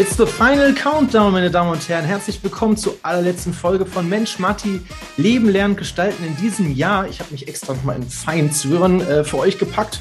It's 0.00 0.16
the 0.16 0.24
final 0.24 0.72
countdown, 0.72 1.30
meine 1.30 1.50
Damen 1.50 1.72
und 1.72 1.86
Herren. 1.86 2.06
Herzlich 2.06 2.42
willkommen 2.42 2.74
zur 2.74 2.94
allerletzten 3.02 3.52
Folge 3.52 3.84
von 3.84 4.08
Mensch 4.08 4.38
Matti 4.38 4.80
Leben, 5.18 5.46
Lernen, 5.46 5.76
Gestalten 5.76 6.24
in 6.24 6.34
diesem 6.38 6.74
Jahr. 6.74 7.06
Ich 7.06 7.20
habe 7.20 7.30
mich 7.32 7.46
extra 7.46 7.74
nochmal 7.74 7.96
in 7.96 8.08
Feinzwirren 8.08 9.02
äh, 9.02 9.24
für 9.24 9.36
euch 9.36 9.58
gepackt. 9.58 10.00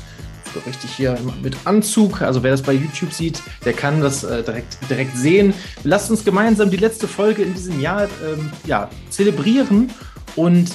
Richtig 0.65 0.91
hier 0.91 1.20
mit 1.43 1.57
Anzug. 1.65 2.21
Also 2.21 2.41
wer 2.43 2.51
das 2.51 2.61
bei 2.61 2.71
YouTube 2.71 3.11
sieht, 3.11 3.43
der 3.65 3.73
kann 3.73 4.00
das 4.00 4.23
äh, 4.23 4.41
direkt, 4.41 4.77
direkt 4.89 5.18
sehen. 5.18 5.54
Lasst 5.83 6.09
uns 6.09 6.23
gemeinsam 6.23 6.71
die 6.71 6.77
letzte 6.77 7.05
Folge 7.05 7.41
in 7.41 7.54
diesem 7.54 7.81
Jahr 7.81 8.04
ähm, 8.25 8.54
ja, 8.66 8.89
zelebrieren 9.09 9.91
und 10.38 10.70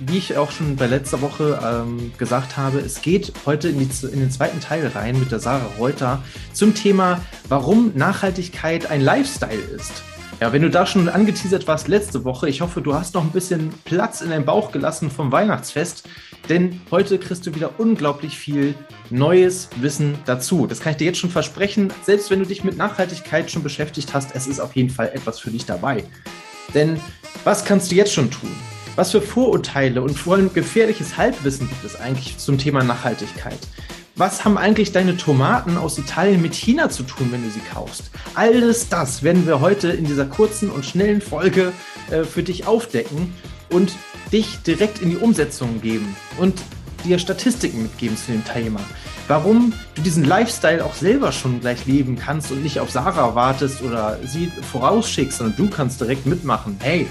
wie 0.00 0.18
ich 0.18 0.36
auch 0.36 0.50
schon 0.50 0.76
bei 0.76 0.86
letzter 0.86 1.20
Woche 1.20 1.60
ähm, 1.62 2.12
gesagt 2.18 2.56
habe, 2.56 2.78
es 2.78 3.02
geht 3.02 3.32
heute 3.46 3.68
in, 3.68 3.78
die, 3.78 4.06
in, 4.06 4.20
den 4.20 4.30
zweiten 4.30 4.60
Teil 4.60 4.86
rein 4.94 5.18
mit 5.18 5.30
der 5.30 5.40
Sarah 5.40 5.70
Reuter 5.78 6.22
zum 6.52 6.74
Thema, 6.74 7.20
warum 7.48 7.92
Nachhaltigkeit 7.94 8.90
ein 8.90 9.02
Lifestyle 9.02 9.60
ist. 9.60 10.02
Ja, 10.40 10.54
wenn 10.54 10.62
du 10.62 10.70
da 10.70 10.86
schon 10.86 11.10
angeteasert 11.10 11.68
warst 11.68 11.88
letzte 11.88 12.24
Woche, 12.24 12.48
ich 12.48 12.62
hoffe, 12.62 12.80
du 12.80 12.94
hast 12.94 13.12
noch 13.12 13.22
ein 13.22 13.30
bisschen 13.30 13.74
Platz 13.84 14.22
in 14.22 14.30
deinem 14.30 14.46
Bauch 14.46 14.72
gelassen 14.72 15.10
vom 15.10 15.30
Weihnachtsfest, 15.30 16.08
denn 16.48 16.80
heute 16.90 17.18
kriegst 17.18 17.46
du 17.46 17.54
wieder 17.54 17.78
unglaublich 17.78 18.38
viel 18.38 18.74
neues 19.10 19.68
Wissen 19.76 20.16
dazu. 20.24 20.66
Das 20.66 20.80
kann 20.80 20.92
ich 20.92 20.96
dir 20.96 21.04
jetzt 21.04 21.18
schon 21.18 21.28
versprechen, 21.28 21.92
selbst 22.04 22.30
wenn 22.30 22.38
du 22.38 22.46
dich 22.46 22.64
mit 22.64 22.78
Nachhaltigkeit 22.78 23.50
schon 23.50 23.62
beschäftigt 23.62 24.14
hast, 24.14 24.34
es 24.34 24.46
ist 24.46 24.60
auf 24.60 24.74
jeden 24.74 24.88
Fall 24.88 25.10
etwas 25.12 25.38
für 25.38 25.50
dich 25.50 25.66
dabei. 25.66 26.04
Denn 26.72 26.98
was 27.44 27.66
kannst 27.66 27.90
du 27.90 27.96
jetzt 27.96 28.14
schon 28.14 28.30
tun? 28.30 28.50
Was 28.96 29.12
für 29.12 29.22
Vorurteile 29.22 30.02
und 30.02 30.18
vor 30.18 30.34
allem 30.34 30.52
gefährliches 30.52 31.16
Halbwissen 31.16 31.68
gibt 31.68 31.84
es 31.84 31.96
eigentlich 31.96 32.38
zum 32.38 32.58
Thema 32.58 32.82
Nachhaltigkeit? 32.82 33.58
Was 34.16 34.44
haben 34.44 34.58
eigentlich 34.58 34.92
deine 34.92 35.16
Tomaten 35.16 35.78
aus 35.78 35.96
Italien 35.96 36.42
mit 36.42 36.54
China 36.54 36.90
zu 36.90 37.04
tun, 37.04 37.28
wenn 37.30 37.42
du 37.42 37.50
sie 37.50 37.62
kaufst? 37.72 38.10
Alles 38.34 38.88
das 38.88 39.22
werden 39.22 39.46
wir 39.46 39.60
heute 39.60 39.88
in 39.88 40.04
dieser 40.04 40.26
kurzen 40.26 40.70
und 40.70 40.84
schnellen 40.84 41.20
Folge 41.22 41.72
äh, 42.10 42.24
für 42.24 42.42
dich 42.42 42.66
aufdecken 42.66 43.32
und 43.70 43.92
dich 44.32 44.58
direkt 44.58 45.00
in 45.00 45.10
die 45.10 45.16
Umsetzung 45.16 45.80
geben 45.80 46.14
und 46.36 46.60
dir 47.04 47.18
Statistiken 47.18 47.82
mitgeben 47.82 48.16
zu 48.16 48.32
dem 48.32 48.44
Thema. 48.44 48.80
Warum 49.28 49.72
du 49.94 50.02
diesen 50.02 50.24
Lifestyle 50.24 50.84
auch 50.84 50.94
selber 50.94 51.32
schon 51.32 51.60
gleich 51.60 51.86
leben 51.86 52.16
kannst 52.16 52.50
und 52.50 52.62
nicht 52.62 52.80
auf 52.80 52.90
Sarah 52.90 53.34
wartest 53.34 53.80
oder 53.80 54.18
sie 54.26 54.52
vorausschickst, 54.72 55.38
sondern 55.38 55.56
du 55.56 55.70
kannst 55.70 56.00
direkt 56.00 56.26
mitmachen. 56.26 56.76
Hey! 56.82 57.06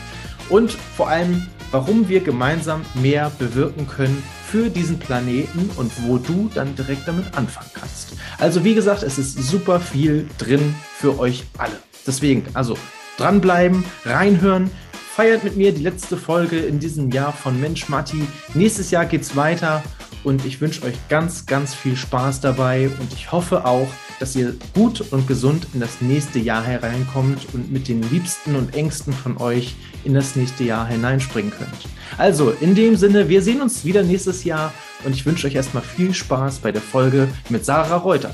Und 0.50 0.72
vor 0.72 1.10
allem, 1.10 1.48
warum 1.72 2.10
wir 2.10 2.22
gemeinsam 2.22 2.82
mehr 2.96 3.32
bewirken 3.38 3.88
können 3.88 4.24
für 4.46 4.70
diesen 4.70 4.98
Planeten 4.98 5.70
und 5.76 5.92
wo 6.04 6.18
du 6.18 6.50
dann 6.54 6.76
direkt 6.76 7.08
damit 7.08 7.36
anfangen 7.36 7.70
kannst. 7.74 8.14
Also 8.40 8.64
wie 8.64 8.74
gesagt, 8.74 9.04
es 9.04 9.20
ist 9.20 9.38
super 9.44 9.80
viel 9.80 10.28
drin 10.40 10.74
für 10.98 11.20
euch 11.20 11.44
alle. 11.58 11.78
Deswegen, 12.08 12.44
also 12.54 12.76
dranbleiben, 13.18 13.84
reinhören, 14.06 14.72
feiert 15.16 15.44
mit 15.44 15.58
mir 15.58 15.72
die 15.74 15.84
letzte 15.84 16.18
Folge 16.18 16.58
in 16.58 16.80
diesem 16.80 17.12
Jahr 17.12 17.34
von 17.34 17.60
Mensch 17.60 17.90
Matti. 17.90 18.24
Nächstes 18.54 18.90
Jahr 18.90 19.06
geht's 19.06 19.36
weiter 19.36 19.84
und 20.24 20.46
ich 20.46 20.62
wünsche 20.62 20.84
euch 20.84 20.96
ganz, 21.10 21.46
ganz 21.46 21.76
viel 21.76 21.96
Spaß 21.96 22.42
dabei 22.42 22.90
und 23.00 23.14
ich 23.14 23.32
hoffe 23.32 23.66
auch, 23.66 23.90
dass 24.20 24.36
ihr 24.36 24.56
gut 24.74 25.02
und 25.12 25.28
gesund 25.28 25.68
in 25.74 25.80
das 25.80 26.02
nächste 26.02 26.40
Jahr 26.40 26.64
hereinkommt 26.64 27.48
und 27.54 27.72
mit 27.72 27.88
den 27.88 28.02
Liebsten 28.10 28.56
und 28.56 28.76
Ängsten 28.76 29.14
von 29.14 29.38
euch 29.38 29.76
in 30.04 30.14
das 30.14 30.36
nächste 30.36 30.64
Jahr 30.64 30.88
hineinspringen 30.88 31.52
könnt. 31.52 31.70
Also, 32.18 32.52
in 32.52 32.76
dem 32.76 32.96
Sinne, 32.96 33.30
wir 33.30 33.42
sehen 33.42 33.62
uns 33.62 33.86
wieder 33.86 34.04
nächstes 34.04 34.44
Jahr 34.44 34.74
und 35.04 35.16
ich 35.16 35.26
wünsche 35.26 35.48
euch 35.48 35.56
erstmal 35.56 35.84
viel 35.84 36.14
Spaß 36.14 36.60
bei 36.60 36.72
der 36.72 36.82
Folge 36.82 37.28
mit 37.50 37.66
Sarah 37.66 37.98
Reuter. 37.98 38.34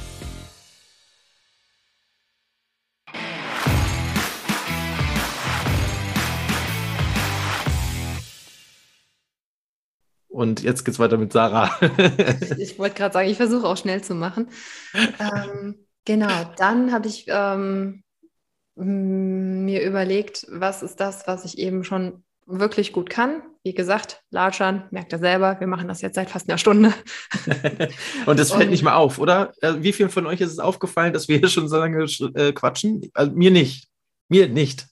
Und 10.35 10.63
jetzt 10.63 10.83
geht's 10.83 10.99
weiter 10.99 11.17
mit 11.17 11.31
Sarah. 11.31 11.71
ich, 12.57 12.77
wollte 12.77 12.95
gerade 12.95 13.13
sagen, 13.13 13.29
ich 13.29 13.37
versuche 13.37 13.65
auch 13.65 13.77
schnell 13.77 14.03
zu 14.03 14.15
machen. 14.15 14.49
Ähm, 15.19 15.75
genau, 16.05 16.53
dann 16.57 16.91
habe 16.91 17.07
ich 17.07 17.25
ähm, 17.27 18.04
mir 18.75 19.83
überlegt, 19.83 20.45
was 20.49 20.83
ist 20.83 20.99
das, 20.99 21.27
was 21.27 21.45
ich 21.45 21.57
eben 21.57 21.83
schon 21.83 22.23
wirklich 22.45 22.93
gut 22.93 23.09
kann. 23.09 23.41
Wie 23.63 23.73
gesagt, 23.73 24.21
Latschern, 24.29 24.87
merkt 24.91 25.11
er 25.13 25.19
selber, 25.19 25.59
wir 25.59 25.67
machen 25.67 25.87
das 25.87 26.01
jetzt 26.01 26.15
seit 26.15 26.29
fast 26.29 26.47
einer 26.47 26.59
Stunde. 26.59 26.93
Und 28.25 28.39
das 28.39 28.51
fällt 28.51 28.65
Und, 28.65 28.69
nicht 28.69 28.83
mal 28.83 28.95
auf, 28.95 29.17
oder? 29.17 29.53
Äh, 29.61 29.75
wie 29.79 29.93
vielen 29.93 30.09
von 30.09 30.27
euch 30.27 30.41
ist 30.41 30.51
es 30.51 30.59
aufgefallen, 30.59 31.13
dass 31.13 31.27
wir 31.27 31.39
hier 31.39 31.47
schon 31.47 31.67
so 31.67 31.77
lange 31.77 32.05
äh, 32.35 32.51
quatschen? 32.53 33.09
Also, 33.13 33.31
mir 33.31 33.49
nicht. 33.49 33.87
Mir 34.29 34.47
nicht. 34.47 34.85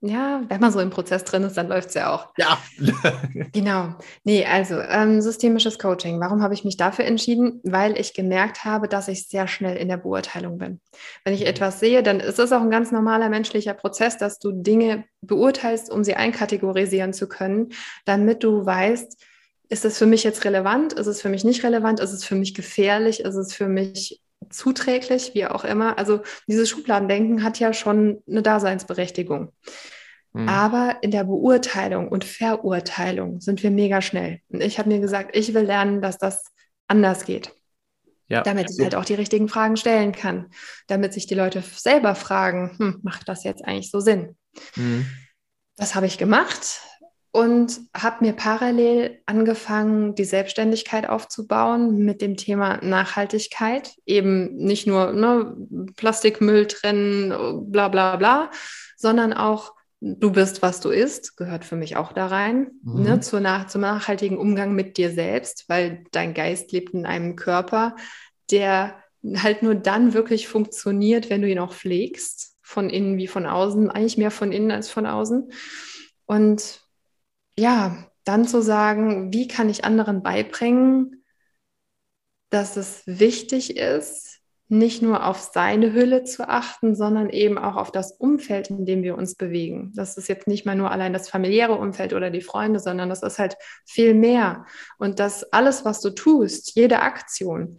Ja, 0.00 0.42
wenn 0.48 0.60
man 0.60 0.70
so 0.70 0.78
im 0.78 0.90
Prozess 0.90 1.24
drin 1.24 1.42
ist, 1.42 1.56
dann 1.56 1.66
läuft 1.66 1.88
es 1.88 1.94
ja 1.94 2.14
auch. 2.14 2.32
Ja. 2.36 2.58
genau. 3.52 3.96
Nee, 4.22 4.46
also 4.46 4.78
ähm, 4.78 5.20
systemisches 5.20 5.76
Coaching. 5.80 6.20
Warum 6.20 6.40
habe 6.40 6.54
ich 6.54 6.64
mich 6.64 6.76
dafür 6.76 7.04
entschieden? 7.04 7.60
Weil 7.64 7.98
ich 7.98 8.14
gemerkt 8.14 8.64
habe, 8.64 8.86
dass 8.86 9.08
ich 9.08 9.26
sehr 9.26 9.48
schnell 9.48 9.76
in 9.76 9.88
der 9.88 9.96
Beurteilung 9.96 10.58
bin. 10.58 10.80
Wenn 11.24 11.34
ich 11.34 11.46
etwas 11.46 11.80
sehe, 11.80 12.04
dann 12.04 12.20
ist 12.20 12.38
es 12.38 12.52
auch 12.52 12.60
ein 12.60 12.70
ganz 12.70 12.92
normaler 12.92 13.28
menschlicher 13.28 13.74
Prozess, 13.74 14.16
dass 14.16 14.38
du 14.38 14.52
Dinge 14.52 15.04
beurteilst, 15.20 15.90
um 15.90 16.04
sie 16.04 16.14
einkategorisieren 16.14 17.12
zu 17.12 17.28
können, 17.28 17.70
damit 18.04 18.44
du 18.44 18.64
weißt, 18.64 19.20
ist 19.68 19.84
es 19.84 19.98
für 19.98 20.06
mich 20.06 20.22
jetzt 20.22 20.44
relevant? 20.44 20.92
Ist 20.92 21.08
es 21.08 21.20
für 21.20 21.28
mich 21.28 21.42
nicht 21.42 21.64
relevant? 21.64 21.98
Ist 21.98 22.12
es 22.12 22.24
für 22.24 22.36
mich 22.36 22.54
gefährlich? 22.54 23.20
Ist 23.20 23.34
es 23.34 23.52
für 23.52 23.68
mich 23.68 24.20
zuträglich, 24.50 25.32
wie 25.34 25.46
auch 25.46 25.64
immer. 25.64 25.98
Also 25.98 26.20
dieses 26.46 26.68
Schubladendenken 26.68 27.42
hat 27.42 27.58
ja 27.58 27.72
schon 27.72 28.22
eine 28.28 28.42
Daseinsberechtigung. 28.42 29.52
Mhm. 30.32 30.48
Aber 30.48 30.98
in 31.02 31.10
der 31.10 31.24
Beurteilung 31.24 32.08
und 32.08 32.24
Verurteilung 32.24 33.40
sind 33.40 33.62
wir 33.62 33.70
mega 33.70 34.02
schnell. 34.02 34.40
Und 34.48 34.62
ich 34.62 34.78
habe 34.78 34.88
mir 34.88 35.00
gesagt, 35.00 35.36
ich 35.36 35.54
will 35.54 35.64
lernen, 35.64 36.00
dass 36.02 36.18
das 36.18 36.44
anders 36.86 37.24
geht. 37.24 37.52
Ja. 38.28 38.42
Damit 38.42 38.70
ich 38.70 38.82
halt 38.82 38.94
auch 38.94 39.06
die 39.06 39.14
richtigen 39.14 39.48
Fragen 39.48 39.76
stellen 39.76 40.12
kann. 40.12 40.50
Damit 40.86 41.14
sich 41.14 41.26
die 41.26 41.34
Leute 41.34 41.62
selber 41.62 42.14
fragen, 42.14 42.76
hm, 42.78 43.00
macht 43.02 43.28
das 43.28 43.42
jetzt 43.42 43.64
eigentlich 43.64 43.90
so 43.90 44.00
Sinn? 44.00 44.36
Mhm. 44.76 45.06
Das 45.76 45.94
habe 45.94 46.06
ich 46.06 46.18
gemacht 46.18 46.80
und 47.30 47.80
habe 47.94 48.24
mir 48.24 48.32
parallel 48.32 49.20
angefangen, 49.26 50.14
die 50.14 50.24
Selbstständigkeit 50.24 51.08
aufzubauen 51.08 51.98
mit 51.98 52.22
dem 52.22 52.36
Thema 52.36 52.82
Nachhaltigkeit. 52.82 53.94
Eben 54.06 54.56
nicht 54.56 54.86
nur 54.86 55.12
ne, 55.12 55.54
Plastikmüll 55.96 56.66
trennen, 56.66 57.70
bla 57.70 57.88
bla 57.88 58.16
bla, 58.16 58.50
sondern 58.96 59.32
auch 59.32 59.74
du 60.00 60.30
bist, 60.30 60.62
was 60.62 60.80
du 60.80 60.90
isst, 60.90 61.36
gehört 61.36 61.64
für 61.64 61.76
mich 61.76 61.96
auch 61.96 62.12
da 62.12 62.26
rein, 62.26 62.70
mhm. 62.82 63.02
ne, 63.02 63.20
zur 63.20 63.40
nach, 63.40 63.66
zum 63.66 63.80
nachhaltigen 63.82 64.38
Umgang 64.38 64.74
mit 64.74 64.96
dir 64.96 65.10
selbst, 65.10 65.64
weil 65.68 66.04
dein 66.12 66.34
Geist 66.34 66.72
lebt 66.72 66.94
in 66.94 67.04
einem 67.04 67.36
Körper, 67.36 67.96
der 68.50 69.02
halt 69.36 69.62
nur 69.62 69.74
dann 69.74 70.14
wirklich 70.14 70.48
funktioniert, 70.48 71.30
wenn 71.30 71.42
du 71.42 71.48
ihn 71.48 71.58
auch 71.58 71.74
pflegst, 71.74 72.56
von 72.62 72.90
innen 72.90 73.16
wie 73.16 73.26
von 73.26 73.46
außen, 73.46 73.90
eigentlich 73.90 74.18
mehr 74.18 74.30
von 74.30 74.52
innen 74.52 74.70
als 74.70 74.88
von 74.88 75.06
außen. 75.06 75.50
Und 76.26 76.87
ja, 77.58 78.06
dann 78.24 78.46
zu 78.46 78.62
sagen, 78.62 79.32
wie 79.32 79.48
kann 79.48 79.68
ich 79.68 79.84
anderen 79.84 80.22
beibringen, 80.22 81.24
dass 82.50 82.76
es 82.76 83.02
wichtig 83.06 83.76
ist, 83.76 84.40
nicht 84.70 85.00
nur 85.00 85.26
auf 85.26 85.40
seine 85.40 85.94
Hülle 85.94 86.24
zu 86.24 86.46
achten, 86.46 86.94
sondern 86.94 87.30
eben 87.30 87.56
auch 87.56 87.76
auf 87.76 87.90
das 87.90 88.12
Umfeld, 88.12 88.68
in 88.68 88.84
dem 88.84 89.02
wir 89.02 89.16
uns 89.16 89.34
bewegen. 89.34 89.92
Das 89.96 90.18
ist 90.18 90.28
jetzt 90.28 90.46
nicht 90.46 90.66
mal 90.66 90.76
nur 90.76 90.90
allein 90.90 91.14
das 91.14 91.28
familiäre 91.30 91.74
Umfeld 91.74 92.12
oder 92.12 92.30
die 92.30 92.42
Freunde, 92.42 92.78
sondern 92.78 93.08
das 93.08 93.22
ist 93.22 93.38
halt 93.38 93.56
viel 93.86 94.12
mehr. 94.12 94.66
Und 94.98 95.20
dass 95.20 95.52
alles, 95.52 95.86
was 95.86 96.00
du 96.02 96.10
tust, 96.10 96.74
jede 96.74 97.00
Aktion, 97.00 97.78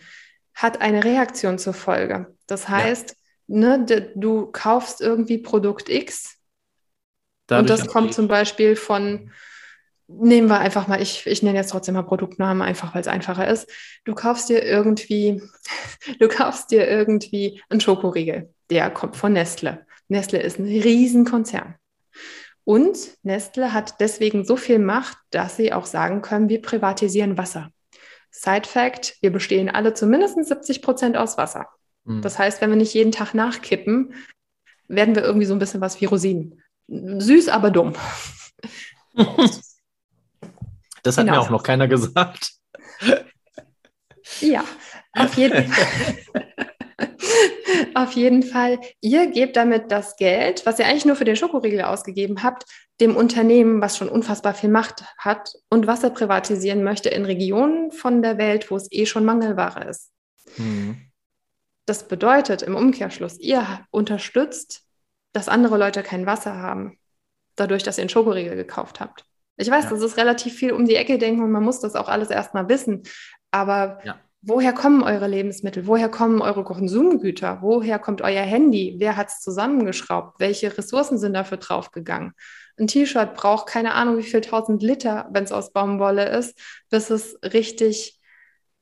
hat 0.56 0.82
eine 0.82 1.04
Reaktion 1.04 1.60
zur 1.60 1.74
Folge. 1.74 2.36
Das 2.48 2.68
heißt, 2.68 3.16
ja. 3.48 3.78
ne, 3.78 4.12
du 4.16 4.48
kaufst 4.48 5.00
irgendwie 5.00 5.38
Produkt 5.38 5.90
X 5.90 6.40
Dadurch 7.46 7.62
und 7.62 7.70
das 7.70 7.88
kommt 7.88 8.14
zum 8.14 8.28
Beispiel 8.28 8.76
von 8.76 9.32
nehmen 10.10 10.50
wir 10.50 10.60
einfach 10.60 10.88
mal, 10.88 11.02
ich, 11.02 11.26
ich 11.28 11.44
nenne 11.44 11.58
jetzt 11.58 11.70
trotzdem 11.70 11.94
mal 11.94 12.04
Produktnamen, 12.04 12.62
einfach 12.62 12.94
weil 12.94 13.02
es 13.02 13.08
einfacher 13.08 13.48
ist. 13.48 13.70
Du 14.06 14.16
kaufst 14.16 14.50
dir 14.50 14.64
irgendwie, 14.64 15.42
du 16.20 16.28
kaufst 16.28 16.72
dir 16.72 16.88
irgendwie 16.88 17.62
einen 17.70 17.80
Schokoriegel. 17.80 18.54
Der 18.70 18.90
kommt 18.90 19.16
von 19.16 19.34
Nestle. 19.34 19.86
Nestle 20.08 20.42
ist 20.42 20.60
ein 20.60 20.66
Riesenkonzern. 20.66 21.76
Und 22.64 22.98
Nestle 23.24 23.74
hat 23.74 24.00
deswegen 24.00 24.46
so 24.46 24.56
viel 24.56 24.80
Macht, 24.80 25.18
dass 25.32 25.56
sie 25.56 25.74
auch 25.74 25.86
sagen 25.86 26.22
können, 26.22 26.50
wir 26.50 26.62
privatisieren 26.62 27.38
Wasser. 27.38 27.72
Side 28.32 28.68
Fact, 28.68 29.18
wir 29.22 29.32
bestehen 29.32 29.70
alle 29.70 29.94
zumindest 29.94 30.44
70 30.44 30.82
Prozent 30.82 31.18
aus 31.18 31.38
Wasser. 31.38 31.68
Mhm. 32.04 32.22
Das 32.22 32.38
heißt, 32.38 32.62
wenn 32.62 32.70
wir 32.70 32.78
nicht 32.78 32.94
jeden 32.94 33.12
Tag 33.12 33.34
nachkippen, 33.34 34.14
werden 34.88 35.16
wir 35.16 35.24
irgendwie 35.24 35.46
so 35.46 35.54
ein 35.54 35.60
bisschen 35.60 35.82
was 35.82 36.00
wie 36.02 36.06
Rosinen. 36.06 36.62
Süß, 36.88 37.50
aber 37.50 37.72
dumm. 37.72 37.94
Das 41.04 41.18
hat 41.18 41.26
genau. 41.26 41.38
mir 41.38 41.42
auch 41.42 41.50
noch 41.50 41.64
keiner 41.64 41.88
gesagt. 41.88 42.54
Ja, 44.42 44.64
auf 45.14 45.34
jeden 45.36 45.72
Fall. 45.72 46.18
Auf 47.94 48.14
jeden 48.14 48.44
Fall, 48.44 48.80
ihr 49.02 49.28
gebt 49.28 49.56
damit 49.56 49.92
das 49.92 50.16
Geld, 50.16 50.66
was 50.66 50.80
ihr 50.80 50.86
eigentlich 50.86 51.06
nur 51.06 51.16
für 51.16 51.26
den 51.26 51.36
Schokoriegel 51.36 51.82
ausgegeben 51.82 52.44
habt, 52.44 52.66
dem 53.00 53.16
Unternehmen, 53.16 53.82
was 53.82 53.98
schon 53.98 54.10
unfassbar 54.10 54.54
viel 54.54 54.70
Macht 54.70 55.06
hat 55.18 55.54
und 55.70 55.88
Wasser 55.88 56.10
privatisieren 56.10 56.84
möchte 56.84 57.10
in 57.10 57.26
Regionen 57.26 57.92
von 57.92 58.22
der 58.22 58.38
Welt, 58.38 58.70
wo 58.72 58.76
es 58.76 58.88
eh 58.92 59.06
schon 59.06 59.26
Mangelware 59.26 59.86
ist. 59.86 60.12
Mhm. 60.58 60.98
Das 61.86 62.08
bedeutet 62.08 62.62
im 62.62 62.76
Umkehrschluss, 62.76 63.40
ihr 63.40 63.86
unterstützt, 63.92 64.84
dass 65.32 65.50
andere 65.50 65.78
Leute 65.78 66.04
kein 66.04 66.26
Wasser 66.26 66.58
haben, 66.58 67.00
dadurch, 67.56 67.84
dass 67.84 67.98
ihr 67.98 68.04
einen 68.04 68.10
Schokoriegel 68.10 68.56
gekauft 68.56 69.00
habt. 69.00 69.26
Ich 69.60 69.70
weiß, 69.70 69.86
ja. 69.86 69.90
das 69.90 70.02
ist 70.02 70.18
relativ 70.18 70.54
viel 70.56 70.72
um 70.72 70.86
die 70.86 70.96
Ecke 70.96 71.18
denken 71.18 71.44
und 71.44 71.52
man 71.52 71.64
muss 71.64 71.82
das 71.82 71.96
auch 71.96 72.08
alles 72.08 72.30
erstmal 72.30 72.70
wissen. 72.70 73.04
Aber 73.52 74.00
ja. 74.06 74.16
woher 74.42 74.72
kommen 74.72 75.04
eure 75.04 75.28
Lebensmittel? 75.28 75.86
Woher 75.86 76.08
kommen 76.08 76.42
eure 76.42 76.64
Konsumgüter? 76.64 77.60
Woher 77.62 78.00
kommt 78.00 78.22
euer 78.22 78.44
Handy? 78.44 78.96
Wer 79.00 79.18
hat 79.18 79.28
es 79.28 79.42
zusammengeschraubt? 79.42 80.40
Welche 80.40 80.78
Ressourcen 80.78 81.18
sind 81.18 81.34
dafür 81.34 81.58
draufgegangen? 81.58 82.32
Ein 82.80 82.88
T-Shirt 82.88 83.36
braucht 83.36 83.68
keine 83.68 83.96
Ahnung, 83.96 84.18
wie 84.18 84.24
viel 84.24 84.40
tausend 84.40 84.82
Liter, 84.82 85.28
wenn 85.32 85.44
es 85.44 85.52
aus 85.52 85.74
Baumwolle 85.74 86.30
ist, 86.30 86.58
bis 86.90 87.10
es 87.10 87.38
richtig 87.44 88.18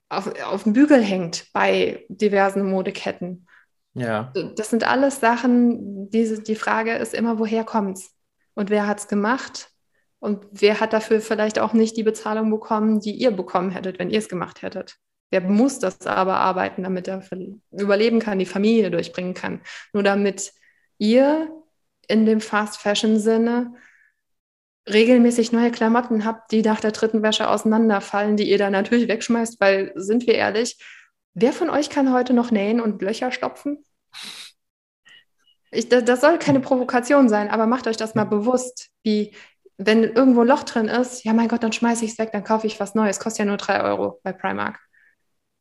auf, 0.09 0.31
auf 0.43 0.61
dem 0.61 0.73
Bügel 0.73 1.01
hängt 1.01 1.51
bei 1.53 2.05
diversen 2.07 2.69
Modeketten. 2.69 3.47
Ja. 3.95 4.31
Das 4.55 4.69
sind 4.69 4.87
alles 4.87 5.19
Sachen, 5.19 6.11
diese, 6.11 6.43
die 6.43 6.55
Frage 6.55 6.93
ist 6.93 7.15
immer, 7.15 7.39
woher 7.39 7.63
kommt 7.63 7.97
es? 7.97 8.11
Und 8.53 8.69
wer 8.69 8.85
hat 8.85 8.99
es 8.99 9.07
gemacht? 9.07 9.71
Und 10.19 10.45
wer 10.51 10.79
hat 10.79 10.93
dafür 10.93 11.21
vielleicht 11.21 11.59
auch 11.59 11.73
nicht 11.73 11.95
die 11.95 12.03
Bezahlung 12.03 12.49
bekommen, 12.49 12.99
die 12.99 13.11
ihr 13.11 13.31
bekommen 13.31 13.71
hättet, 13.71 13.99
wenn 13.99 14.09
ihr 14.09 14.19
es 14.19 14.29
gemacht 14.29 14.61
hättet? 14.61 14.97
Wer 15.29 15.41
muss 15.41 15.79
das 15.79 16.07
aber 16.07 16.37
arbeiten, 16.37 16.83
damit 16.83 17.07
er 17.07 17.21
überleben 17.71 18.19
kann, 18.19 18.39
die 18.39 18.45
Familie 18.45 18.89
durchbringen 18.89 19.33
kann? 19.33 19.61
Nur 19.93 20.03
damit 20.03 20.53
ihr 20.97 21.51
in 22.07 22.25
dem 22.25 22.39
Fast-Fashion-Sinne 22.39 23.73
regelmäßig 24.89 25.51
neue 25.51 25.71
Klamotten 25.71 26.23
habt, 26.23 26.51
die 26.51 26.61
nach 26.61 26.79
der 26.79 26.91
dritten 26.91 27.21
Wäsche 27.21 27.49
auseinanderfallen, 27.49 28.37
die 28.37 28.49
ihr 28.49 28.57
dann 28.57 28.71
natürlich 28.71 29.09
wegschmeißt, 29.09 29.59
weil, 29.59 29.91
sind 29.95 30.25
wir 30.27 30.35
ehrlich, 30.35 30.81
wer 31.33 31.51
von 31.51 31.69
euch 31.69 31.89
kann 31.89 32.13
heute 32.13 32.33
noch 32.33 32.51
nähen 32.51 32.79
und 32.79 33.01
Löcher 33.01 33.31
stopfen? 33.31 33.83
Ich, 35.71 35.89
das, 35.89 36.05
das 36.05 36.21
soll 36.21 36.39
keine 36.39 36.61
Provokation 36.61 37.27
sein, 37.27 37.49
aber 37.49 37.67
macht 37.67 37.87
euch 37.87 37.97
das 37.97 38.15
mal 38.15 38.23
bewusst, 38.23 38.89
wie 39.03 39.35
wenn 39.77 40.03
irgendwo 40.03 40.41
ein 40.41 40.47
Loch 40.47 40.63
drin 40.63 40.87
ist, 40.87 41.23
ja 41.23 41.33
mein 41.33 41.47
Gott, 41.47 41.63
dann 41.63 41.71
schmeiße 41.71 42.03
ich 42.05 42.11
es 42.11 42.17
weg, 42.17 42.31
dann 42.31 42.43
kaufe 42.43 42.67
ich 42.67 42.79
was 42.79 42.95
Neues. 42.95 43.19
Kostet 43.19 43.39
ja 43.39 43.45
nur 43.45 43.57
drei 43.57 43.81
Euro 43.83 44.19
bei 44.23 44.33
Primark. 44.33 44.79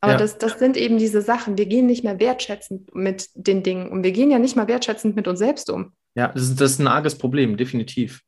Aber 0.01 0.13
ja. 0.13 0.19
das, 0.19 0.39
das 0.39 0.59
sind 0.59 0.77
eben 0.77 0.99
diese 0.99 1.23
Sachen. 1.23 1.59
Wir 1.59 1.67
gehen 1.67 1.87
nicht 1.87 2.05
mehr 2.05 2.21
wertschätzend 2.21 2.95
mit 2.95 3.29
den 3.35 3.63
Dingen 3.63 3.91
und 3.91 4.03
wir 4.03 4.13
gehen 4.13 4.31
ja 4.31 4.39
nicht 4.39 4.57
mal 4.57 4.69
wertschätzend 4.69 5.17
mit 5.17 5.27
uns 5.29 5.39
selbst 5.39 5.71
um. 5.71 5.93
Ja, 6.15 6.29
das 6.29 6.45
ist, 6.45 6.61
das 6.61 6.73
ist 6.73 6.79
ein 6.79 6.87
arges 6.87 7.19
Problem, 7.19 7.57
definitiv. 7.57 8.23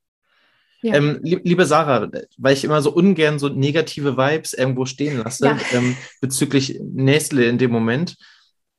Ja. 0.82 0.94
Ähm, 0.94 1.18
liebe 1.22 1.66
Sarah, 1.66 2.08
weil 2.36 2.52
ich 2.52 2.64
immer 2.64 2.82
so 2.82 2.92
ungern 2.92 3.38
so 3.38 3.48
negative 3.48 4.16
Vibes 4.16 4.52
irgendwo 4.52 4.84
stehen 4.84 5.18
lasse 5.18 5.46
ja. 5.46 5.58
ähm, 5.72 5.96
bezüglich 6.20 6.78
Nestle 6.80 7.46
in 7.46 7.58
dem 7.58 7.72
Moment, 7.72 8.16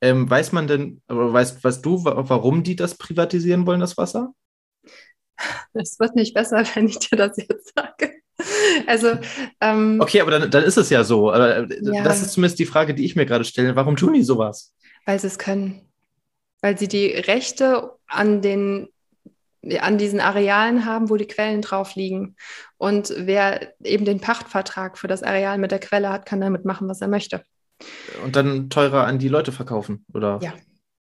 ähm, 0.02 0.30
weiß 0.30 0.54
man 0.54 0.68
denn, 0.68 1.02
oder 1.10 1.34
weißt, 1.34 1.62
weißt 1.62 1.86
du, 1.86 2.06
warum 2.06 2.64
die 2.64 2.78
das 2.78 2.98
privatisieren 2.98 3.66
wollen, 3.66 3.82
das 3.82 3.98
Wasser? 3.98 4.34
Es 5.74 6.00
wird 6.00 6.16
nicht 6.16 6.34
besser, 6.34 6.64
wenn 6.76 6.88
ich 6.88 7.00
dir 7.00 7.16
das 7.16 7.38
jetzt 7.38 7.74
sage. 7.76 8.14
Also, 8.88 9.18
ähm, 9.60 10.00
okay, 10.02 10.22
aber 10.22 10.32
dann, 10.32 10.50
dann 10.50 10.64
ist 10.64 10.78
es 10.78 10.90
ja 10.90 11.04
so. 11.04 11.32
Aber 11.32 11.58
äh, 11.58 11.80
ja. 11.82 12.04
das 12.04 12.22
ist 12.22 12.32
zumindest 12.32 12.60
die 12.60 12.66
Frage, 12.66 12.94
die 12.94 13.06
ich 13.06 13.16
mir 13.16 13.26
gerade 13.26 13.44
stelle. 13.44 13.76
Warum 13.76 13.98
tun 13.98 14.14
die 14.14 14.24
sowas? 14.24 14.74
Weil 15.06 15.20
sie 15.20 15.28
es 15.28 15.38
können. 15.38 15.82
Weil 16.62 16.78
sie 16.78 16.88
die 16.88 17.08
Rechte 17.08 17.92
an 18.08 18.42
den 18.42 18.88
an 19.80 19.98
diesen 19.98 20.22
Arealen 20.22 20.86
haben, 20.86 21.10
wo 21.10 21.18
die 21.18 21.28
Quellen 21.28 21.62
drauf 21.62 21.96
liegen. 21.96 22.38
Und 22.78 23.14
wer 23.18 23.74
eben 23.84 24.06
den 24.06 24.22
Pachtvertrag 24.22 24.98
für 24.98 25.08
das 25.08 25.22
Areal 25.22 25.58
mit 25.58 25.72
der 25.72 25.80
Quelle 25.80 26.10
hat, 26.10 26.26
kann 26.26 26.40
damit 26.40 26.64
machen, 26.64 26.88
was 26.88 27.02
er 27.02 27.10
möchte. 27.10 27.44
Und 28.24 28.36
dann 28.36 28.70
teurer 28.70 29.06
an 29.06 29.20
die 29.20 29.28
Leute 29.28 29.52
verkaufen, 29.52 30.06
oder? 30.14 30.40
Ja. 30.42 30.54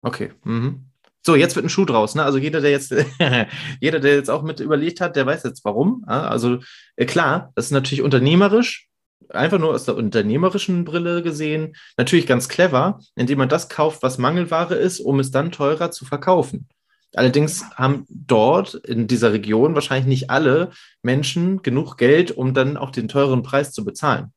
Okay. 0.02 0.32
Mhm. 0.44 0.89
So, 1.22 1.36
jetzt 1.36 1.54
wird 1.54 1.66
ein 1.66 1.70
Schuh 1.70 1.84
draus. 1.84 2.14
Ne? 2.14 2.22
Also 2.22 2.38
jeder, 2.38 2.60
der 2.60 2.70
jetzt, 2.70 2.94
jeder, 3.80 4.00
der 4.00 4.14
jetzt 4.14 4.30
auch 4.30 4.42
mit 4.42 4.60
überlegt 4.60 5.00
hat, 5.00 5.16
der 5.16 5.26
weiß 5.26 5.42
jetzt 5.42 5.64
warum. 5.64 6.04
Also 6.06 6.58
äh, 6.96 7.06
klar, 7.06 7.52
das 7.54 7.66
ist 7.66 7.72
natürlich 7.72 8.02
unternehmerisch, 8.02 8.88
einfach 9.28 9.58
nur 9.58 9.74
aus 9.74 9.84
der 9.84 9.96
unternehmerischen 9.96 10.84
Brille 10.84 11.22
gesehen, 11.22 11.76
natürlich 11.96 12.26
ganz 12.26 12.48
clever, 12.48 13.00
indem 13.16 13.38
man 13.38 13.48
das 13.48 13.68
kauft, 13.68 14.02
was 14.02 14.18
Mangelware 14.18 14.74
ist, 14.74 15.00
um 15.00 15.20
es 15.20 15.30
dann 15.30 15.52
teurer 15.52 15.90
zu 15.90 16.04
verkaufen. 16.04 16.68
Allerdings 17.14 17.64
haben 17.74 18.06
dort 18.08 18.74
in 18.74 19.08
dieser 19.08 19.32
Region 19.32 19.74
wahrscheinlich 19.74 20.06
nicht 20.06 20.30
alle 20.30 20.70
Menschen 21.02 21.60
genug 21.62 21.96
Geld, 21.96 22.30
um 22.30 22.54
dann 22.54 22.76
auch 22.76 22.90
den 22.90 23.08
teuren 23.08 23.42
Preis 23.42 23.72
zu 23.72 23.84
bezahlen. 23.84 24.32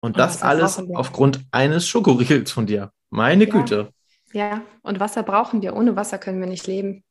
Und 0.00 0.18
das, 0.18 0.34
das 0.34 0.42
alles 0.42 0.78
aufgrund 0.94 1.40
eines 1.50 1.88
Schokoriegels 1.88 2.52
von 2.52 2.66
dir. 2.66 2.92
Meine 3.08 3.44
ja. 3.44 3.50
Güte. 3.50 3.93
Ja, 4.34 4.62
und 4.82 4.98
Wasser 4.98 5.22
brauchen 5.22 5.62
wir. 5.62 5.76
Ohne 5.76 5.94
Wasser 5.94 6.18
können 6.18 6.40
wir 6.40 6.48
nicht 6.48 6.66
leben. 6.66 7.04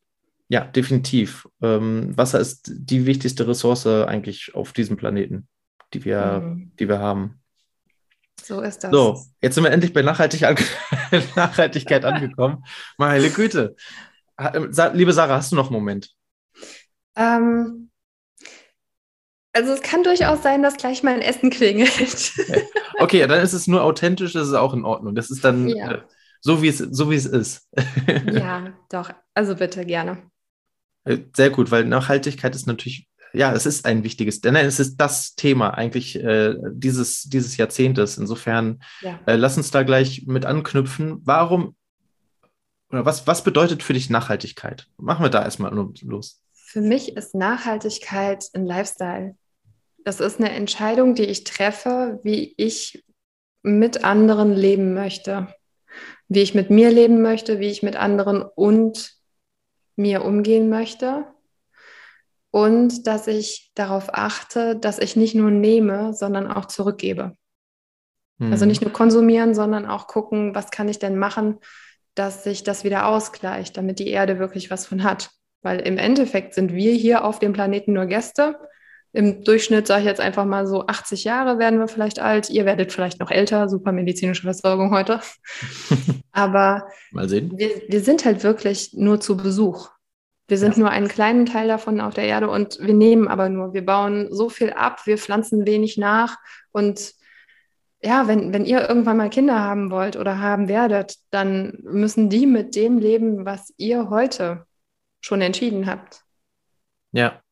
Ja, 0.50 0.66
definitiv. 0.66 1.48
Ähm, 1.62 2.16
Wasser 2.18 2.40
ist 2.42 2.70
die 2.70 3.06
wichtigste 3.06 3.48
Ressource 3.48 3.88
eigentlich 3.88 4.54
auf 4.54 4.74
diesem 4.74 4.98
Planeten, 4.98 5.48
die 5.94 6.04
wir, 6.04 6.42
mhm. 6.42 6.74
die 6.78 6.90
wir 6.90 7.00
haben. 7.00 7.42
So 8.42 8.60
ist 8.60 8.84
das. 8.84 8.92
So, 8.92 9.24
jetzt 9.42 9.56
sind 9.56 9.64
wir 9.64 9.72
endlich 9.72 9.94
bei 9.94 10.02
Nachhaltig 10.02 10.44
an 10.44 10.58
Nachhaltigkeit 11.36 12.04
angekommen. 12.04 12.66
Meine 12.98 13.30
Güte. 13.30 13.78
Ähm, 14.38 14.72
liebe 14.94 15.14
Sarah, 15.14 15.38
hast 15.38 15.54
du 15.54 15.56
noch 15.56 15.68
einen 15.68 15.76
Moment? 15.76 16.10
Ähm, 17.16 17.90
also 19.54 19.72
es 19.72 19.82
kann 19.82 20.04
durchaus 20.04 20.44
sein, 20.44 20.62
dass 20.62 20.76
gleich 20.76 21.04
mein 21.04 21.22
Essen 21.22 21.52
klingelt. 21.52 22.34
okay, 23.00 23.26
dann 23.28 23.42
ist 23.42 23.54
es 23.54 23.68
nur 23.68 23.82
authentisch, 23.82 24.34
das 24.34 24.50
ist 24.50 24.56
auch 24.56 24.74
in 24.74 24.84
Ordnung. 24.84 25.16
Das 25.16 25.32
ist 25.32 25.46
dann 25.46 25.70
ja. 25.70 26.04
So 26.44 26.62
wie 26.62 26.68
es, 26.68 26.78
so 26.78 27.10
wie 27.10 27.16
es 27.16 27.26
ist. 27.26 27.70
ja, 28.32 28.74
doch. 28.90 29.10
Also 29.34 29.56
bitte 29.56 29.86
gerne. 29.86 30.30
Äh, 31.06 31.20
sehr 31.34 31.50
gut, 31.50 31.72
weil 31.72 31.86
Nachhaltigkeit 31.86 32.54
ist 32.54 32.68
natürlich, 32.68 33.08
ja, 33.32 33.54
es 33.54 33.66
ist 33.66 33.86
ein 33.86 34.04
wichtiges, 34.04 34.44
nein, 34.44 34.66
es 34.66 34.80
ist 34.80 34.98
das 34.98 35.36
Thema 35.36 35.70
eigentlich 35.70 36.22
äh, 36.22 36.56
dieses, 36.72 37.24
dieses 37.24 37.56
Jahrzehntes. 37.56 38.18
Insofern, 38.18 38.84
ja. 39.02 39.20
äh, 39.26 39.38
lass 39.38 39.56
uns 39.56 39.72
da 39.72 39.84
gleich 39.84 40.26
mit 40.28 40.46
anknüpfen. 40.46 41.22
Warum 41.24 41.76
oder 42.92 43.06
was, 43.06 43.26
was 43.26 43.44
bedeutet 43.44 43.82
für 43.82 43.94
dich 43.94 44.10
Nachhaltigkeit? 44.10 44.88
Machen 44.98 45.24
wir 45.24 45.30
da 45.30 45.44
erstmal 45.44 45.74
los. 45.74 46.42
Für 46.54 46.82
mich 46.82 47.16
ist 47.16 47.34
Nachhaltigkeit 47.34 48.46
ein 48.54 48.66
Lifestyle. 48.66 49.36
Das 50.04 50.20
ist 50.20 50.40
eine 50.40 50.52
Entscheidung, 50.52 51.16
die 51.16 51.24
ich 51.24 51.46
treffe, 51.46 52.20
wie 52.24 52.54
ich 52.58 53.04
mit 53.64 54.04
anderen 54.04 54.54
leben 54.54 54.94
möchte 54.94 55.48
wie 56.28 56.42
ich 56.42 56.56
mit 56.56 56.70
mir 56.70 56.90
leben 56.90 57.22
möchte, 57.22 57.60
wie 57.60 57.70
ich 57.70 57.84
mit 57.84 57.96
anderen 57.96 58.42
und 58.42 59.14
mir 59.96 60.24
umgehen 60.26 60.70
möchte. 60.70 61.26
Und 62.52 63.08
dass 63.08 63.28
ich 63.28 63.72
darauf 63.76 64.14
achte, 64.14 64.76
dass 64.76 65.00
ich 65.00 65.16
nicht 65.16 65.36
nur 65.36 65.52
nehme, 65.52 66.14
sondern 66.14 66.52
auch 66.52 66.66
zurückgebe. 66.66 67.36
Mhm. 68.38 68.52
Also 68.52 68.66
nicht 68.66 68.82
nur 68.82 68.94
konsumieren, 68.94 69.56
sondern 69.56 69.86
auch 69.86 70.08
gucken, 70.08 70.54
was 70.54 70.70
kann 70.70 70.88
ich 70.88 71.00
denn 71.00 71.18
machen, 71.18 71.60
dass 72.16 72.44
sich 72.44 72.64
das 72.64 72.84
wieder 72.84 73.08
ausgleicht, 73.08 73.76
damit 73.78 74.00
die 74.00 74.10
Erde 74.10 74.38
wirklich 74.40 74.70
was 74.70 74.86
von 74.86 75.04
hat. 75.04 75.32
Weil 75.64 75.80
im 75.80 75.98
Endeffekt 75.98 76.54
sind 76.54 76.74
wir 76.74 76.94
hier 76.94 77.24
auf 77.24 77.40
dem 77.40 77.54
Planeten 77.54 77.94
nur 77.94 78.06
Gäste 78.06 78.60
im 79.14 79.44
Durchschnitt 79.44 79.86
sage 79.86 80.02
ich 80.02 80.08
jetzt 80.08 80.20
einfach 80.20 80.44
mal 80.44 80.66
so 80.66 80.88
80 80.88 81.24
Jahre 81.24 81.60
werden 81.60 81.80
wir 81.80 81.88
vielleicht 81.88 82.20
alt. 82.20 82.50
Ihr 82.50 82.66
werdet 82.66 82.92
vielleicht 82.92 83.20
noch 83.20 83.30
älter, 83.30 83.70
super 83.70 83.92
medizinische 83.92 84.42
Versorgung 84.42 84.90
heute. 84.92 85.20
Aber 86.32 86.88
mal 87.12 87.30
sehen. 87.30 87.54
Wir, 87.56 87.84
wir 87.88 88.02
sind 88.02 88.26
halt 88.26 88.44
wirklich 88.44 88.94
nur 88.94 89.20
zu 89.22 89.38
Besuch. 89.38 89.92
Wir 90.48 90.58
sind 90.58 90.78
ja. 90.78 90.80
nur 90.80 90.90
einen 90.90 91.08
kleinen 91.08 91.46
Teil 91.46 91.68
davon 91.68 92.02
auf 92.02 92.16
der 92.16 92.26
Erde 92.26 92.50
und 92.50 92.80
wir 92.80 92.94
nehmen 92.94 93.30
aber 93.30 93.48
nur. 93.48 93.74
Wir 93.74 93.86
bauen 93.86 94.28
so 94.30 94.50
viel 94.50 94.72
ab, 94.72 95.06
wir 95.06 95.18
pflanzen 95.18 95.66
wenig 95.66 95.98
nach. 95.98 96.38
Und 96.72 97.14
ja, 98.02 98.28
wenn, 98.28 98.52
wenn 98.52 98.66
ihr 98.66 98.90
irgendwann 98.90 99.18
mal 99.18 99.30
Kinder 99.30 99.62
haben 99.62 99.90
wollt 99.90 100.18
oder 100.18 100.40
haben 100.40 100.68
werdet, 100.68 101.16
dann 101.30 101.80
müssen 101.84 102.30
die 102.30 102.46
mit 102.46 102.76
dem 102.76 102.98
leben, 102.98 103.46
was 103.46 103.74
ihr 103.78 104.10
heute 104.10 104.66
schon 105.22 105.42
entschieden 105.42 105.86
habt. 105.86 106.24
Ja, 107.14 107.43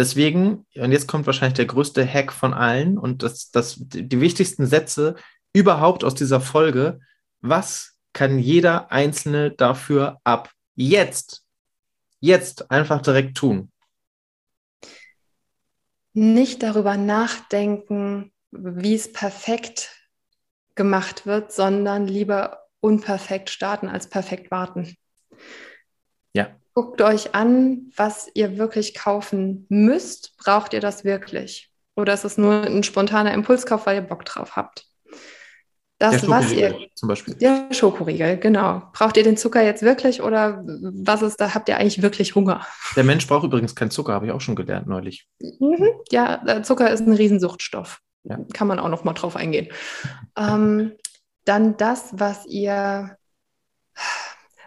Deswegen, 0.00 0.66
und 0.76 0.92
jetzt 0.92 1.08
kommt 1.08 1.26
wahrscheinlich 1.26 1.58
der 1.58 1.66
größte 1.66 2.06
Hack 2.06 2.32
von 2.32 2.54
allen 2.54 2.96
und 2.96 3.22
das, 3.22 3.50
das, 3.50 3.76
die 3.78 4.22
wichtigsten 4.22 4.64
Sätze 4.64 5.14
überhaupt 5.52 6.04
aus 6.04 6.14
dieser 6.14 6.40
Folge. 6.40 7.00
Was 7.42 7.98
kann 8.14 8.38
jeder 8.38 8.90
Einzelne 8.92 9.50
dafür 9.50 10.18
ab 10.24 10.52
jetzt, 10.74 11.44
jetzt 12.18 12.70
einfach 12.70 13.02
direkt 13.02 13.36
tun? 13.36 13.70
Nicht 16.14 16.62
darüber 16.62 16.96
nachdenken, 16.96 18.32
wie 18.52 18.94
es 18.94 19.12
perfekt 19.12 20.08
gemacht 20.76 21.26
wird, 21.26 21.52
sondern 21.52 22.06
lieber 22.06 22.68
unperfekt 22.80 23.50
starten 23.50 23.86
als 23.86 24.08
perfekt 24.08 24.50
warten. 24.50 24.96
Ja. 26.32 26.58
Guckt 26.74 27.02
euch 27.02 27.34
an, 27.34 27.90
was 27.96 28.28
ihr 28.34 28.58
wirklich 28.58 28.94
kaufen 28.94 29.66
müsst. 29.68 30.36
Braucht 30.36 30.72
ihr 30.72 30.80
das 30.80 31.04
wirklich? 31.04 31.70
Oder 31.96 32.14
ist 32.14 32.24
es 32.24 32.38
nur 32.38 32.62
ein 32.62 32.82
spontaner 32.82 33.34
Impulskauf, 33.34 33.86
weil 33.86 33.96
ihr 33.96 34.02
Bock 34.02 34.24
drauf 34.24 34.56
habt? 34.56 34.86
Das, 35.98 36.26
was 36.26 36.50
ihr 36.50 36.74
zum 36.94 37.10
Beispiel. 37.10 37.34
Der 37.34 37.66
Schokoriegel, 37.72 38.38
genau. 38.38 38.82
Braucht 38.94 39.18
ihr 39.18 39.22
den 39.22 39.36
Zucker 39.36 39.62
jetzt 39.62 39.82
wirklich 39.82 40.22
oder 40.22 40.64
was 40.64 41.20
ist 41.20 41.38
da? 41.38 41.52
Habt 41.52 41.68
ihr 41.68 41.76
eigentlich 41.76 42.00
wirklich 42.00 42.34
Hunger? 42.34 42.66
Der 42.96 43.04
Mensch 43.04 43.26
braucht 43.26 43.44
übrigens 43.44 43.74
keinen 43.74 43.90
Zucker, 43.90 44.14
habe 44.14 44.24
ich 44.24 44.32
auch 44.32 44.40
schon 44.40 44.56
gelernt 44.56 44.86
neulich. 44.86 45.28
Mhm. 45.40 45.90
Ja, 46.10 46.62
Zucker 46.62 46.90
ist 46.90 47.00
ein 47.00 47.12
Riesensuchtstoff. 47.12 48.00
Ja. 48.24 48.38
Kann 48.54 48.66
man 48.66 48.78
auch 48.78 48.88
noch 48.88 49.04
mal 49.04 49.12
drauf 49.12 49.36
eingehen. 49.36 49.68
ähm, 50.38 50.92
dann 51.44 51.76
das, 51.76 52.10
was 52.12 52.46
ihr, 52.46 53.16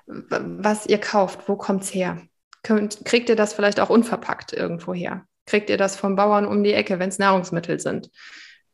was 0.06 0.86
ihr 0.86 1.00
kauft, 1.00 1.48
wo 1.48 1.56
kommt 1.56 1.84
es 1.84 1.94
her? 1.94 2.22
Könnt, 2.62 3.04
kriegt 3.06 3.30
ihr 3.30 3.36
das 3.36 3.54
vielleicht 3.54 3.80
auch 3.80 3.90
unverpackt 3.90 4.54
irgendwo 4.54 4.94
her? 4.94 5.26
Kriegt 5.46 5.70
ihr 5.70 5.78
das 5.78 5.96
vom 5.96 6.16
Bauern 6.16 6.46
um 6.46 6.64
die 6.64 6.74
Ecke, 6.74 7.00
wenn 7.00 7.10
es 7.10 7.20
Nahrungsmittel 7.20 7.80
sind? 7.80 8.10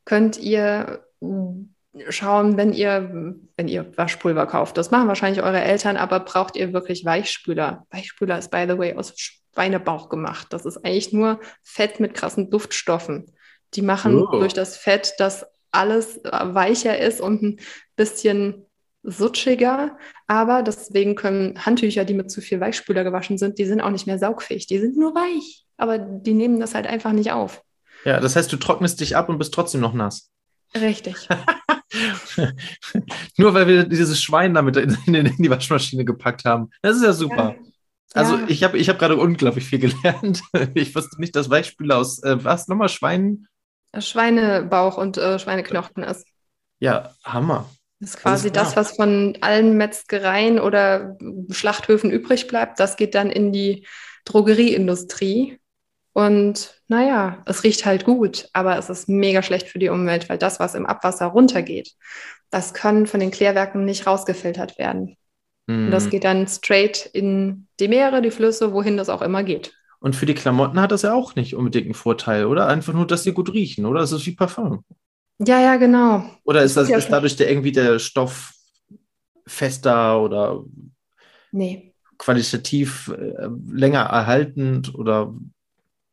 Könnt 0.06 0.38
ihr 0.38 1.04
schauen, 2.10 2.58
wenn 2.58 2.74
ihr, 2.74 3.36
wenn 3.58 3.68
ihr 3.68 3.98
Waschpulver 3.98 4.46
kauft. 4.46 4.78
Das 4.78 4.92
machen 4.92 5.08
wahrscheinlich 5.08 5.44
eure 5.44 5.62
Eltern, 5.62 5.98
aber 5.98 6.20
braucht 6.20 6.56
ihr 6.56 6.74
wirklich 6.74 7.04
Weichspüler? 7.04 7.86
Weichspüler 7.90 8.38
ist, 8.38 8.52
by 8.52 8.66
the 8.68 8.78
way, 8.78 8.96
aus 8.96 9.14
Schweinebauch 9.18 10.10
gemacht. 10.10 10.48
Das 10.52 10.66
ist 10.66 10.78
eigentlich 10.78 11.12
nur 11.12 11.40
Fett 11.64 12.00
mit 12.00 12.14
krassen 12.14 12.50
Duftstoffen. 12.50 13.34
Die 13.74 13.82
machen 13.82 14.22
oh. 14.22 14.32
durch 14.32 14.54
das 14.54 14.78
Fett, 14.78 15.14
dass 15.18 15.46
alles 15.72 16.20
weicher 16.24 16.98
ist 16.98 17.22
und 17.22 17.42
ein 17.42 17.60
bisschen 17.96 18.66
sutschiger. 19.04 19.98
Aber 20.30 20.62
deswegen 20.62 21.16
können 21.16 21.66
Handtücher, 21.66 22.06
die 22.06 22.14
mit 22.14 22.30
zu 22.30 22.40
viel 22.40 22.60
Weichspüler 22.60 23.04
gewaschen 23.04 23.40
sind, 23.40 23.58
die 23.58 23.66
sind 23.66 23.82
auch 23.82 23.90
nicht 23.90 24.06
mehr 24.06 24.20
saugfähig. 24.20 24.68
Die 24.68 24.78
sind 24.78 24.96
nur 24.96 25.16
weich, 25.16 25.66
aber 25.76 25.98
die 25.98 26.36
nehmen 26.36 26.60
das 26.60 26.76
halt 26.76 26.86
einfach 26.86 27.14
nicht 27.14 27.32
auf. 27.32 27.64
Ja, 28.06 28.20
das 28.20 28.36
heißt, 28.36 28.54
du 28.54 28.58
trocknest 28.58 29.02
dich 29.02 29.18
ab 29.18 29.28
und 29.28 29.40
bist 29.40 29.56
trotzdem 29.56 29.82
noch 29.82 29.96
nass. 29.96 30.30
Richtig. 30.76 31.28
Nur 33.38 33.56
weil 33.56 33.66
wir 33.66 33.86
dieses 33.86 34.22
Schwein 34.22 34.54
damit 34.54 34.78
in, 34.78 34.96
in, 35.08 35.36
die 35.36 35.50
Waschmaschine 35.50 36.06
gepackt 36.06 36.46
haben. 36.46 36.70
Das 36.84 36.96
ist 36.96 37.04
ja 37.04 37.14
super. 37.14 37.56
Ja. 37.58 37.66
Also 38.14 38.36
ja. 38.36 38.46
ich 38.50 38.64
habe 38.64 38.78
ich 38.78 38.88
hab 38.88 39.00
gerade 39.00 39.18
unglaublich 39.18 39.66
viel 39.66 39.80
gelernt. 39.80 40.44
Ich 40.76 40.94
wusste 40.94 41.20
nicht, 41.20 41.36
dass 41.36 41.50
Weichspüler 41.50 41.98
aus 41.98 42.22
äh, 42.22 42.44
was 42.44 42.68
nochmal 42.68 42.90
Schwein? 42.90 43.48
Schweinebauch 43.98 45.00
und 45.00 45.18
äh, 45.18 45.40
Schweineknochen 45.40 46.04
ist. 46.04 46.28
Ja, 46.80 47.16
Hammer. 47.24 47.68
Das 48.00 48.12
ist 48.12 48.18
quasi 48.18 48.52
das, 48.52 48.76
was 48.76 48.96
von 48.96 49.38
allen 49.42 49.76
Metzgereien 49.76 50.60
oder 50.60 51.18
Schlachthöfen 51.50 52.12
übrig 52.12 52.48
bleibt. 52.48 52.80
Das 52.80 52.96
geht 52.96 53.14
dann 53.14 53.30
in 53.30 53.52
die 53.52 53.86
Drogerieindustrie. 54.26 55.60
Und 56.14 56.82
naja, 56.88 57.44
es 57.46 57.64
riecht 57.64 57.86
halt 57.86 58.06
gut, 58.06 58.50
aber 58.54 58.78
es 58.78 58.90
ist 58.90 59.10
mega 59.10 59.44
schlecht 59.44 59.68
für 59.68 59.80
die 59.80 59.90
Umwelt, 59.90 60.30
weil 60.30 60.38
das, 60.38 60.60
was 60.60 60.76
im 60.76 60.86
Abwasser 60.86 61.28
runtergeht, 61.28 61.94
das 62.50 62.74
kann 62.74 63.06
von 63.06 63.20
den 63.20 63.32
Klärwerken 63.32 63.86
nicht 63.86 64.08
rausgefiltert 64.08 64.78
werden. 64.78 65.18
Mm. 65.68 65.86
Und 65.86 65.92
das 65.92 66.06
mhm. 66.06 66.10
geht 66.10 66.24
dann 66.24 66.48
straight 66.48 67.06
in 67.06 67.68
die 67.80 67.88
Meere, 67.88 68.22
die 68.22 68.32
Flüsse, 68.32 68.74
wohin 68.74 68.98
das 68.98 69.10
auch 69.10 69.22
immer 69.22 69.44
geht. 69.44 69.74
Und 70.00 70.16
für 70.16 70.26
die 70.26 70.34
Klamotten 70.34 70.80
hat 70.80 70.92
das 70.92 71.04
ja 71.04 71.14
auch 71.14 71.36
nicht 71.36 71.56
unbedingt 71.56 71.86
einen 71.86 71.94
Vorteil, 71.94 72.46
oder? 72.46 72.68
Einfach 72.68 72.94
nur, 72.94 73.06
dass 73.06 73.24
sie 73.24 73.34
gut 73.34 73.54
riechen, 73.54 73.86
oder? 73.86 74.00
Das 74.00 74.12
ist 74.12 74.26
wie 74.26 74.36
Parfum. 74.36 74.84
Ja, 75.40 75.60
ja, 75.62 75.78
genau. 75.78 76.24
Oder 76.44 76.64
ist 76.64 76.76
das, 76.76 76.90
ist 76.90 77.10
dadurch 77.10 77.36
der, 77.38 77.50
irgendwie 77.50 77.72
der 77.72 78.00
Stoff 78.00 78.54
fester 79.48 80.22
oder 80.22 80.64
nee. 81.52 81.94
qualitativ 82.18 83.08
äh, 83.18 83.48
länger 83.72 84.02
erhaltend 84.02 84.94
oder 84.96 85.34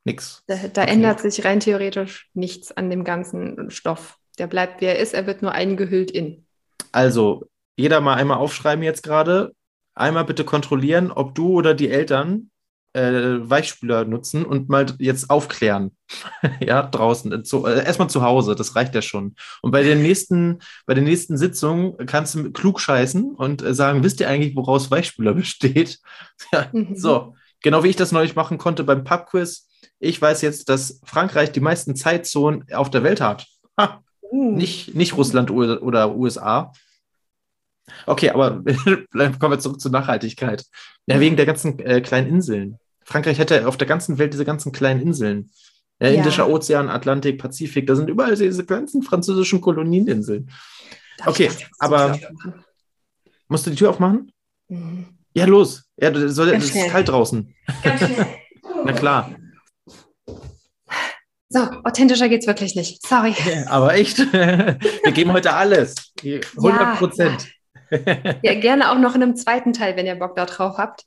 Nix. 0.05 0.45
Da, 0.47 0.55
da 0.73 0.83
okay. 0.83 0.93
ändert 0.93 1.21
sich 1.21 1.45
rein 1.45 1.59
theoretisch 1.59 2.31
nichts 2.33 2.71
an 2.71 2.89
dem 2.89 3.03
ganzen 3.03 3.71
Stoff. 3.71 4.19
Der 4.39 4.47
bleibt, 4.47 4.81
wie 4.81 4.87
er 4.87 4.99
ist, 4.99 5.15
er 5.15 5.27
wird 5.27 5.43
nur 5.43 5.53
eingehüllt 5.53 6.13
in. 6.13 6.47
Also, 6.93 7.49
jeder 7.77 8.01
mal 8.01 8.15
einmal 8.15 8.39
aufschreiben 8.39 8.85
jetzt 8.85 9.03
gerade. 9.03 9.53
Einmal 9.95 10.25
bitte 10.25 10.45
kontrollieren, 10.45 11.11
ob 11.11 11.35
du 11.35 11.55
oder 11.55 11.75
die 11.75 11.91
Eltern 11.91 12.51
äh, 12.97 13.49
Weichspüler 13.49 14.05
nutzen 14.05 14.45
und 14.45 14.69
mal 14.69 14.87
jetzt 14.99 15.31
aufklären. 15.31 15.93
ja, 16.61 16.83
draußen. 16.83 17.45
Zu, 17.45 17.67
äh, 17.67 17.85
erstmal 17.85 18.11
zu 18.11 18.23
Hause, 18.23 18.55
das 18.55 18.75
reicht 18.75 18.95
ja 18.95 19.03
schon. 19.03 19.37
Und 19.63 19.71
bei 19.71 19.83
den 19.83 20.03
nächsten, 20.03 20.61
bei 20.87 20.95
den 20.95 21.05
nächsten 21.05 21.37
Sitzungen 21.37 21.97
kannst 22.07 22.35
du 22.35 22.51
klug 22.53 22.81
scheißen 22.81 23.35
und 23.35 23.63
äh, 23.63 23.75
sagen, 23.75 24.03
wisst 24.03 24.21
ihr 24.21 24.29
eigentlich, 24.29 24.57
woraus 24.57 24.91
Weichspüler 24.91 25.35
besteht? 25.35 25.99
ja, 26.53 26.69
mhm. 26.73 26.97
So, 26.97 27.35
genau 27.63 27.85
wie 27.85 27.89
ich 27.89 27.97
das 27.97 28.13
neulich 28.13 28.35
machen 28.35 28.59
konnte 28.59 28.83
beim 28.83 29.05
Pubquiz 29.05 29.67
ich 29.99 30.21
weiß 30.21 30.43
jetzt, 30.43 30.69
dass 30.69 31.01
Frankreich 31.05 31.53
die 31.53 31.61
meisten 31.61 31.97
Zeitzonen 31.97 32.65
auf 32.73 32.91
der 32.91 33.03
Welt 33.03 33.21
hat. 33.21 33.47
Ha, 33.79 34.03
uh. 34.23 34.57
nicht, 34.57 34.95
nicht 34.95 35.17
Russland 35.17 35.51
oder 35.51 36.17
USA. 36.17 36.73
Okay, 38.05 38.31
aber 38.31 38.63
kommen 39.13 39.53
wir 39.53 39.59
zurück 39.59 39.81
zur 39.81 39.93
Nachhaltigkeit. 39.93 40.65
Ja, 41.07 41.21
wegen 41.21 41.37
der 41.37 41.47
ganzen 41.47 41.79
äh, 41.79 42.01
kleinen 42.01 42.29
Inseln. 42.29 42.79
Frankreich 43.07 43.39
hätte 43.39 43.69
auf 43.69 43.77
der 43.77 43.87
ganzen 43.87 44.19
Welt 44.19 44.33
diese 44.33 44.45
ganzen 44.45 44.73
kleinen 44.73 45.01
Inseln. 45.01 45.51
Äh, 46.01 46.11
ja. 46.11 46.19
Indischer 46.19 46.49
Ozean, 46.49 46.91
Atlantik, 46.91 47.39
Pazifik, 47.41 47.87
da 47.87 47.95
sind 47.95 48.11
überall 48.11 48.35
diese 48.35 48.67
ganzen 48.67 49.03
französischen 49.03 49.61
Kolonienininseln. 49.61 50.51
Darf 51.19 51.29
okay, 51.29 51.51
aber 51.79 52.19
musst 53.49 53.65
du 53.65 53.71
die 53.71 53.77
Tür 53.77 53.91
aufmachen? 53.91 54.33
Mhm. 54.69 55.07
Ja, 55.35 55.47
los. 55.47 55.85
Ja, 55.97 56.11
es 56.11 56.39
ist 56.39 56.91
kalt 56.91 57.09
draußen. 57.09 57.55
Ganz 57.83 57.99
schnell. 58.05 58.27
Na 58.85 58.93
klar. 58.93 59.31
So, 61.49 61.61
authentischer 61.85 62.29
geht's 62.29 62.47
wirklich 62.47 62.75
nicht. 62.75 63.07
Sorry. 63.07 63.35
aber 63.67 63.95
echt, 63.95 64.19
wir 64.33 65.13
geben 65.13 65.33
heute 65.33 65.53
alles. 65.53 65.95
100 66.23 66.99
Prozent. 66.99 67.49
Ja, 67.91 68.35
ja, 68.43 68.61
gerne 68.61 68.91
auch 68.91 68.99
noch 68.99 69.15
in 69.15 69.23
einem 69.23 69.37
zweiten 69.37 69.73
Teil, 69.73 69.97
wenn 69.97 70.07
ihr 70.07 70.17
Bock 70.17 70.35
da 70.35 70.45
drauf 70.45 70.77
habt. 70.77 71.05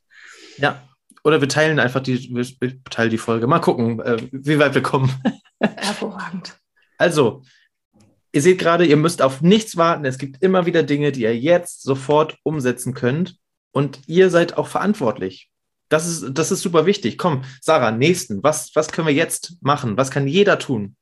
Ja, 0.56 0.82
oder 1.24 1.40
wir 1.40 1.48
teilen 1.48 1.78
einfach 1.78 2.00
die, 2.00 2.34
wir 2.34 2.84
teilen 2.84 3.10
die 3.10 3.18
Folge. 3.18 3.46
Mal 3.46 3.60
gucken, 3.60 4.00
äh, 4.00 4.16
wie 4.32 4.58
weit 4.58 4.74
wir 4.74 4.82
kommen. 4.82 5.10
Hervorragend. 5.60 6.56
Also, 6.98 7.42
ihr 8.32 8.42
seht 8.42 8.58
gerade, 8.58 8.86
ihr 8.86 8.96
müsst 8.96 9.22
auf 9.22 9.40
nichts 9.40 9.76
warten. 9.76 10.04
Es 10.04 10.18
gibt 10.18 10.42
immer 10.42 10.66
wieder 10.66 10.82
Dinge, 10.82 11.12
die 11.12 11.22
ihr 11.22 11.36
jetzt 11.36 11.82
sofort 11.82 12.36
umsetzen 12.42 12.94
könnt. 12.94 13.36
Und 13.72 14.00
ihr 14.06 14.30
seid 14.30 14.58
auch 14.58 14.66
verantwortlich. 14.66 15.50
Das 15.88 16.06
ist, 16.06 16.32
das 16.32 16.50
ist 16.50 16.62
super 16.62 16.86
wichtig. 16.86 17.18
Komm, 17.18 17.44
Sarah, 17.60 17.90
nächsten. 17.90 18.42
Was, 18.42 18.70
was 18.74 18.92
können 18.92 19.06
wir 19.06 19.14
jetzt 19.14 19.56
machen? 19.60 19.96
Was 19.96 20.10
kann 20.10 20.26
jeder 20.26 20.58
tun? 20.58 20.96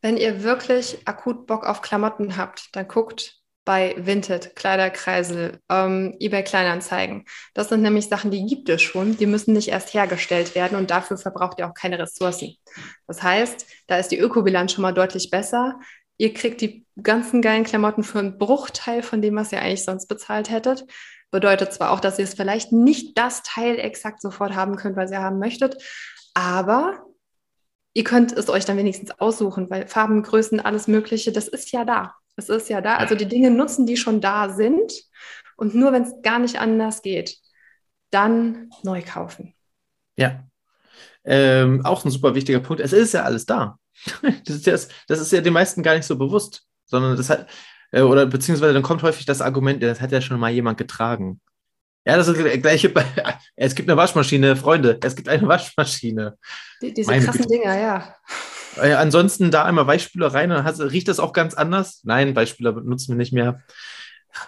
Wenn 0.00 0.16
ihr 0.16 0.42
wirklich 0.42 0.98
akut 1.04 1.46
Bock 1.46 1.64
auf 1.64 1.82
Klamotten 1.82 2.36
habt, 2.36 2.74
dann 2.74 2.88
guckt 2.88 3.41
bei 3.64 3.94
Vinted, 3.96 4.56
Kleiderkreisel, 4.56 5.60
ähm, 5.68 6.16
eBay 6.18 6.42
Kleinanzeigen. 6.42 7.24
Das 7.54 7.68
sind 7.68 7.82
nämlich 7.82 8.08
Sachen, 8.08 8.30
die 8.30 8.44
gibt 8.44 8.68
es 8.68 8.82
schon. 8.82 9.16
Die 9.16 9.26
müssen 9.26 9.52
nicht 9.52 9.68
erst 9.68 9.94
hergestellt 9.94 10.54
werden 10.54 10.76
und 10.76 10.90
dafür 10.90 11.16
verbraucht 11.16 11.58
ihr 11.58 11.68
auch 11.68 11.74
keine 11.74 11.98
Ressourcen. 11.98 12.56
Das 13.06 13.22
heißt, 13.22 13.66
da 13.86 13.98
ist 13.98 14.08
die 14.08 14.18
Ökobilanz 14.18 14.72
schon 14.72 14.82
mal 14.82 14.92
deutlich 14.92 15.30
besser. 15.30 15.78
Ihr 16.18 16.34
kriegt 16.34 16.60
die 16.60 16.86
ganzen 17.00 17.40
geilen 17.40 17.64
Klamotten 17.64 18.02
für 18.02 18.18
einen 18.18 18.38
Bruchteil 18.38 19.02
von 19.02 19.22
dem, 19.22 19.36
was 19.36 19.52
ihr 19.52 19.60
eigentlich 19.62 19.84
sonst 19.84 20.06
bezahlt 20.06 20.50
hättet. 20.50 20.84
Bedeutet 21.30 21.72
zwar 21.72 21.92
auch, 21.92 22.00
dass 22.00 22.18
ihr 22.18 22.24
es 22.24 22.34
vielleicht 22.34 22.72
nicht 22.72 23.16
das 23.16 23.42
Teil 23.42 23.78
exakt 23.78 24.20
sofort 24.20 24.54
haben 24.54 24.76
könnt, 24.76 24.96
was 24.96 25.10
ihr 25.10 25.20
haben 25.20 25.38
möchtet, 25.38 25.82
aber 26.34 27.06
ihr 27.94 28.04
könnt 28.04 28.32
es 28.32 28.48
euch 28.48 28.64
dann 28.64 28.76
wenigstens 28.76 29.12
aussuchen, 29.18 29.70
weil 29.70 29.86
Farben, 29.86 30.22
Größen, 30.22 30.60
alles 30.60 30.88
Mögliche, 30.88 31.32
das 31.32 31.48
ist 31.48 31.72
ja 31.72 31.84
da. 31.84 32.14
Es 32.36 32.48
ist 32.48 32.68
ja 32.68 32.80
da. 32.80 32.96
Also 32.96 33.14
die 33.14 33.28
Dinge 33.28 33.50
nutzen, 33.50 33.86
die 33.86 33.96
schon 33.96 34.20
da 34.20 34.50
sind. 34.50 34.92
Und 35.56 35.74
nur 35.74 35.92
wenn 35.92 36.02
es 36.02 36.14
gar 36.22 36.38
nicht 36.38 36.58
anders 36.58 37.02
geht, 37.02 37.36
dann 38.10 38.70
neu 38.82 39.02
kaufen. 39.02 39.54
Ja. 40.16 40.44
Ähm, 41.24 41.84
auch 41.84 42.04
ein 42.04 42.10
super 42.10 42.34
wichtiger 42.34 42.60
Punkt. 42.60 42.82
Es 42.82 42.92
ist 42.92 43.14
ja 43.14 43.22
alles 43.22 43.46
da. 43.46 43.78
Das 44.44 44.56
ist 44.56 44.66
ja, 44.66 44.72
das 45.06 45.20
ist 45.20 45.32
ja 45.32 45.40
den 45.40 45.52
meisten 45.52 45.82
gar 45.82 45.94
nicht 45.94 46.06
so 46.06 46.16
bewusst, 46.16 46.64
sondern 46.86 47.16
das 47.16 47.30
hat, 47.30 47.48
äh, 47.92 48.00
oder 48.00 48.26
beziehungsweise 48.26 48.72
dann 48.72 48.82
kommt 48.82 49.02
häufig 49.02 49.26
das 49.26 49.40
Argument, 49.40 49.82
das 49.82 50.00
hat 50.00 50.12
ja 50.12 50.20
schon 50.20 50.40
mal 50.40 50.50
jemand 50.50 50.78
getragen. 50.78 51.40
Ja, 52.04 52.16
das 52.16 52.26
ist 52.26 52.40
das 52.40 52.60
gleiche. 52.60 52.88
Bei, 52.88 53.04
es 53.56 53.74
gibt 53.74 53.88
eine 53.88 53.96
Waschmaschine, 53.96 54.56
Freunde. 54.56 54.98
Es 55.02 55.14
gibt 55.14 55.28
eine 55.28 55.46
Waschmaschine. 55.46 56.36
Die, 56.80 56.92
diese 56.92 57.10
Meine 57.10 57.24
krassen 57.24 57.42
Güte. 57.42 57.54
Dinger, 57.54 57.78
ja. 57.78 58.16
Äh, 58.76 58.92
ansonsten 58.92 59.50
da 59.50 59.64
einmal 59.64 59.86
Weichspüler 59.86 60.28
rein 60.28 60.50
und 60.52 60.64
hast, 60.64 60.80
riecht 60.80 61.08
das 61.08 61.20
auch 61.20 61.32
ganz 61.32 61.54
anders? 61.54 62.00
Nein, 62.04 62.34
Weichspüler 62.34 62.72
benutzen 62.72 63.12
wir 63.12 63.16
nicht 63.16 63.32
mehr. 63.32 63.62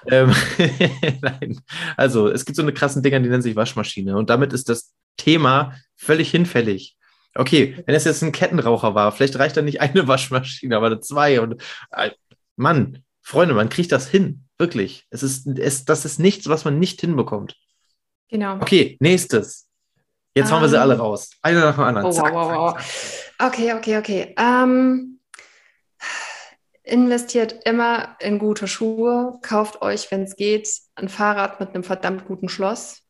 Ähm, 0.07 0.33
Nein. 1.21 1.61
Also, 1.97 2.29
es 2.29 2.45
gibt 2.45 2.57
so 2.57 2.63
eine 2.63 2.73
krassen 2.73 3.03
Dinger, 3.03 3.21
die 3.21 3.29
nennen 3.29 3.43
sich 3.43 3.57
Waschmaschine. 3.57 4.17
Und 4.17 4.31
damit 4.31 4.53
ist 4.53 4.69
das 4.69 4.95
Thema 5.17 5.75
völlig 5.97 6.31
hinfällig. 6.31 6.97
Okay, 7.35 7.83
wenn 7.85 7.95
es 7.95 8.05
jetzt 8.05 8.23
ein 8.23 8.33
Kettenraucher 8.33 8.95
war, 8.95 9.11
vielleicht 9.13 9.39
reicht 9.39 9.57
da 9.57 9.63
nicht 9.63 9.81
eine 9.81 10.07
Waschmaschine, 10.09 10.77
aber 10.77 11.01
zwei. 11.01 11.41
Und 11.41 11.63
äh, 11.91 12.11
Mann, 12.57 13.03
Freunde, 13.23 13.55
man 13.55 13.69
kriegt 13.69 13.93
das 13.93 14.09
hin. 14.09 14.45
Wirklich. 14.59 15.07
Es 15.11 15.23
ist, 15.23 15.47
es, 15.47 15.85
das 15.85 16.05
ist 16.05 16.21
nichts, 16.21 16.49
was 16.49 16.65
man 16.65 16.79
nicht 16.79 17.01
hinbekommt. 17.01 17.57
Genau. 18.29 18.57
Okay, 18.57 18.97
nächstes. 19.01 19.64
Jetzt 20.35 20.51
hauen 20.53 20.63
wir 20.63 20.69
sie 20.69 20.77
Ähm, 20.77 20.83
alle 20.83 20.99
raus. 20.99 21.31
Eine 21.43 21.61
nach 21.61 21.75
dem 21.77 21.85
anderen. 21.85 22.07
Oh, 22.09 22.11
wow, 22.11 22.15
Zack, 22.17 22.35
wow, 22.35 22.53
wow. 22.53 22.75
zack. 22.75 22.85
Okay, 23.39 23.75
okay, 23.75 23.99
okay. 23.99 24.35
Ähm, 24.39 25.21
investiert 26.83 27.55
immer 27.65 28.17
in 28.21 28.39
gute 28.39 28.67
Schuhe. 28.69 29.39
Kauft 29.43 29.81
euch, 29.83 30.11
wenn 30.11 30.25
es 30.25 30.37
geht, 30.37 30.69
ein 30.97 31.09
Fahrrad 31.09 31.61
mit 31.61 31.71
einem 31.75 31.85
verdammt 31.85 32.27
guten 32.27 32.49
Schloss. 32.49 33.01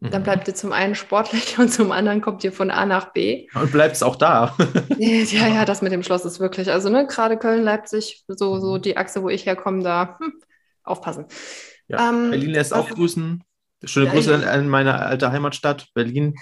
Dann 0.00 0.22
Mhm. 0.22 0.24
bleibt 0.24 0.48
ihr 0.48 0.54
zum 0.54 0.72
einen 0.72 0.94
sportlich 0.94 1.58
und 1.58 1.70
zum 1.72 1.92
anderen 1.92 2.20
kommt 2.20 2.44
ihr 2.44 2.52
von 2.52 2.70
A 2.70 2.86
nach 2.86 3.12
B. 3.12 3.48
Und 3.54 3.72
bleibt 3.72 3.96
es 3.96 4.02
auch 4.02 4.16
da. 4.16 4.56
Ja, 4.96 5.48
ja, 5.48 5.64
das 5.64 5.82
mit 5.82 5.92
dem 5.92 6.02
Schloss 6.02 6.24
ist 6.24 6.40
wirklich, 6.40 6.70
also 6.70 6.88
ne, 6.88 7.06
gerade 7.06 7.36
Köln, 7.38 7.62
Leipzig, 7.62 8.24
so, 8.28 8.58
so 8.60 8.78
die 8.78 8.96
Achse, 8.96 9.22
wo 9.22 9.28
ich 9.28 9.46
herkomme, 9.46 9.82
da 9.82 10.18
hm, 10.20 10.32
aufpassen. 10.82 11.26
Ja, 11.88 12.10
Ähm, 12.10 12.30
Berlin 12.30 12.50
lässt 12.50 12.72
auch 12.74 12.88
grüßen. 12.88 13.42
Schöne 13.84 14.06
Ja, 14.06 14.12
Grüße 14.12 14.42
ja. 14.42 14.50
an 14.50 14.68
meine 14.68 14.94
alte 14.98 15.30
Heimatstadt, 15.30 15.88
Berlin. 15.94 16.34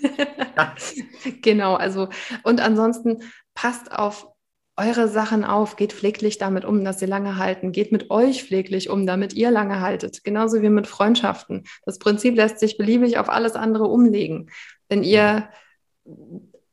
Genau, 1.42 1.74
also 1.74 2.08
und 2.42 2.60
ansonsten 2.60 3.22
passt 3.54 3.92
auf 3.92 4.28
eure 4.76 5.08
Sachen 5.08 5.44
auf, 5.44 5.76
geht 5.76 5.92
pfleglich 5.92 6.38
damit 6.38 6.64
um, 6.64 6.84
dass 6.84 6.98
sie 6.98 7.06
lange 7.06 7.38
halten, 7.38 7.72
geht 7.72 7.92
mit 7.92 8.10
euch 8.10 8.44
pfleglich 8.44 8.90
um, 8.90 9.06
damit 9.06 9.32
ihr 9.34 9.50
lange 9.50 9.80
haltet, 9.80 10.24
genauso 10.24 10.62
wie 10.62 10.68
mit 10.68 10.86
Freundschaften. 10.86 11.64
Das 11.84 11.98
Prinzip 11.98 12.34
lässt 12.34 12.58
sich 12.58 12.76
beliebig 12.76 13.18
auf 13.18 13.28
alles 13.28 13.54
andere 13.54 13.84
umlegen. 13.84 14.50
Wenn 14.88 15.04
ihr 15.04 15.48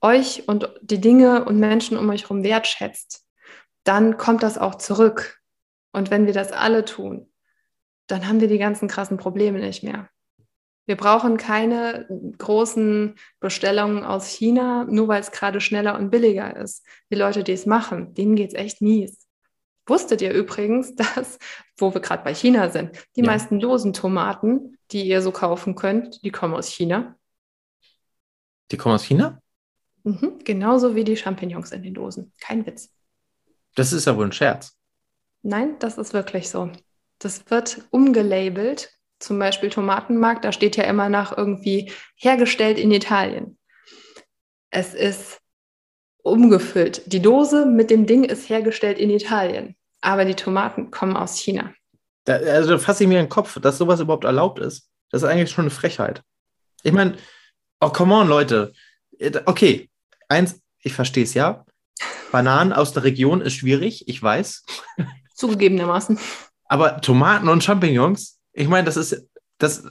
euch 0.01 0.47
und 0.47 0.73
die 0.81 0.99
Dinge 0.99 1.45
und 1.45 1.59
Menschen 1.59 1.97
um 1.97 2.09
euch 2.09 2.23
herum 2.23 2.43
wertschätzt, 2.43 3.23
dann 3.83 4.17
kommt 4.17 4.41
das 4.41 4.57
auch 4.57 4.75
zurück. 4.75 5.39
Und 5.91 6.09
wenn 6.09 6.25
wir 6.25 6.33
das 6.33 6.51
alle 6.51 6.85
tun, 6.85 7.31
dann 8.07 8.27
haben 8.27 8.41
wir 8.41 8.47
die 8.47 8.57
ganzen 8.57 8.87
krassen 8.87 9.17
Probleme 9.17 9.59
nicht 9.59 9.83
mehr. 9.83 10.09
Wir 10.87 10.97
brauchen 10.97 11.37
keine 11.37 12.07
großen 12.37 13.15
Bestellungen 13.39 14.03
aus 14.03 14.27
China, 14.27 14.85
nur 14.85 15.07
weil 15.07 15.21
es 15.21 15.31
gerade 15.31 15.61
schneller 15.61 15.97
und 15.97 16.09
billiger 16.09 16.55
ist. 16.57 16.85
Die 17.11 17.15
Leute, 17.15 17.43
die 17.43 17.51
es 17.53 17.65
machen, 17.65 18.13
denen 18.13 18.35
geht 18.35 18.49
es 18.49 18.53
echt 18.55 18.81
mies. 18.81 19.27
Wusstet 19.87 20.21
ihr 20.21 20.33
übrigens, 20.33 20.95
dass, 20.95 21.37
wo 21.77 21.93
wir 21.93 22.01
gerade 22.01 22.23
bei 22.23 22.33
China 22.33 22.69
sind, 22.69 22.91
die 23.15 23.21
Ja. 23.21 23.27
meisten 23.27 23.59
Dosentomaten, 23.59 24.77
die 24.91 25.03
ihr 25.07 25.21
so 25.21 25.31
kaufen 25.31 25.75
könnt, 25.75 26.23
die 26.23 26.31
kommen 26.31 26.53
aus 26.55 26.67
China? 26.67 27.15
Die 28.71 28.77
kommen 28.77 28.95
aus 28.95 29.03
China? 29.03 29.39
Mhm. 30.03 30.39
Genauso 30.43 30.95
wie 30.95 31.03
die 31.03 31.15
Champignons 31.17 31.71
in 31.71 31.83
den 31.83 31.93
Dosen. 31.93 32.33
Kein 32.39 32.65
Witz. 32.65 32.89
Das 33.75 33.93
ist 33.93 34.05
ja 34.05 34.17
wohl 34.17 34.25
ein 34.25 34.31
Scherz. 34.31 34.75
Nein, 35.43 35.77
das 35.79 35.97
ist 35.97 36.13
wirklich 36.13 36.49
so. 36.49 36.71
Das 37.19 37.49
wird 37.49 37.85
umgelabelt. 37.91 38.91
Zum 39.21 39.37
Beispiel 39.39 39.69
Tomatenmarkt, 39.69 40.43
da 40.43 40.51
steht 40.51 40.77
ja 40.77 40.83
immer 40.83 41.07
nach 41.07 41.35
irgendwie 41.37 41.91
hergestellt 42.15 42.77
in 42.77 42.91
Italien. 42.91 43.57
Es 44.71 44.93
ist 44.93 45.39
umgefüllt. 46.23 47.03
Die 47.05 47.21
Dose 47.21 47.65
mit 47.65 47.89
dem 47.89 48.05
Ding 48.05 48.23
ist 48.23 48.49
hergestellt 48.49 48.97
in 48.97 49.09
Italien, 49.09 49.75
aber 50.01 50.25
die 50.25 50.35
Tomaten 50.35 50.91
kommen 50.91 51.15
aus 51.15 51.37
China. 51.37 51.73
Da, 52.25 52.35
also 52.35 52.71
da 52.71 52.77
fasse 52.79 53.03
ich 53.03 53.09
mir 53.09 53.19
in 53.19 53.25
den 53.25 53.29
Kopf, 53.29 53.59
dass 53.59 53.77
sowas 53.77 53.99
überhaupt 53.99 54.23
erlaubt 54.23 54.59
ist. 54.59 54.89
Das 55.09 55.21
ist 55.23 55.27
eigentlich 55.27 55.51
schon 55.51 55.65
eine 55.65 55.71
Frechheit. 55.71 56.21
Ich 56.83 56.93
meine, 56.93 57.17
oh, 57.79 57.89
come 57.89 58.15
on, 58.15 58.27
Leute. 58.27 58.73
Okay, 59.45 59.89
eins, 60.29 60.61
ich 60.79 60.93
verstehe 60.93 61.23
es 61.23 61.33
ja. 61.33 61.65
Bananen 62.31 62.73
aus 62.73 62.93
der 62.93 63.03
Region 63.03 63.41
ist 63.41 63.53
schwierig, 63.53 64.07
ich 64.07 64.21
weiß. 64.21 64.63
Zugegebenermaßen. 65.35 66.17
Aber 66.65 67.01
Tomaten 67.01 67.49
und 67.49 67.63
Champignons, 67.63 68.40
ich 68.53 68.67
meine, 68.67 68.85
das 68.85 68.97
ist, 68.97 69.27
das, 69.57 69.83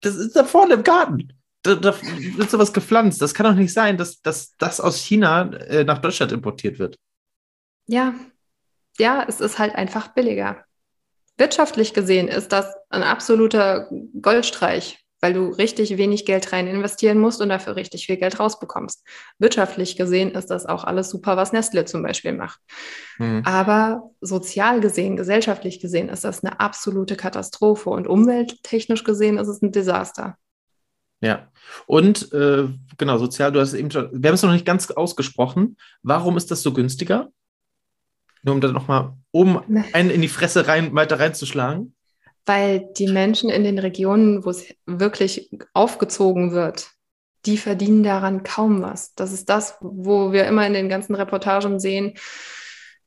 das 0.00 0.16
ist 0.16 0.36
da 0.36 0.44
vorne 0.44 0.74
im 0.74 0.82
Garten. 0.82 1.32
Da, 1.62 1.74
da 1.74 1.94
wird 2.02 2.50
sowas 2.50 2.72
gepflanzt. 2.72 3.20
Das 3.20 3.34
kann 3.34 3.46
doch 3.46 3.54
nicht 3.54 3.72
sein, 3.72 3.96
dass, 3.96 4.20
dass 4.22 4.56
das 4.56 4.80
aus 4.80 4.96
China 4.96 5.52
äh, 5.52 5.84
nach 5.84 5.98
Deutschland 5.98 6.32
importiert 6.32 6.78
wird. 6.78 6.96
Ja, 7.86 8.14
ja, 8.98 9.24
es 9.26 9.40
ist 9.40 9.58
halt 9.58 9.74
einfach 9.74 10.08
billiger. 10.08 10.64
Wirtschaftlich 11.36 11.94
gesehen 11.94 12.28
ist 12.28 12.52
das 12.52 12.74
ein 12.90 13.02
absoluter 13.02 13.88
Goldstreich, 14.20 15.04
weil 15.20 15.32
du 15.32 15.48
richtig 15.48 15.96
wenig 15.96 16.24
Geld 16.24 16.52
rein 16.52 16.66
investieren 16.66 17.18
musst 17.18 17.40
und 17.40 17.48
dafür 17.48 17.76
richtig 17.76 18.06
viel 18.06 18.16
Geld 18.16 18.38
rausbekommst. 18.38 19.04
Wirtschaftlich 19.38 19.96
gesehen 19.96 20.32
ist 20.32 20.46
das 20.46 20.66
auch 20.66 20.84
alles 20.84 21.10
super, 21.10 21.36
was 21.36 21.52
Nestle 21.52 21.84
zum 21.84 22.02
Beispiel 22.02 22.32
macht. 22.32 22.60
Hm. 23.16 23.42
Aber 23.44 24.10
sozial 24.20 24.80
gesehen, 24.80 25.16
gesellschaftlich 25.16 25.80
gesehen 25.80 26.08
ist 26.08 26.24
das 26.24 26.44
eine 26.44 26.60
absolute 26.60 27.16
Katastrophe 27.16 27.90
und 27.90 28.06
umwelttechnisch 28.06 29.04
gesehen 29.04 29.38
ist 29.38 29.48
es 29.48 29.62
ein 29.62 29.72
Desaster. 29.72 30.36
Ja. 31.20 31.50
Und 31.86 32.32
äh, 32.32 32.68
genau, 32.96 33.18
sozial, 33.18 33.52
du 33.52 33.60
hast 33.60 33.72
es 33.72 33.78
eben 33.78 33.90
schon, 33.90 34.10
wir 34.12 34.28
haben 34.28 34.34
es 34.34 34.42
noch 34.42 34.52
nicht 34.52 34.66
ganz 34.66 34.90
ausgesprochen. 34.90 35.76
Warum 36.02 36.36
ist 36.36 36.50
das 36.50 36.62
so 36.62 36.72
günstiger? 36.72 37.28
Nur 38.42 38.54
um 38.54 38.60
da 38.60 38.70
nochmal 38.70 39.14
oben 39.32 39.58
einen 39.92 40.10
in 40.10 40.22
die 40.22 40.28
Fresse 40.28 40.68
rein, 40.68 40.94
weiter 40.94 41.18
reinzuschlagen. 41.18 41.94
Weil 42.48 42.88
die 42.96 43.08
Menschen 43.08 43.50
in 43.50 43.62
den 43.62 43.78
Regionen, 43.78 44.42
wo 44.44 44.50
es 44.50 44.64
wirklich 44.86 45.50
aufgezogen 45.74 46.52
wird, 46.52 46.90
die 47.44 47.58
verdienen 47.58 48.02
daran 48.02 48.42
kaum 48.42 48.80
was. 48.80 49.14
Das 49.14 49.32
ist 49.32 49.50
das, 49.50 49.76
wo 49.80 50.32
wir 50.32 50.46
immer 50.46 50.66
in 50.66 50.72
den 50.72 50.88
ganzen 50.88 51.14
Reportagen 51.14 51.78
sehen, 51.78 52.14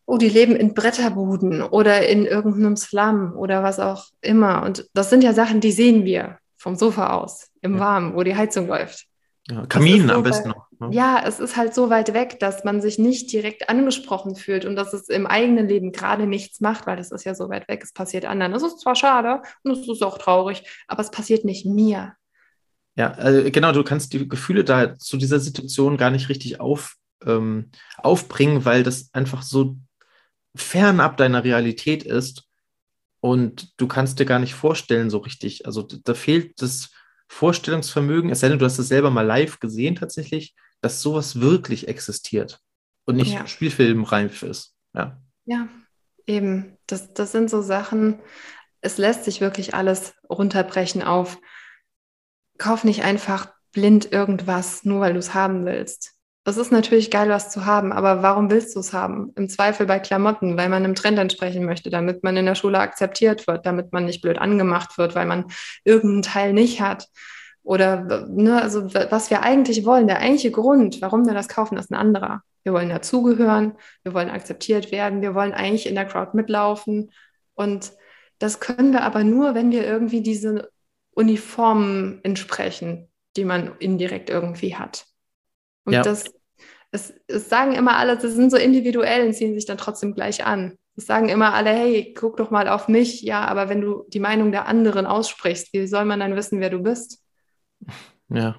oh, 0.06 0.18
die 0.18 0.30
leben 0.30 0.56
in 0.56 0.76
Bretterbuden 0.76 1.64
oder 1.64 2.08
in 2.08 2.26
irgendeinem 2.26 2.76
Slum 2.76 3.34
oder 3.36 3.64
was 3.64 3.80
auch 3.80 4.06
immer. 4.22 4.64
Und 4.64 4.88
das 4.94 5.10
sind 5.10 5.24
ja 5.24 5.34
Sachen, 5.34 5.60
die 5.60 5.72
sehen 5.72 6.06
wir 6.06 6.38
vom 6.58 6.76
Sofa 6.76 7.14
aus, 7.14 7.50
im 7.62 7.76
Ja. 7.76 7.80
Warmen, 7.80 8.16
wo 8.16 8.22
die 8.22 8.36
Heizung 8.36 8.68
läuft. 8.68 9.08
Ja, 9.50 9.66
Kamin 9.66 10.08
so 10.08 10.14
am 10.14 10.24
besten 10.24 10.50
noch. 10.50 10.68
Ne? 10.80 10.90
Ja, 10.92 11.24
es 11.26 11.40
ist 11.40 11.58
halt 11.58 11.74
so 11.74 11.90
weit 11.90 12.14
weg, 12.14 12.40
dass 12.40 12.64
man 12.64 12.82
sich 12.82 13.00
nicht 13.00 13.32
direkt 13.32 13.70
angesprochen 13.70 14.36
fühlt 14.36 14.66
und 14.66 14.76
dass 14.76 14.94
es 14.94 15.10
im 15.10 15.26
eigenen 15.26 15.68
Leben 15.68 15.92
gerade 15.92 16.28
nichts 16.28 16.60
macht, 16.62 16.86
weil 16.88 17.00
es 17.00 17.12
ist 17.12 17.24
ja 17.24 17.34
so 17.34 17.50
weit 17.50 17.68
weg, 17.68 17.82
es 17.84 17.94
passiert 17.94 18.26
anderen. 18.26 18.52
Das 18.52 18.64
ist 18.64 18.80
zwar 18.80 18.96
schade 18.96 19.42
und 19.64 19.72
es 19.72 19.88
ist 19.88 20.04
auch 20.04 20.18
traurig, 20.18 20.64
aber 20.88 21.02
es 21.02 21.12
passiert 21.12 21.44
nicht 21.44 21.66
mir. 21.66 22.14
Ja, 22.96 23.12
also 23.14 23.50
genau, 23.50 23.72
du 23.72 23.84
kannst 23.84 24.14
die 24.14 24.28
Gefühle 24.28 24.64
da 24.64 24.98
zu 24.98 25.18
dieser 25.18 25.40
Situation 25.40 25.98
gar 25.98 26.12
nicht 26.12 26.30
richtig 26.30 26.60
auf, 26.60 26.96
ähm, 27.26 27.72
aufbringen, 27.98 28.66
weil 28.66 28.84
das 28.84 29.10
einfach 29.14 29.42
so 29.42 29.78
fernab 30.56 31.18
deiner 31.18 31.44
Realität 31.44 32.04
ist 32.04 32.48
und 33.22 33.74
du 33.78 33.88
kannst 33.88 34.20
dir 34.20 34.26
gar 34.26 34.40
nicht 34.40 34.54
vorstellen 34.54 35.10
so 35.10 35.20
richtig. 35.20 35.66
Also 35.66 35.84
da 35.84 36.14
fehlt 36.14 36.62
das 36.62 36.92
Vorstellungsvermögen, 37.32 38.30
es 38.30 38.41
sei 38.41 38.50
denn, 38.50 38.60
du 38.60 38.65
hast 38.65 38.78
es 38.78 38.89
selber 38.89 39.10
mal 39.10 39.26
live 39.26 39.60
gesehen 39.62 39.96
tatsächlich, 39.96 40.54
dass 40.82 41.02
sowas 41.02 41.39
wirklich 41.39 41.88
existiert 41.88 42.60
und 43.06 43.15
nicht 43.15 43.32
Ja. 43.34 43.48
spielfilmreif 43.48 44.44
ist. 44.44 44.76
Ja. 44.94 45.20
Ja, 45.46 45.70
eben. 46.28 46.78
Das, 46.88 47.13
das 47.13 47.32
sind 47.32 47.50
so 47.50 47.62
Sachen, 47.62 48.20
es 48.82 48.98
lässt 48.98 49.24
sich 49.24 49.39
wirklich 49.39 49.74
alles 49.74 50.13
runterbrechen 50.30 51.04
auf, 51.04 51.38
kauf 52.58 52.84
nicht 52.84 53.04
einfach 53.04 53.54
blind 53.72 54.12
irgendwas, 54.12 54.84
nur 54.84 55.00
weil 55.00 55.13
du 55.13 55.20
es 55.20 55.34
haben 55.34 55.65
willst. 55.65 56.13
Es 56.44 56.58
ist 56.58 56.72
natürlich 56.72 57.12
geil, 57.12 57.30
was 57.30 57.52
zu 57.52 57.66
haben, 57.68 57.92
aber 57.92 58.24
warum 58.24 58.50
willst 58.50 58.76
du 58.76 58.80
es 58.80 58.94
haben? 58.94 59.32
Im 59.36 59.48
Zweifel 59.48 59.86
bei 59.86 60.00
Klamotten, 60.00 60.58
weil 60.58 60.70
man 60.70 60.84
einem 60.84 60.96
Trend 60.96 61.20
entsprechen 61.20 61.66
möchte, 61.66 61.92
damit 61.92 62.24
man 62.24 62.36
in 62.36 62.48
der 62.48 62.56
Schule 62.56 62.80
akzeptiert 62.80 63.46
wird, 63.46 63.66
damit 63.68 63.94
man 63.94 64.06
nicht 64.06 64.22
blöd 64.22 64.40
angemacht 64.40 64.98
wird, 64.98 65.14
weil 65.14 65.28
man 65.28 65.46
irgendeinen 65.84 66.24
Teil 66.24 66.54
nicht 66.54 66.82
hat. 66.82 67.08
Oder 67.64 68.26
ne, 68.28 68.60
also 68.60 68.92
was 68.94 69.30
wir 69.30 69.44
eigentlich 69.44 69.86
wollen, 69.86 70.08
der 70.08 70.20
eigentliche 70.20 70.50
Grund, 70.52 71.00
warum 71.02 71.28
wir 71.28 71.36
das 71.36 71.48
kaufen, 71.48 71.78
ist 71.78 71.92
ein 71.92 71.96
anderer. 71.96 72.42
Wir 72.64 72.74
wollen 72.74 72.90
dazugehören, 72.90 73.74
wir 74.04 74.16
wollen 74.16 74.32
akzeptiert 74.32 74.92
werden, 74.92 75.22
wir 75.22 75.36
wollen 75.36 75.54
eigentlich 75.54 75.86
in 75.88 75.96
der 75.96 76.06
Crowd 76.06 76.32
mitlaufen. 76.34 77.12
Und 77.54 77.92
das 78.40 78.60
können 78.60 78.94
wir 78.94 79.04
aber 79.04 79.24
nur, 79.24 79.54
wenn 79.54 79.72
wir 79.72 79.86
irgendwie 79.86 80.22
diese 80.22 80.72
Uniformen 81.12 82.20
entsprechen, 82.24 83.10
die 83.38 83.46
man 83.46 83.78
indirekt 83.78 84.32
irgendwie 84.32 84.76
hat. 84.76 85.06
Und 85.86 85.94
Ja. 85.94 86.02
das, 86.04 86.26
es, 86.91 87.13
es 87.28 87.50
sagen 87.50 87.74
immer 87.74 87.98
alle, 87.98 88.20
sie 88.20 88.30
sind 88.32 88.52
so 88.52 88.58
individuell 88.58 89.26
und 89.28 89.34
ziehen 89.34 89.54
sich 89.56 89.65
dann 89.65 89.78
trotzdem 89.78 90.13
gleich 90.13 90.46
an. 90.46 90.78
Es 90.98 91.06
sagen 91.06 91.30
immer 91.30 91.54
alle, 91.54 91.70
hey, 91.72 92.13
guck 92.17 92.38
doch 92.38 92.52
mal 92.52 92.67
auf 92.67 92.88
mich. 92.88 93.22
Ja, 93.22 93.46
aber 93.46 93.70
wenn 93.70 93.82
du 93.82 94.06
die 94.10 94.20
Meinung 94.20 94.52
der 94.52 94.67
anderen 94.67 95.06
aussprichst, 95.06 95.74
wie 95.74 95.88
soll 95.88 96.06
man 96.06 96.20
dann 96.20 96.36
wissen, 96.36 96.60
wer 96.60 96.70
du 96.70 96.80
bist? 96.80 97.20
Ja. 98.34 98.56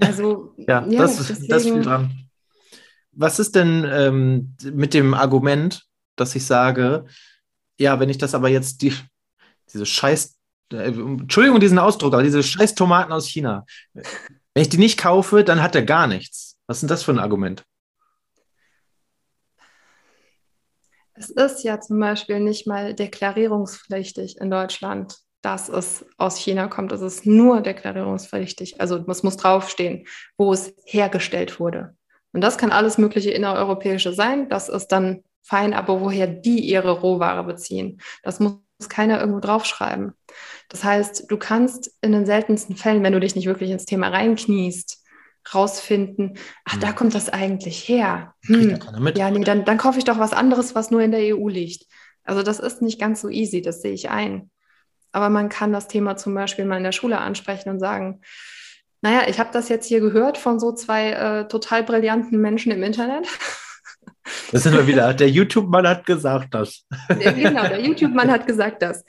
Also, 0.00 0.54
Ja, 0.68 0.80
das, 0.80 1.16
das 1.18 1.30
ist 1.30 1.38
viel 1.40 1.48
deswegen- 1.48 1.82
dran. 1.82 2.28
Was 3.12 3.38
ist 3.38 3.54
denn 3.56 3.84
ähm, 3.90 4.54
mit 4.72 4.94
dem 4.94 5.14
Argument, 5.14 5.84
dass 6.16 6.34
ich 6.36 6.46
sage, 6.46 7.06
ja, 7.78 7.98
wenn 7.98 8.08
ich 8.08 8.18
das 8.18 8.34
aber 8.34 8.48
jetzt 8.48 8.82
die, 8.82 8.92
diese 9.72 9.84
scheiß, 9.86 10.36
äh, 10.72 10.76
Entschuldigung 10.92 11.58
diesen 11.60 11.78
Ausdruck, 11.80 12.12
aber 12.14 12.22
diese 12.22 12.42
scheiß 12.42 12.74
Tomaten 12.76 13.12
aus 13.12 13.26
China, 13.26 13.64
wenn 14.54 14.62
ich 14.62 14.68
die 14.68 14.78
nicht 14.78 14.98
kaufe, 14.98 15.44
dann 15.44 15.62
hat 15.62 15.74
er 15.74 15.82
gar 15.82 16.06
nichts. 16.06 16.58
Was 16.66 16.78
ist 16.78 16.82
denn 16.82 16.88
das 16.88 17.02
für 17.02 17.12
ein 17.12 17.18
Argument? 17.18 17.64
Es 21.14 21.30
ist 21.30 21.64
ja 21.64 21.80
zum 21.80 22.00
Beispiel 22.00 22.40
nicht 22.40 22.66
mal 22.66 22.94
deklarierungspflichtig 22.94 24.38
in 24.40 24.50
Deutschland, 24.50 25.18
dass 25.42 25.68
es 25.68 26.06
aus 26.16 26.38
China 26.38 26.68
kommt. 26.68 26.92
Es 26.92 27.02
ist 27.02 27.26
nur 27.26 27.60
deklarierungspflichtig. 27.60 28.80
Also 28.80 29.04
es 29.06 29.22
muss 29.22 29.36
draufstehen, 29.36 30.06
wo 30.38 30.52
es 30.52 30.74
hergestellt 30.86 31.60
wurde. 31.60 31.94
Und 32.32 32.40
das 32.40 32.58
kann 32.58 32.72
alles 32.72 32.96
mögliche 32.96 33.30
innereuropäische 33.32 34.12
sein. 34.12 34.48
Das 34.48 34.68
ist 34.68 34.88
dann 34.88 35.22
fein, 35.42 35.74
aber 35.74 36.00
woher 36.00 36.26
die 36.26 36.60
ihre 36.60 36.92
Rohware 36.92 37.44
beziehen, 37.44 38.00
das 38.22 38.40
muss 38.40 38.60
keiner 38.88 39.20
irgendwo 39.20 39.40
draufschreiben. 39.40 40.14
Das 40.70 40.84
heißt, 40.84 41.24
du 41.28 41.36
kannst 41.36 41.92
in 42.00 42.12
den 42.12 42.24
seltensten 42.24 42.76
Fällen, 42.76 43.02
wenn 43.02 43.12
du 43.12 43.20
dich 43.20 43.34
nicht 43.34 43.46
wirklich 43.46 43.70
ins 43.70 43.84
Thema 43.84 44.08
reinkniest, 44.08 45.04
rausfinden, 45.52 46.38
ach, 46.64 46.74
hm. 46.74 46.80
da 46.80 46.92
kommt 46.92 47.14
das 47.14 47.28
eigentlich 47.28 47.88
her. 47.88 48.34
Hm. 48.46 48.78
Ja, 49.14 49.30
nee, 49.30 49.44
dann, 49.44 49.64
dann 49.64 49.78
kaufe 49.78 49.98
ich 49.98 50.04
doch 50.04 50.18
was 50.18 50.32
anderes, 50.32 50.74
was 50.74 50.90
nur 50.90 51.02
in 51.02 51.10
der 51.10 51.36
EU 51.36 51.48
liegt. 51.48 51.86
Also 52.24 52.42
das 52.42 52.60
ist 52.60 52.82
nicht 52.82 53.00
ganz 53.00 53.20
so 53.20 53.28
easy, 53.28 53.62
das 53.62 53.82
sehe 53.82 53.92
ich 53.92 54.10
ein. 54.10 54.50
Aber 55.12 55.28
man 55.28 55.48
kann 55.48 55.72
das 55.72 55.88
Thema 55.88 56.16
zum 56.16 56.34
Beispiel 56.34 56.64
mal 56.64 56.76
in 56.76 56.84
der 56.84 56.92
Schule 56.92 57.18
ansprechen 57.18 57.70
und 57.70 57.80
sagen, 57.80 58.20
naja, 59.02 59.22
ich 59.28 59.40
habe 59.40 59.50
das 59.52 59.68
jetzt 59.68 59.86
hier 59.86 60.00
gehört 60.00 60.38
von 60.38 60.60
so 60.60 60.72
zwei 60.72 61.10
äh, 61.10 61.48
total 61.48 61.82
brillanten 61.82 62.40
Menschen 62.40 62.70
im 62.70 62.82
Internet. 62.82 63.26
Das 64.52 64.62
sind 64.62 64.74
wir 64.74 64.86
wieder. 64.86 65.14
Der 65.14 65.28
YouTube-Mann 65.28 65.88
hat 65.88 66.06
gesagt 66.06 66.54
das. 66.54 66.84
Genau, 67.08 67.66
der 67.66 67.80
YouTube-Mann 67.84 68.30
hat 68.30 68.46
gesagt 68.46 68.82
das. 68.82 69.04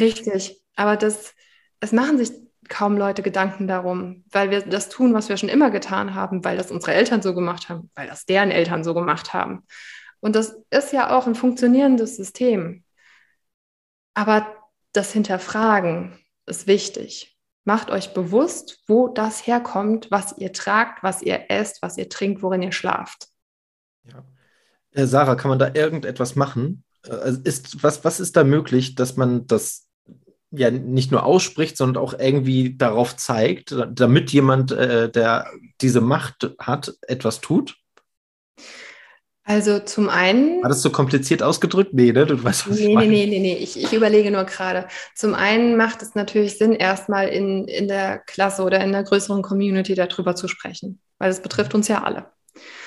Richtig. 0.00 0.62
Aber 0.76 0.96
das, 0.96 1.34
es 1.80 1.92
machen 1.92 2.18
sich 2.18 2.32
kaum 2.68 2.96
Leute 2.96 3.22
Gedanken 3.22 3.66
darum, 3.66 4.24
weil 4.30 4.50
wir 4.50 4.60
das 4.62 4.88
tun, 4.88 5.14
was 5.14 5.28
wir 5.28 5.36
schon 5.36 5.48
immer 5.48 5.70
getan 5.70 6.14
haben, 6.14 6.44
weil 6.44 6.56
das 6.56 6.70
unsere 6.70 6.94
Eltern 6.94 7.22
so 7.22 7.34
gemacht 7.34 7.68
haben, 7.68 7.90
weil 7.94 8.08
das 8.08 8.26
deren 8.26 8.50
Eltern 8.50 8.84
so 8.84 8.94
gemacht 8.94 9.32
haben. 9.32 9.64
Und 10.20 10.36
das 10.36 10.56
ist 10.70 10.92
ja 10.92 11.16
auch 11.16 11.26
ein 11.26 11.34
funktionierendes 11.34 12.16
System. 12.16 12.84
Aber 14.14 14.46
das 14.92 15.12
Hinterfragen 15.12 16.18
ist 16.46 16.66
wichtig. 16.66 17.36
Macht 17.64 17.90
euch 17.90 18.14
bewusst, 18.14 18.82
wo 18.86 19.08
das 19.08 19.46
herkommt, 19.46 20.10
was 20.10 20.38
ihr 20.38 20.52
tragt, 20.52 21.02
was 21.02 21.22
ihr 21.22 21.50
esst, 21.50 21.82
was 21.82 21.98
ihr 21.98 22.08
trinkt, 22.08 22.42
worin 22.42 22.62
ihr 22.62 22.72
schlaft. 22.72 23.28
Ja. 24.04 24.24
Äh, 24.92 25.06
Sarah, 25.06 25.34
kann 25.34 25.48
man 25.48 25.58
da 25.58 25.74
irgendetwas 25.74 26.36
machen? 26.36 26.84
Äh, 27.04 27.10
also 27.10 27.40
ist, 27.42 27.82
was, 27.82 28.04
was 28.04 28.20
ist 28.20 28.36
da 28.36 28.44
möglich, 28.44 28.94
dass 28.94 29.16
man 29.16 29.46
das 29.46 29.85
ja 30.50 30.70
nicht 30.70 31.10
nur 31.10 31.24
ausspricht, 31.24 31.76
sondern 31.76 32.02
auch 32.02 32.18
irgendwie 32.18 32.76
darauf 32.76 33.16
zeigt, 33.16 33.74
damit 33.90 34.30
jemand, 34.30 34.72
äh, 34.72 35.10
der 35.10 35.50
diese 35.80 36.00
Macht 36.00 36.54
hat, 36.58 36.94
etwas 37.02 37.40
tut? 37.40 37.76
Also 39.44 39.78
zum 39.78 40.08
einen. 40.08 40.62
War 40.62 40.70
das 40.70 40.82
so 40.82 40.90
kompliziert 40.90 41.42
ausgedrückt? 41.42 41.94
Nee, 41.94 42.12
ne? 42.12 42.26
Du 42.26 42.42
weißt, 42.42 42.68
was 42.68 42.78
nee, 42.78 42.88
ich 42.88 42.94
meine. 42.94 43.10
Nee, 43.10 43.26
nee, 43.26 43.38
nee, 43.38 43.54
nee. 43.54 43.56
Ich, 43.56 43.80
ich 43.80 43.92
überlege 43.92 44.30
nur 44.30 44.44
gerade. 44.44 44.88
Zum 45.14 45.34
einen 45.34 45.76
macht 45.76 46.02
es 46.02 46.16
natürlich 46.16 46.58
Sinn, 46.58 46.72
erstmal 46.72 47.28
in, 47.28 47.68
in 47.68 47.86
der 47.86 48.18
Klasse 48.18 48.64
oder 48.64 48.80
in 48.80 48.90
der 48.90 49.04
größeren 49.04 49.42
Community 49.42 49.94
darüber 49.94 50.34
zu 50.34 50.48
sprechen, 50.48 51.00
weil 51.18 51.30
es 51.30 51.40
betrifft 51.40 51.74
uns 51.74 51.86
ja 51.86 52.02
alle. 52.02 52.26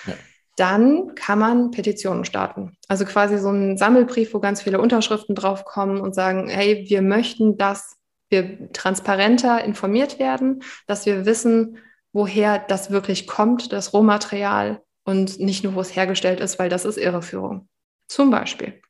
Ja 0.05 0.13
dann 0.59 1.15
kann 1.15 1.39
man 1.39 1.71
Petitionen 1.71 2.25
starten. 2.25 2.77
Also 2.89 3.05
quasi 3.05 3.37
so 3.37 3.49
ein 3.49 3.77
Sammelbrief, 3.77 4.33
wo 4.33 4.39
ganz 4.39 4.61
viele 4.61 4.81
Unterschriften 4.81 5.33
draufkommen 5.33 6.01
und 6.01 6.13
sagen, 6.13 6.49
hey, 6.49 6.85
wir 6.89 7.01
möchten, 7.01 7.57
dass 7.57 7.95
wir 8.29 8.71
transparenter 8.73 9.63
informiert 9.63 10.19
werden, 10.19 10.61
dass 10.85 11.05
wir 11.05 11.25
wissen, 11.25 11.77
woher 12.11 12.59
das 12.59 12.91
wirklich 12.91 13.25
kommt, 13.25 13.71
das 13.71 13.93
Rohmaterial 13.93 14.81
und 15.05 15.39
nicht 15.39 15.63
nur, 15.63 15.75
wo 15.75 15.81
es 15.81 15.95
hergestellt 15.95 16.41
ist, 16.41 16.59
weil 16.59 16.69
das 16.69 16.83
ist 16.83 16.97
Irreführung. 16.97 17.69
Zum 18.07 18.29
Beispiel. 18.29 18.81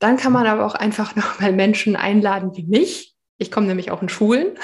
Dann 0.00 0.16
kann 0.16 0.32
man 0.32 0.46
aber 0.48 0.66
auch 0.66 0.74
einfach 0.74 1.14
nochmal 1.16 1.52
Menschen 1.52 1.94
einladen 1.94 2.56
wie 2.56 2.66
mich. 2.66 3.14
Ich 3.40 3.52
komme 3.52 3.68
nämlich 3.68 3.92
auch 3.92 4.02
in 4.02 4.08
Schulen 4.08 4.58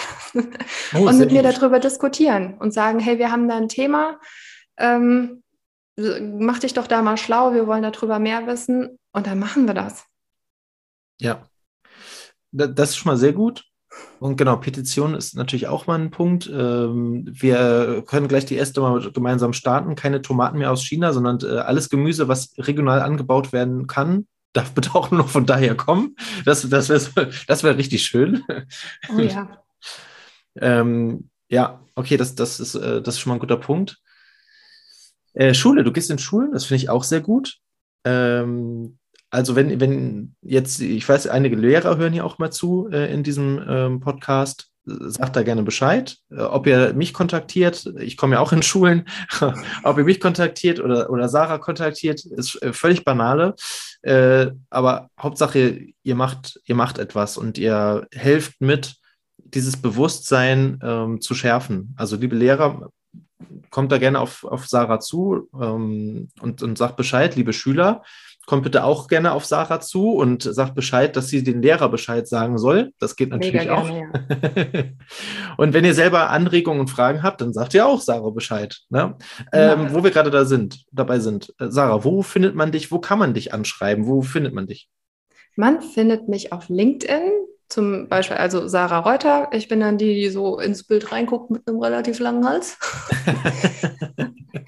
oh, 0.94 0.98
und 1.06 1.18
mit 1.18 1.30
mir 1.30 1.44
darüber 1.44 1.78
diskutieren 1.78 2.54
und 2.58 2.74
sagen, 2.74 2.98
hey, 2.98 3.20
wir 3.20 3.30
haben 3.30 3.46
da 3.46 3.56
ein 3.56 3.68
Thema. 3.68 4.18
Ähm, 4.76 5.43
mach 5.96 6.59
dich 6.59 6.74
doch 6.74 6.87
da 6.87 7.02
mal 7.02 7.16
schlau, 7.16 7.52
wir 7.52 7.66
wollen 7.66 7.83
darüber 7.83 8.18
mehr 8.18 8.46
wissen 8.46 8.98
und 9.12 9.26
dann 9.26 9.38
machen 9.38 9.66
wir 9.66 9.74
das. 9.74 10.04
Ja, 11.20 11.46
das 12.52 12.90
ist 12.90 12.96
schon 12.96 13.11
mal 13.11 13.16
sehr 13.16 13.33
gut. 13.33 13.64
Und 14.18 14.37
genau, 14.37 14.57
Petition 14.57 15.14
ist 15.14 15.37
natürlich 15.37 15.68
auch 15.68 15.87
mal 15.87 15.98
ein 15.98 16.11
Punkt. 16.11 16.50
Ähm, 16.52 17.26
wir 17.30 18.02
können 18.07 18.26
gleich 18.26 18.44
die 18.44 18.57
erste 18.57 18.80
mal 18.80 19.12
gemeinsam 19.12 19.52
starten. 19.52 19.94
Keine 19.94 20.22
Tomaten 20.22 20.59
mehr 20.59 20.72
aus 20.72 20.85
China, 20.85 21.12
sondern 21.12 21.38
äh, 21.42 21.59
alles 21.59 21.90
Gemüse, 21.90 22.26
was 22.26 22.54
regional 22.59 23.00
angebaut 23.00 23.52
werden 23.52 23.87
kann, 23.87 24.26
darf 24.52 24.72
bitte 24.72 24.94
auch 24.94 25.11
nur 25.11 25.18
noch 25.18 25.28
von 25.28 25.46
daher 25.46 25.76
kommen. 25.76 26.16
Das, 26.44 26.68
das 26.68 26.88
wäre 26.88 27.30
das 27.46 27.62
wär 27.62 27.76
richtig 27.76 28.04
schön. 28.04 28.42
Oh 29.14 29.20
ja. 29.20 29.62
ähm, 30.57 31.30
ja, 31.48 31.80
okay, 31.94 32.16
das, 32.16 32.35
das, 32.35 32.61
ist, 32.61 32.74
äh, 32.74 33.02
das 33.02 33.14
ist 33.14 33.20
schon 33.20 33.30
mal 33.30 33.37
ein 33.37 33.40
guter 33.40 33.59
Punkt. 33.59 34.00
Äh, 35.34 35.54
Schule, 35.54 35.84
du 35.84 35.92
gehst 35.92 36.10
in 36.10 36.18
Schulen, 36.18 36.52
das 36.52 36.64
finde 36.64 36.82
ich 36.82 36.88
auch 36.88 37.04
sehr 37.04 37.20
gut. 37.20 37.58
Ähm, 38.04 38.98
also 39.30 39.56
wenn, 39.56 39.80
wenn 39.80 40.34
jetzt, 40.42 40.80
ich 40.80 41.08
weiß, 41.08 41.26
einige 41.26 41.56
Lehrer 41.56 41.96
hören 41.96 42.12
hier 42.12 42.24
auch 42.24 42.38
mal 42.38 42.50
zu 42.50 42.88
äh, 42.90 43.12
in 43.12 43.22
diesem 43.22 43.62
ähm, 43.68 44.00
Podcast, 44.00 44.70
sagt 44.86 45.34
da 45.34 45.42
gerne 45.42 45.62
Bescheid, 45.62 46.16
äh, 46.30 46.40
ob 46.40 46.66
ihr 46.66 46.92
mich 46.94 47.12
kontaktiert, 47.12 47.86
ich 47.98 48.16
komme 48.16 48.36
ja 48.36 48.40
auch 48.40 48.52
in 48.52 48.62
Schulen, 48.62 49.08
ob 49.82 49.98
ihr 49.98 50.04
mich 50.04 50.20
kontaktiert 50.20 50.80
oder, 50.80 51.10
oder 51.10 51.28
Sarah 51.28 51.58
kontaktiert, 51.58 52.24
ist 52.24 52.62
äh, 52.62 52.72
völlig 52.72 53.04
banale, 53.04 53.54
äh, 54.02 54.48
aber 54.70 55.10
Hauptsache, 55.18 55.86
ihr 56.02 56.14
macht, 56.14 56.60
ihr 56.66 56.74
macht 56.74 56.98
etwas 56.98 57.36
und 57.36 57.58
ihr 57.58 58.06
helft 58.12 58.60
mit, 58.60 58.96
dieses 59.36 59.76
Bewusstsein 59.76 60.78
ähm, 60.82 61.20
zu 61.20 61.34
schärfen. 61.34 61.94
Also 61.96 62.16
liebe 62.16 62.34
Lehrer, 62.34 62.90
kommt 63.70 63.92
da 63.92 63.98
gerne 63.98 64.20
auf, 64.20 64.44
auf 64.44 64.66
Sarah 64.66 65.00
zu 65.00 65.48
ähm, 65.61 66.28
und, 66.40 66.62
und 66.62 66.78
sagt 66.78 66.96
Bescheid, 66.96 67.37
liebe 67.37 67.52
Schüler. 67.52 68.02
Kommt 68.46 68.62
bitte 68.62 68.85
auch 68.85 69.09
gerne 69.09 69.33
auf 69.33 69.46
Sarah 69.46 69.80
zu 69.80 70.11
und 70.11 70.42
sagt 70.42 70.74
Bescheid, 70.74 71.16
dass 71.16 71.28
sie 71.28 71.42
den 71.42 71.62
Lehrer 71.62 71.88
Bescheid 71.88 72.28
sagen 72.28 72.59
soll. 72.59 72.92
Das 72.98 73.16
geht 73.16 73.30
natürlich 73.30 73.54
Mega 73.54 73.74
auch. 73.74 73.88
Gerne, 73.88 74.68
ja. 74.74 74.83
und 75.57 75.72
wenn 75.72 75.87
ihr 75.87 75.94
selber 75.94 76.28
Anregungen 76.28 76.80
und 76.80 76.88
Fragen 76.88 77.22
habt, 77.22 77.40
dann 77.40 77.54
sagt 77.54 77.72
ihr 77.72 77.87
auch 77.87 78.02
Sarah 78.02 78.30
Bescheid. 78.30 78.80
Ne? 78.90 79.16
Ähm, 79.52 79.94
wo 79.94 80.04
wir 80.04 80.11
gerade 80.11 80.30
da 80.30 80.44
sind, 80.44 80.85
dabei 80.92 81.20
sind. 81.20 81.54
Äh, 81.59 81.70
Sarah, 81.70 82.04
wo 82.04 82.20
findet 82.20 82.54
man 82.54 82.70
dich? 82.70 82.92
Wo 82.92 82.98
kann 82.98 83.18
man 83.18 83.33
dich 83.33 83.54
anschreiben? 83.54 84.07
Wo 84.07 84.20
findet 84.20 84.52
man 84.52 84.66
dich? 84.66 84.90
Man 85.57 85.80
findet 85.80 86.28
mich 86.28 86.52
auf 86.52 86.68
LinkedIn 86.68 87.43
zum 87.68 88.09
Beispiel, 88.09 88.37
also 88.37 88.68
Sarah 88.68 89.00
Reuter, 89.00 89.48
ich 89.53 89.66
bin 89.68 89.81
dann 89.81 89.98
die, 89.98 90.14
die 90.14 90.29
so 90.29 90.59
ins 90.59 90.85
Bild 90.85 91.11
reinguckt 91.12 91.50
mit 91.50 91.66
einem 91.66 91.81
relativ 91.81 92.20
langen 92.20 92.46
Hals. 92.46 92.79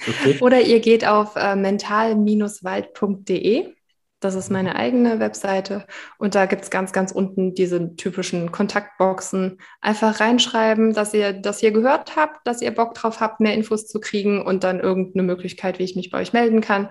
okay. 0.09 0.39
Oder 0.41 0.63
ihr 0.63 0.81
geht 0.81 1.07
auf 1.07 1.37
äh, 1.37 1.55
mental-wald.de. 1.57 3.77
Das 4.21 4.35
ist 4.35 4.51
meine 4.51 4.77
eigene 4.77 5.21
Webseite. 5.21 5.87
Und 6.19 6.35
da 6.35 6.47
gibt 6.47 6.63
es 6.63 6.71
ganz, 6.71 6.93
ganz 6.93 7.13
unten 7.13 7.55
diese 7.55 7.97
typischen 7.97 8.51
Kontaktboxen. 8.51 9.59
Einfach 9.83 10.21
reinschreiben, 10.21 10.95
dass 10.95 11.13
ihr 11.13 11.35
das 11.35 11.61
hier 11.61 11.71
gehört 11.71 12.17
habt, 12.17 12.47
dass 12.47 12.63
ihr 12.63 12.75
Bock 12.75 12.95
drauf 12.95 13.21
habt, 13.21 13.41
mehr 13.41 13.53
Infos 13.55 13.87
zu 13.87 14.01
kriegen 14.01 14.41
und 14.41 14.65
dann 14.65 14.81
irgendeine 14.81 15.23
Möglichkeit, 15.23 15.79
wie 15.79 15.85
ich 15.85 15.97
mich 15.97 16.11
bei 16.11 16.21
euch 16.21 16.33
melden 16.33 16.63
kann. 16.63 16.89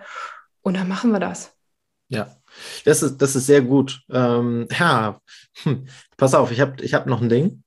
Und 0.61 0.77
dann 0.77 0.87
machen 0.87 1.11
wir 1.11 1.19
das. 1.19 1.55
Ja, 2.09 2.27
das 2.83 3.03
ist, 3.03 3.17
das 3.17 3.35
ist 3.35 3.45
sehr 3.45 3.61
gut. 3.61 4.01
Ähm, 4.09 4.67
ja, 4.71 5.19
hm, 5.63 5.87
pass 6.17 6.33
auf, 6.33 6.51
ich 6.51 6.61
habe 6.61 6.83
ich 6.83 6.93
hab 6.93 7.07
noch 7.07 7.21
ein 7.21 7.29
Ding. 7.29 7.63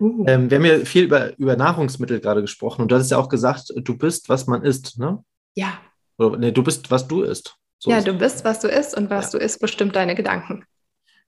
Uh. 0.00 0.24
Ähm, 0.26 0.50
wir 0.50 0.58
haben 0.58 0.64
ja 0.64 0.78
viel 0.84 1.04
über, 1.04 1.38
über 1.38 1.56
Nahrungsmittel 1.56 2.20
gerade 2.20 2.40
gesprochen 2.40 2.82
und 2.82 2.90
du 2.90 2.96
hast 2.96 3.10
ja 3.10 3.18
auch 3.18 3.28
gesagt, 3.28 3.72
du 3.74 3.96
bist, 3.96 4.28
was 4.28 4.46
man 4.46 4.62
isst, 4.62 4.98
ne? 4.98 5.22
Ja. 5.54 5.80
Oder, 6.18 6.38
nee, 6.38 6.52
du 6.52 6.62
bist, 6.62 6.90
was 6.90 7.06
du 7.06 7.22
isst. 7.22 7.56
So 7.78 7.90
ja, 7.90 8.00
du 8.00 8.14
bist, 8.14 8.44
was 8.44 8.60
du 8.60 8.68
isst 8.68 8.96
und 8.96 9.10
was 9.10 9.32
ja. 9.32 9.38
du 9.38 9.44
isst, 9.44 9.60
bestimmt 9.60 9.96
deine 9.96 10.14
Gedanken. 10.14 10.64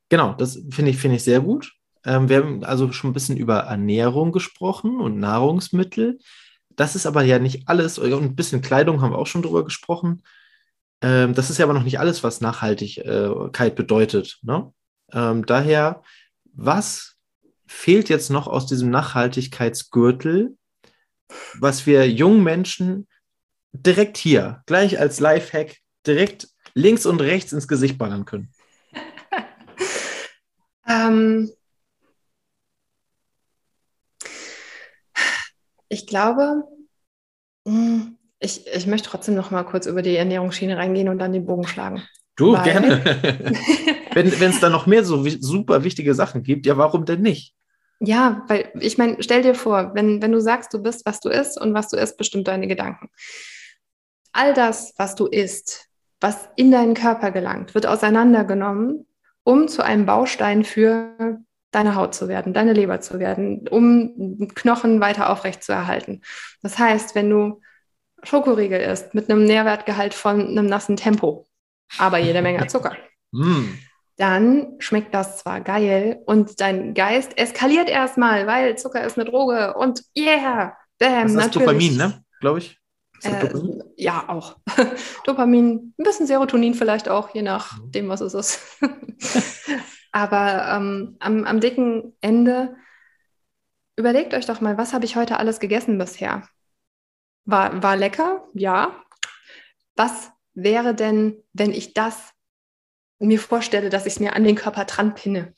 Genau, 0.09 0.35
das 0.35 0.61
finde 0.70 0.90
ich, 0.90 0.98
find 0.98 1.14
ich 1.14 1.24
sehr 1.24 1.40
gut. 1.40 1.72
Ähm, 2.05 2.29
wir 2.29 2.38
haben 2.38 2.64
also 2.64 2.92
schon 2.92 3.11
ein 3.11 3.14
bisschen 3.14 3.37
über 3.37 3.61
Ernährung 3.61 4.33
gesprochen 4.33 5.00
und 5.00 5.18
Nahrungsmittel. 5.18 6.18
Das 6.70 6.96
ist 6.96 7.07
aber 7.07 7.22
ja 7.22 7.38
nicht 7.38 7.68
alles. 7.68 7.98
Und 7.98 8.12
ein 8.12 8.37
bisschen 8.37 8.61
Kleidung 8.61 9.00
haben 9.00 9.12
wir 9.12 9.18
auch 9.18 9.27
schon 9.27 9.42
drüber 9.42 9.64
gesprochen. 9.64 10.22
Ähm, 11.02 11.35
das 11.35 11.50
ist 11.50 11.59
ja 11.59 11.64
aber 11.64 11.74
noch 11.74 11.83
nicht 11.83 11.98
alles, 11.98 12.22
was 12.22 12.40
Nachhaltigkeit 12.40 13.74
bedeutet. 13.74 14.38
Ne? 14.42 14.72
Ähm, 15.12 15.46
daher, 15.46 16.02
was 16.52 17.16
fehlt 17.66 18.09
jetzt 18.09 18.30
noch 18.30 18.46
aus 18.46 18.66
diesem 18.66 18.90
Nachhaltigkeitsgürtel, 18.90 20.57
was 21.59 21.87
wir 21.87 22.09
jungen 22.09 22.42
Menschen 22.42 23.09
direkt 23.72 24.16
hier, 24.16 24.62
gleich 24.66 24.98
als 24.98 25.20
Lifehack, 25.20 25.76
direkt 26.07 26.48
links 26.74 27.07
und 27.07 27.20
rechts 27.20 27.52
ins 27.52 27.68
Gesicht 27.68 27.98
ballern 27.98 28.24
können? 28.24 28.52
ähm, 30.88 31.50
ich 35.88 36.07
glaube, 36.07 36.64
hm, 37.66 38.18
ich, 38.44 38.66
ich 38.66 38.87
möchte 38.87 39.09
trotzdem 39.09 39.35
noch 39.35 39.50
mal 39.50 39.64
kurz 39.64 39.87
über 39.87 40.02
die 40.02 40.16
Ernährungsschiene 40.16 40.76
reingehen 40.76 41.09
und 41.09 41.18
dann 41.18 41.33
den 41.33 41.46
Bogen 41.46 41.66
schlagen. 41.66 42.02
Du, 42.37 42.52
Weil, 42.52 42.64
gerne. 42.64 43.04
wenn 44.14 44.50
es 44.50 44.61
da 44.61 44.68
noch 44.68 44.87
mehr 44.87 45.04
so 45.04 45.24
super 45.40 45.85
wichtige 45.85 46.14
Sachen 46.14 46.42
gibt, 46.42 46.66
ja, 46.66 46.76
warum 46.76 47.04
denn 47.04 47.22
nicht? 47.22 47.54
Ja, 48.00 48.44
weil 48.48 48.70
ich 48.80 48.98
meine, 48.98 49.16
stell 49.20 49.42
dir 49.42 49.54
vor, 49.54 49.92
wenn, 49.94 50.20
wenn 50.20 50.33
du 50.33 50.40
sagst, 50.40 50.74
du 50.74 50.83
bist, 50.83 51.07
was 51.07 51.20
du 51.20 51.28
isst 51.28 51.61
und 51.61 51.74
was 51.74 51.88
du 51.88 51.96
isst, 51.96 52.18
bestimmt 52.18 52.48
deine 52.48 52.66
Gedanken. 52.66 53.09
All 54.33 54.52
das, 54.52 54.94
was 54.98 55.14
du 55.14 55.26
isst, 55.26 55.88
was 56.20 56.48
in 56.57 56.70
deinen 56.70 56.94
Körper 56.94 57.30
gelangt, 57.30 57.74
wird 57.74 57.87
auseinandergenommen, 57.87 59.07
um 59.44 59.68
zu 59.68 59.83
einem 59.83 60.07
Baustein 60.07 60.64
für 60.64 61.38
deine 61.70 61.94
Haut 61.94 62.14
zu 62.14 62.28
werden, 62.28 62.52
deine 62.52 62.72
Leber 62.72 63.00
zu 63.00 63.18
werden, 63.18 63.68
um 63.68 64.48
Knochen 64.54 65.00
weiter 65.00 65.30
aufrecht 65.30 65.62
zu 65.62 65.72
erhalten. 65.72 66.20
Das 66.62 66.78
heißt, 66.78 67.14
wenn 67.14 67.30
du 67.30 67.61
Schokoriegel 68.24 68.80
isst 68.80 69.14
mit 69.14 69.30
einem 69.30 69.44
Nährwertgehalt 69.44 70.14
von 70.14 70.48
einem 70.48 70.66
nassen 70.66 70.96
Tempo, 70.96 71.48
aber 71.98 72.18
jede 72.18 72.42
Menge 72.42 72.66
Zucker. 72.66 72.96
mm. 73.32 73.78
Dann 74.16 74.76
schmeckt 74.78 75.12
das 75.12 75.38
zwar 75.38 75.60
geil 75.60 76.22
und 76.26 76.60
dein 76.60 76.94
Geist 76.94 77.37
eskaliert 77.37 77.88
erstmal, 77.88 78.46
weil 78.46 78.78
Zucker 78.78 79.04
ist 79.04 79.18
eine 79.18 79.28
Droge 79.28 79.74
und 79.74 80.02
yeah, 80.16 80.76
bam, 80.98 81.22
das 81.22 81.30
ist 81.32 81.37
natürlich. 81.37 81.66
Dopamin, 81.66 81.96
ne? 81.96 82.24
Glaube 82.40 82.58
ich. 82.60 82.78
Äh, 83.24 83.48
ja, 83.96 84.28
auch. 84.28 84.56
Dopamin, 85.24 85.94
ein 85.98 86.04
bisschen 86.04 86.26
Serotonin 86.26 86.74
vielleicht 86.74 87.08
auch, 87.08 87.34
je 87.34 87.42
nachdem, 87.42 88.08
was 88.08 88.20
es 88.20 88.34
ist. 88.34 88.60
Aber 90.12 90.68
ähm, 90.76 91.16
am, 91.20 91.44
am 91.44 91.60
dicken 91.60 92.16
Ende 92.20 92.76
überlegt 93.96 94.34
euch 94.34 94.46
doch 94.46 94.60
mal, 94.60 94.78
was 94.78 94.92
habe 94.92 95.04
ich 95.04 95.16
heute 95.16 95.38
alles 95.38 95.58
gegessen 95.58 95.98
bisher? 95.98 96.42
War, 97.44 97.83
war 97.83 97.96
lecker? 97.96 98.48
Ja. 98.54 99.04
Was 99.96 100.30
wäre 100.54 100.94
denn, 100.94 101.42
wenn 101.52 101.72
ich 101.72 101.94
das 101.94 102.33
mir 103.18 103.38
vorstelle, 103.38 103.90
dass 103.90 104.07
ich 104.07 104.14
es 104.14 104.20
mir 104.20 104.35
an 104.35 104.44
den 104.44 104.57
Körper 104.57 104.85
dran 104.85 105.14
pinne? 105.14 105.54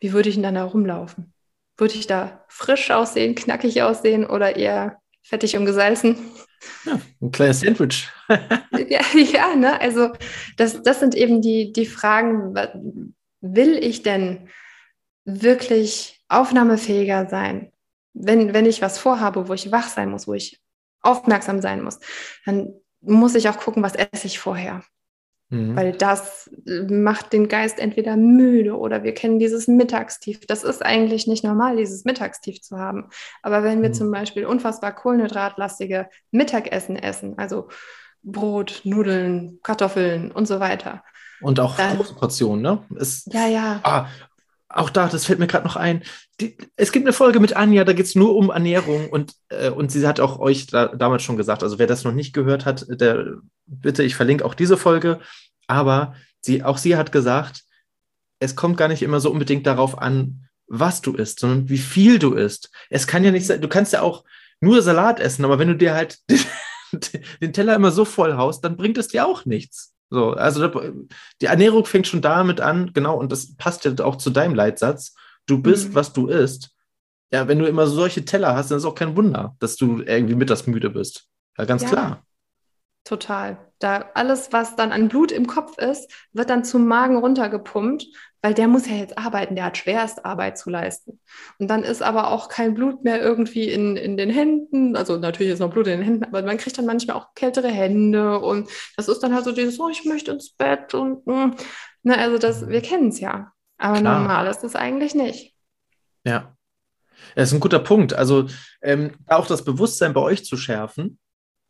Wie 0.00 0.12
würde 0.12 0.28
ich 0.28 0.34
denn 0.34 0.42
dann 0.42 0.54
da 0.54 0.64
rumlaufen? 0.64 1.32
Würde 1.76 1.94
ich 1.94 2.06
da 2.06 2.44
frisch 2.48 2.90
aussehen, 2.90 3.34
knackig 3.34 3.82
aussehen 3.82 4.26
oder 4.26 4.56
eher 4.56 5.00
fettig 5.22 5.56
und 5.56 5.66
gesalzen? 5.66 6.16
Ja, 6.84 7.00
ein 7.20 7.30
kleines 7.30 7.60
Sandwich. 7.60 8.08
ja, 8.28 9.00
ja, 9.14 9.54
ne? 9.54 9.80
Also 9.80 10.12
das, 10.56 10.82
das 10.82 11.00
sind 11.00 11.14
eben 11.14 11.42
die, 11.42 11.72
die 11.72 11.86
Fragen, 11.86 12.54
will 13.40 13.76
ich 13.76 14.02
denn 14.02 14.48
wirklich 15.24 16.20
aufnahmefähiger 16.28 17.28
sein? 17.28 17.72
Wenn, 18.18 18.54
wenn 18.54 18.66
ich 18.66 18.82
was 18.82 18.98
vorhabe, 18.98 19.48
wo 19.48 19.52
ich 19.52 19.70
wach 19.72 19.88
sein 19.88 20.10
muss, 20.10 20.26
wo 20.26 20.34
ich 20.34 20.60
aufmerksam 21.02 21.60
sein 21.60 21.82
muss, 21.82 22.00
dann 22.44 22.72
muss 23.00 23.34
ich 23.34 23.48
auch 23.48 23.58
gucken, 23.58 23.82
was 23.82 23.94
esse 23.94 24.26
ich 24.26 24.38
vorher. 24.38 24.82
Mhm. 25.48 25.76
Weil 25.76 25.92
das 25.92 26.50
macht 26.66 27.32
den 27.32 27.48
Geist 27.48 27.78
entweder 27.78 28.16
müde 28.16 28.76
oder 28.76 29.04
wir 29.04 29.14
kennen 29.14 29.38
dieses 29.38 29.68
Mittagstief. 29.68 30.40
Das 30.46 30.64
ist 30.64 30.84
eigentlich 30.84 31.26
nicht 31.26 31.44
normal, 31.44 31.76
dieses 31.76 32.04
Mittagstief 32.04 32.62
zu 32.62 32.78
haben. 32.78 33.08
Aber 33.42 33.62
wenn 33.62 33.82
wir 33.82 33.90
mhm. 33.90 33.94
zum 33.94 34.10
Beispiel 34.10 34.44
unfassbar 34.44 34.94
kohlenhydratlastige 34.94 36.08
Mittagessen 36.32 36.96
essen, 36.96 37.38
also 37.38 37.68
Brot, 38.22 38.80
Nudeln, 38.82 39.60
Kartoffeln 39.62 40.32
und 40.32 40.48
so 40.48 40.58
weiter. 40.58 41.04
Und 41.40 41.60
auch 41.60 41.76
dann, 41.76 41.96
große 41.96 42.14
Portionen, 42.14 42.62
ne? 42.62 42.84
Es, 42.98 43.24
ja, 43.26 43.46
ja. 43.46 43.80
Ah, 43.84 44.06
auch 44.68 44.90
da, 44.90 45.08
das 45.08 45.26
fällt 45.26 45.38
mir 45.38 45.46
gerade 45.46 45.66
noch 45.66 45.76
ein. 45.76 46.02
Die, 46.40 46.56
es 46.76 46.92
gibt 46.92 47.06
eine 47.06 47.12
Folge 47.12 47.40
mit 47.40 47.56
Anja, 47.56 47.84
da 47.84 47.92
geht 47.92 48.06
es 48.06 48.14
nur 48.14 48.34
um 48.34 48.50
Ernährung 48.50 49.08
und, 49.10 49.32
äh, 49.48 49.70
und 49.70 49.92
sie 49.92 50.06
hat 50.06 50.20
auch 50.20 50.38
euch 50.38 50.66
da, 50.66 50.88
damals 50.88 51.22
schon 51.22 51.36
gesagt, 51.36 51.62
also 51.62 51.78
wer 51.78 51.86
das 51.86 52.04
noch 52.04 52.12
nicht 52.12 52.32
gehört 52.32 52.64
hat, 52.64 52.86
der, 52.88 53.38
bitte, 53.66 54.02
ich 54.02 54.16
verlinke 54.16 54.44
auch 54.44 54.54
diese 54.54 54.76
Folge. 54.76 55.20
Aber 55.66 56.14
sie, 56.40 56.62
auch 56.62 56.78
sie 56.78 56.96
hat 56.96 57.12
gesagt, 57.12 57.62
es 58.38 58.56
kommt 58.56 58.76
gar 58.76 58.88
nicht 58.88 59.02
immer 59.02 59.20
so 59.20 59.30
unbedingt 59.30 59.66
darauf 59.66 59.98
an, 59.98 60.48
was 60.66 61.00
du 61.00 61.14
isst, 61.14 61.40
sondern 61.40 61.68
wie 61.68 61.78
viel 61.78 62.18
du 62.18 62.34
isst. 62.34 62.70
Es 62.90 63.06
kann 63.06 63.24
ja 63.24 63.30
nicht 63.30 63.46
sein, 63.46 63.60
du 63.60 63.68
kannst 63.68 63.92
ja 63.92 64.02
auch 64.02 64.24
nur 64.60 64.82
Salat 64.82 65.20
essen, 65.20 65.44
aber 65.44 65.58
wenn 65.58 65.68
du 65.68 65.76
dir 65.76 65.94
halt 65.94 66.18
den, 66.28 66.40
den 67.40 67.52
Teller 67.52 67.76
immer 67.76 67.92
so 67.92 68.04
voll 68.04 68.34
haust, 68.34 68.64
dann 68.64 68.76
bringt 68.76 68.98
es 68.98 69.08
dir 69.08 69.26
auch 69.26 69.44
nichts. 69.44 69.95
So, 70.08 70.32
also 70.32 70.68
die 71.40 71.46
Ernährung 71.46 71.84
fängt 71.84 72.06
schon 72.06 72.22
damit 72.22 72.60
an, 72.60 72.92
genau, 72.92 73.18
und 73.18 73.32
das 73.32 73.56
passt 73.56 73.84
ja 73.84 73.92
auch 74.04 74.16
zu 74.16 74.30
deinem 74.30 74.54
Leitsatz. 74.54 75.14
Du 75.46 75.60
bist, 75.60 75.90
mhm. 75.90 75.94
was 75.94 76.12
du 76.12 76.28
isst. 76.28 76.70
Ja, 77.32 77.48
wenn 77.48 77.58
du 77.58 77.66
immer 77.66 77.86
solche 77.86 78.24
Teller 78.24 78.54
hast, 78.54 78.70
dann 78.70 78.78
ist 78.78 78.84
auch 78.84 78.94
kein 78.94 79.16
Wunder, 79.16 79.56
dass 79.58 79.76
du 79.76 80.00
irgendwie 80.00 80.36
mittagsmüde 80.36 80.90
bist. 80.90 81.28
Ja, 81.58 81.64
ganz 81.64 81.82
ja, 81.82 81.88
klar. 81.88 82.26
Total. 83.04 83.65
Da 83.78 84.10
alles, 84.14 84.52
was 84.52 84.76
dann 84.76 84.92
an 84.92 85.08
Blut 85.08 85.32
im 85.32 85.46
Kopf 85.46 85.78
ist, 85.78 86.10
wird 86.32 86.50
dann 86.50 86.64
zum 86.64 86.86
Magen 86.86 87.16
runtergepumpt, 87.16 88.06
weil 88.42 88.54
der 88.54 88.68
muss 88.68 88.86
ja 88.86 88.94
jetzt 88.94 89.18
arbeiten, 89.18 89.56
der 89.56 89.64
hat 89.64 89.76
Schwerstarbeit 89.76 90.56
zu 90.56 90.70
leisten. 90.70 91.20
Und 91.58 91.68
dann 91.68 91.82
ist 91.82 92.02
aber 92.02 92.30
auch 92.30 92.48
kein 92.48 92.74
Blut 92.74 93.04
mehr 93.04 93.20
irgendwie 93.20 93.68
in, 93.70 93.96
in 93.96 94.16
den 94.16 94.30
Händen. 94.30 94.96
Also 94.96 95.16
natürlich 95.16 95.52
ist 95.52 95.58
noch 95.58 95.70
Blut 95.70 95.88
in 95.88 95.98
den 95.98 96.02
Händen, 96.02 96.24
aber 96.24 96.42
man 96.42 96.56
kriegt 96.56 96.78
dann 96.78 96.86
manchmal 96.86 97.16
auch 97.16 97.34
kältere 97.34 97.68
Hände 97.68 98.38
und 98.38 98.70
das 98.96 99.08
ist 99.08 99.20
dann 99.20 99.34
halt 99.34 99.44
so 99.44 99.52
dieses, 99.52 99.80
oh, 99.80 99.88
ich 99.88 100.04
möchte 100.04 100.30
ins 100.30 100.52
Bett 100.52 100.94
und 100.94 101.26
mm. 101.26 101.54
ne, 102.04 102.18
also 102.18 102.38
das, 102.38 102.68
wir 102.68 102.80
kennen 102.82 103.08
es 103.08 103.20
ja. 103.20 103.52
Aber 103.78 103.98
Klar. 103.98 104.20
normal 104.20 104.46
ist 104.46 104.64
es 104.64 104.76
eigentlich 104.76 105.14
nicht. 105.14 105.54
Ja. 106.24 106.56
Das 107.34 107.48
ist 107.48 107.54
ein 107.54 107.60
guter 107.60 107.78
Punkt. 107.80 108.14
Also 108.14 108.46
ähm, 108.82 109.12
auch 109.26 109.46
das 109.46 109.64
Bewusstsein 109.64 110.14
bei 110.14 110.20
euch 110.20 110.44
zu 110.44 110.56
schärfen, 110.56 111.18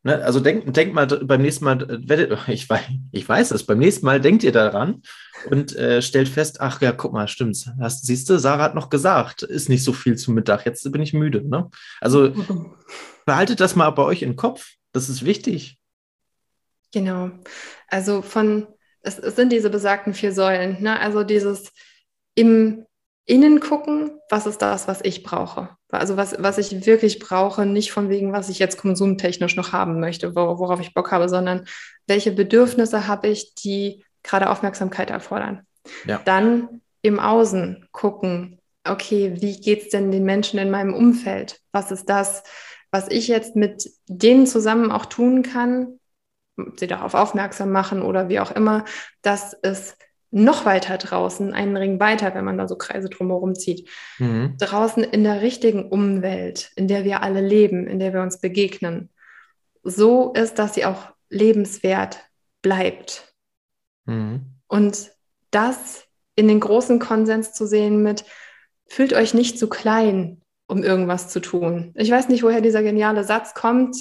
Ne? 0.06 0.24
Also 0.24 0.38
denk, 0.38 0.72
denk 0.72 0.94
mal 0.94 1.06
beim 1.06 1.42
nächsten 1.42 1.64
Mal, 1.64 1.82
äh, 2.08 2.36
ich 2.52 2.70
weiß, 2.70 2.84
ich 3.10 3.28
weiß 3.28 3.50
es, 3.50 3.66
beim 3.66 3.78
nächsten 3.78 4.06
Mal 4.06 4.20
denkt 4.20 4.44
ihr 4.44 4.52
daran 4.52 5.02
und 5.50 5.74
äh, 5.74 6.00
stellt 6.00 6.28
fest, 6.28 6.60
ach 6.60 6.80
ja, 6.80 6.92
guck 6.92 7.12
mal, 7.12 7.26
stimmt's. 7.26 7.68
Hast, 7.80 8.06
siehst 8.06 8.30
du, 8.30 8.38
Sarah 8.38 8.62
hat 8.62 8.76
noch 8.76 8.88
gesagt, 8.88 9.42
ist 9.42 9.68
nicht 9.68 9.82
so 9.82 9.92
viel 9.92 10.16
zum 10.16 10.36
Mittag, 10.36 10.64
jetzt 10.64 10.90
bin 10.92 11.02
ich 11.02 11.12
müde. 11.12 11.42
Ne? 11.48 11.68
Also 12.00 12.32
behaltet 13.26 13.58
das 13.58 13.74
mal 13.74 13.90
bei 13.90 14.04
euch 14.04 14.22
im 14.22 14.36
Kopf, 14.36 14.74
das 14.92 15.08
ist 15.08 15.24
wichtig. 15.24 15.76
Genau. 16.92 17.32
Also 17.88 18.22
von, 18.22 18.68
es, 19.00 19.18
es 19.18 19.34
sind 19.34 19.50
diese 19.50 19.70
besagten 19.70 20.14
vier 20.14 20.30
Säulen, 20.30 20.80
ne? 20.84 21.00
also 21.00 21.24
dieses 21.24 21.72
im 22.36 22.85
innen 23.26 23.60
gucken, 23.60 24.20
was 24.30 24.46
ist 24.46 24.62
das, 24.62 24.88
was 24.88 25.00
ich 25.02 25.22
brauche. 25.22 25.70
Also 25.90 26.16
was, 26.16 26.36
was 26.38 26.58
ich 26.58 26.86
wirklich 26.86 27.18
brauche, 27.18 27.66
nicht 27.66 27.92
von 27.92 28.08
wegen, 28.08 28.32
was 28.32 28.48
ich 28.48 28.58
jetzt 28.58 28.78
konsumtechnisch 28.78 29.56
noch 29.56 29.72
haben 29.72 30.00
möchte, 30.00 30.34
worauf 30.34 30.80
ich 30.80 30.94
Bock 30.94 31.10
habe, 31.12 31.28
sondern 31.28 31.66
welche 32.06 32.32
Bedürfnisse 32.32 33.06
habe 33.06 33.28
ich, 33.28 33.54
die 33.54 34.04
gerade 34.22 34.50
Aufmerksamkeit 34.50 35.10
erfordern. 35.10 35.66
Ja. 36.04 36.20
Dann 36.24 36.80
im 37.02 37.20
Außen 37.20 37.88
gucken, 37.92 38.60
okay, 38.84 39.34
wie 39.40 39.60
geht 39.60 39.82
es 39.82 39.88
denn 39.90 40.10
den 40.10 40.24
Menschen 40.24 40.58
in 40.58 40.70
meinem 40.70 40.94
Umfeld? 40.94 41.60
Was 41.72 41.90
ist 41.90 42.08
das, 42.08 42.44
was 42.90 43.08
ich 43.08 43.28
jetzt 43.28 43.56
mit 43.56 43.90
denen 44.06 44.46
zusammen 44.46 44.90
auch 44.90 45.06
tun 45.06 45.42
kann, 45.42 45.98
sie 46.76 46.86
darauf 46.86 47.14
aufmerksam 47.14 47.70
machen 47.70 48.02
oder 48.02 48.28
wie 48.28 48.40
auch 48.40 48.50
immer, 48.50 48.84
dass 49.22 49.56
es 49.62 49.96
noch 50.30 50.64
weiter 50.66 50.98
draußen, 50.98 51.52
einen 51.52 51.76
Ring 51.76 52.00
weiter, 52.00 52.34
wenn 52.34 52.44
man 52.44 52.58
da 52.58 52.68
so 52.68 52.76
Kreise 52.76 53.08
drumherum 53.08 53.54
zieht, 53.54 53.88
mhm. 54.18 54.56
draußen 54.58 55.04
in 55.04 55.24
der 55.24 55.40
richtigen 55.40 55.88
Umwelt, 55.88 56.72
in 56.76 56.88
der 56.88 57.04
wir 57.04 57.22
alle 57.22 57.40
leben, 57.40 57.86
in 57.86 57.98
der 57.98 58.12
wir 58.12 58.22
uns 58.22 58.40
begegnen, 58.40 59.10
so 59.82 60.32
ist, 60.32 60.58
dass 60.58 60.74
sie 60.74 60.84
auch 60.84 61.12
lebenswert 61.30 62.18
bleibt. 62.60 63.32
Mhm. 64.04 64.46
Und 64.66 65.10
das 65.50 66.04
in 66.34 66.48
den 66.48 66.60
großen 66.60 66.98
Konsens 66.98 67.52
zu 67.52 67.66
sehen 67.66 68.02
mit, 68.02 68.24
fühlt 68.88 69.14
euch 69.14 69.32
nicht 69.32 69.58
zu 69.58 69.68
klein, 69.68 70.42
um 70.66 70.82
irgendwas 70.82 71.28
zu 71.28 71.40
tun. 71.40 71.92
Ich 71.96 72.10
weiß 72.10 72.28
nicht, 72.28 72.42
woher 72.42 72.60
dieser 72.60 72.82
geniale 72.82 73.24
Satz 73.24 73.54
kommt, 73.54 73.96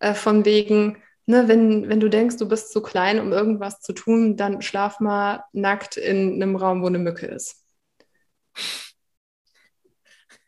äh, 0.00 0.14
von 0.14 0.44
wegen, 0.44 0.98
ne, 1.26 1.48
wenn, 1.48 1.88
wenn 1.88 2.00
du 2.00 2.08
denkst, 2.08 2.36
du 2.36 2.48
bist 2.48 2.72
zu 2.72 2.82
klein, 2.82 3.20
um 3.20 3.32
irgendwas 3.32 3.80
zu 3.80 3.92
tun, 3.92 4.36
dann 4.36 4.62
schlaf 4.62 5.00
mal 5.00 5.44
nackt 5.52 5.96
in 5.96 6.34
einem 6.34 6.56
Raum, 6.56 6.82
wo 6.82 6.86
eine 6.86 6.98
Mücke 6.98 7.26
ist. 7.26 7.64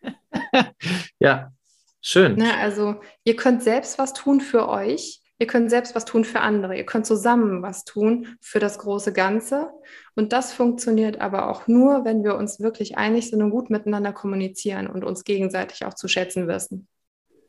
ja, 1.18 1.52
schön. 2.00 2.37
Ne, 2.37 2.56
also 2.58 3.00
ihr 3.24 3.37
könnt 3.37 3.62
selbst 3.62 3.98
was 3.98 4.12
tun 4.12 4.40
für 4.40 4.68
euch. 4.68 5.20
Ihr 5.38 5.46
könnt 5.48 5.70
selbst 5.70 5.96
was 5.96 6.04
tun 6.04 6.24
für 6.24 6.40
andere. 6.40 6.76
Ihr 6.76 6.87
könnt 6.87 7.06
zusammen 7.06 7.62
was 7.62 7.85
tun 7.85 8.37
für 8.40 8.61
das 8.61 8.78
große 8.78 9.12
Ganze. 9.12 9.70
Und 10.14 10.32
das 10.32 10.52
funktioniert 10.52 11.20
aber 11.20 11.48
auch 11.48 11.66
nur, 11.66 12.04
wenn 12.04 12.22
wir 12.22 12.37
uns 12.37 12.61
wirklich 12.61 12.96
einig 12.96 13.28
sind 13.28 13.42
und 13.42 13.50
gut 13.50 13.68
miteinander 13.68 14.12
kommunizieren 14.12 14.87
und 14.87 15.02
uns 15.02 15.24
gegenseitig 15.24 15.85
auch 15.85 15.94
zu 15.94 16.06
schätzen 16.06 16.46
wissen. 16.46 16.87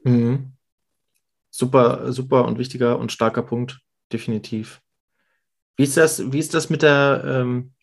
Mhm 0.03 0.53
super, 1.53 2.11
super 2.11 2.45
und 2.45 2.57
wichtiger 2.57 2.97
und 2.97 3.11
starker 3.11 3.43
Punkt, 3.43 3.79
definitiv. 4.11 4.81
Wie 5.75 5.83
ist 5.83 5.95
das, 5.97 6.31
wie 6.31 6.39
ist 6.39 6.55
das 6.55 6.71
mit 6.71 6.81
der, 6.81 7.23
ähm, 7.25 7.73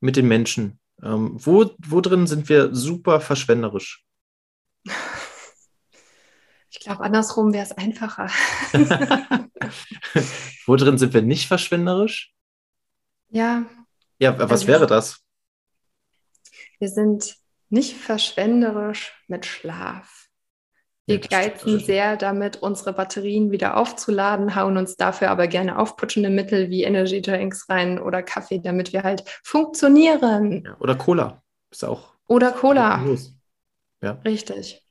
mit 0.00 0.16
den 0.16 0.26
Menschen? 0.26 0.80
Ähm, 1.02 1.36
wo, 1.38 1.70
wo 1.78 2.00
drin 2.00 2.26
sind 2.26 2.48
wir 2.48 2.74
super 2.74 3.20
verschwenderisch? 3.20 4.04
Ich 6.70 6.80
glaube, 6.80 7.04
andersrum 7.04 7.52
wäre 7.52 7.64
es 7.64 7.72
einfacher. 7.72 8.26
wo 10.66 10.74
drin 10.74 10.98
sind 10.98 11.14
wir 11.14 11.22
nicht 11.22 11.46
verschwenderisch? 11.46 12.32
Ja. 13.28 13.66
Ja, 14.18 14.36
was 14.38 14.50
also, 14.50 14.66
wäre 14.66 14.86
das? 14.88 15.20
Wir 16.80 16.88
sind 16.88 17.36
nicht 17.68 17.96
verschwenderisch 17.96 19.12
mit 19.28 19.46
Schlaf. 19.46 20.21
Wir 21.06 21.18
ja, 21.18 21.26
geizen 21.28 21.80
sehr 21.80 22.16
damit, 22.16 22.62
unsere 22.62 22.92
Batterien 22.92 23.50
wieder 23.50 23.76
aufzuladen, 23.76 24.54
hauen 24.54 24.76
uns 24.76 24.96
dafür 24.96 25.30
aber 25.30 25.48
gerne 25.48 25.78
aufputschende 25.78 26.30
Mittel 26.30 26.70
wie 26.70 26.84
Energy 26.84 27.20
Drinks 27.20 27.68
rein 27.68 27.98
oder 27.98 28.22
Kaffee, 28.22 28.60
damit 28.60 28.92
wir 28.92 29.02
halt 29.02 29.24
funktionieren. 29.42 30.68
Oder 30.78 30.94
Cola 30.94 31.42
ist 31.70 31.84
auch. 31.84 32.14
Oder 32.28 32.52
Cola. 32.52 33.04
Ja. 34.00 34.12
Richtig. 34.24 34.82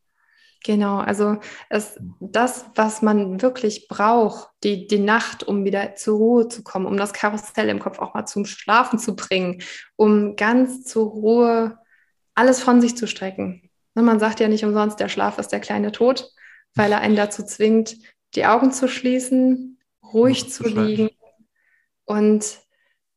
Genau, 0.64 0.98
also 1.00 1.38
es, 1.70 2.00
das, 2.20 2.66
was 2.76 3.02
man 3.02 3.42
wirklich 3.42 3.88
braucht, 3.88 4.50
die, 4.64 4.86
die 4.86 5.00
Nacht, 5.00 5.44
um 5.44 5.66
wieder 5.66 5.96
zur 5.96 6.18
Ruhe 6.18 6.48
zu 6.50 6.62
kommen, 6.62 6.86
um 6.86 6.98
das 6.98 7.14
Karussell 7.14 7.68
im 7.70 7.80
Kopf 7.80 7.98
auch 7.98 8.14
mal 8.14 8.28
zum 8.28 8.46
Schlafen 8.46 9.00
zu 9.00 9.16
bringen, 9.16 9.64
um 9.96 10.36
ganz 10.36 10.84
zur 10.84 11.10
Ruhe 11.10 11.80
alles 12.36 12.62
von 12.62 12.80
sich 12.80 12.96
zu 12.96 13.08
strecken. 13.08 13.71
Ne, 14.02 14.06
man 14.06 14.20
sagt 14.20 14.40
ja 14.40 14.48
nicht 14.48 14.66
umsonst, 14.66 15.00
der 15.00 15.10
Schlaf 15.10 15.38
ist 15.38 15.50
der 15.50 15.60
kleine 15.60 15.92
Tod, 15.92 16.32
weil 16.74 16.92
er 16.92 17.02
einen 17.02 17.16
dazu 17.16 17.44
zwingt, 17.44 17.98
die 18.34 18.46
Augen 18.46 18.72
zu 18.72 18.88
schließen, 18.88 19.80
ruhig 20.14 20.50
zu 20.50 20.68
liegen 20.68 21.10
und 22.06 22.60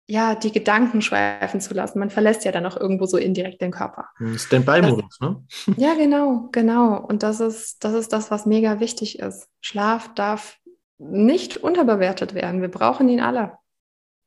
ja, 0.07 0.35
die 0.35 0.53
Gedanken 0.53 1.01
schweifen 1.01 1.63
zu 1.63 1.73
lassen. 1.73 1.99
Man 1.99 2.11
verlässt 2.11 2.45
ja 2.45 2.53
dann 2.53 2.67
auch 2.67 2.77
irgendwo 2.77 3.07
so 3.07 3.17
indirekt 3.17 3.63
den 3.63 3.71
Körper. 3.71 4.09
Hm, 4.19 4.37
Standby-Modus, 4.37 5.19
ne? 5.21 5.43
Ja, 5.79 5.95
genau, 5.95 6.51
genau. 6.53 7.01
Und 7.01 7.23
das 7.23 7.41
ist, 7.41 7.83
das 7.83 7.95
ist 7.95 8.13
das, 8.13 8.31
was 8.31 8.45
mega 8.45 8.81
wichtig 8.81 9.19
ist. 9.19 9.49
Schlaf 9.63 10.13
darf 10.15 10.59
nicht 10.99 11.57
unterbewertet 11.57 12.35
werden. 12.35 12.61
Wir 12.61 12.69
brauchen 12.69 13.09
ihn 13.09 13.21
alle. 13.21 13.57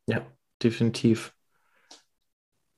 Ja, 0.07 0.25
definitiv. 0.63 1.35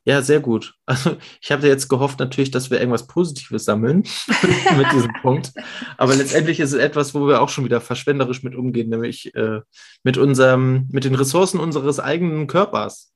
Ja, 0.09 0.23
sehr 0.23 0.39
gut. 0.39 0.73
Also 0.87 1.17
ich 1.39 1.51
habe 1.51 1.67
jetzt 1.67 1.87
gehofft 1.87 2.17
natürlich, 2.17 2.49
dass 2.49 2.71
wir 2.71 2.79
irgendwas 2.79 3.05
Positives 3.05 3.63
sammeln 3.63 3.97
mit 4.77 4.91
diesem 4.91 5.13
Punkt. 5.21 5.53
Aber 5.99 6.15
letztendlich 6.15 6.59
ist 6.59 6.73
es 6.73 6.79
etwas, 6.79 7.13
wo 7.13 7.27
wir 7.27 7.43
auch 7.43 7.49
schon 7.49 7.63
wieder 7.63 7.79
verschwenderisch 7.79 8.41
mit 8.41 8.55
umgehen, 8.55 8.89
nämlich 8.89 9.35
äh, 9.35 9.61
mit 10.01 10.17
unserem, 10.17 10.87
mit 10.89 11.03
den 11.03 11.13
Ressourcen 11.13 11.59
unseres 11.59 11.99
eigenen 11.99 12.47
Körpers. 12.47 13.13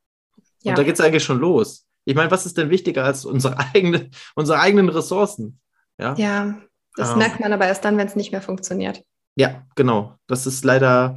Ja. 0.61 0.73
Und 0.73 0.77
da 0.77 0.83
geht 0.83 0.93
es 0.93 1.01
eigentlich 1.01 1.23
schon 1.23 1.39
los. 1.39 1.87
Ich 2.05 2.13
meine, 2.13 2.29
was 2.29 2.45
ist 2.45 2.59
denn 2.59 2.69
wichtiger 2.69 3.05
als 3.05 3.25
unsere, 3.25 3.57
eigene, 3.73 4.11
unsere 4.35 4.59
eigenen 4.59 4.89
Ressourcen? 4.89 5.59
Ja, 5.97 6.13
ja 6.13 6.61
das 6.95 7.13
ähm. 7.13 7.17
merkt 7.17 7.39
man 7.39 7.53
aber 7.53 7.65
erst 7.65 7.83
dann, 7.85 7.97
wenn 7.97 8.07
es 8.07 8.15
nicht 8.15 8.31
mehr 8.31 8.43
funktioniert. 8.43 9.01
Ja, 9.35 9.65
genau. 9.75 10.13
Das 10.27 10.45
ist 10.45 10.63
leider 10.63 11.15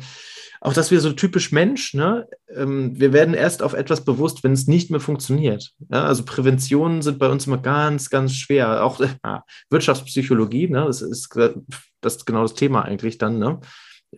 auch 0.67 0.73
das 0.73 0.91
wir 0.91 1.01
so 1.01 1.13
typisch 1.13 1.53
Mensch, 1.53 1.95
ne? 1.95 2.29
Ähm, 2.53 2.99
wir 2.99 3.13
werden 3.13 3.35
erst 3.35 3.63
auf 3.63 3.73
etwas 3.73 4.05
bewusst, 4.05 4.43
wenn 4.43 4.51
es 4.51 4.67
nicht 4.67 4.91
mehr 4.91 4.99
funktioniert. 4.99 5.73
Ja? 5.91 6.05
Also 6.05 6.25
Präventionen 6.25 7.03
sind 7.03 7.21
bei 7.21 7.29
uns 7.29 7.47
immer 7.47 7.59
ganz, 7.59 8.11
ganz 8.11 8.35
schwer. 8.35 8.85
Auch 8.85 9.01
äh, 9.01 9.09
Wirtschaftspsychologie, 9.71 10.69
ne? 10.69 10.85
das 10.85 11.03
ist 11.03 11.31
das 12.01 12.17
ist 12.17 12.27
genau 12.27 12.43
das 12.43 12.55
Thema 12.55 12.83
eigentlich 12.83 13.17
dann. 13.19 13.39
Ne? 13.39 13.61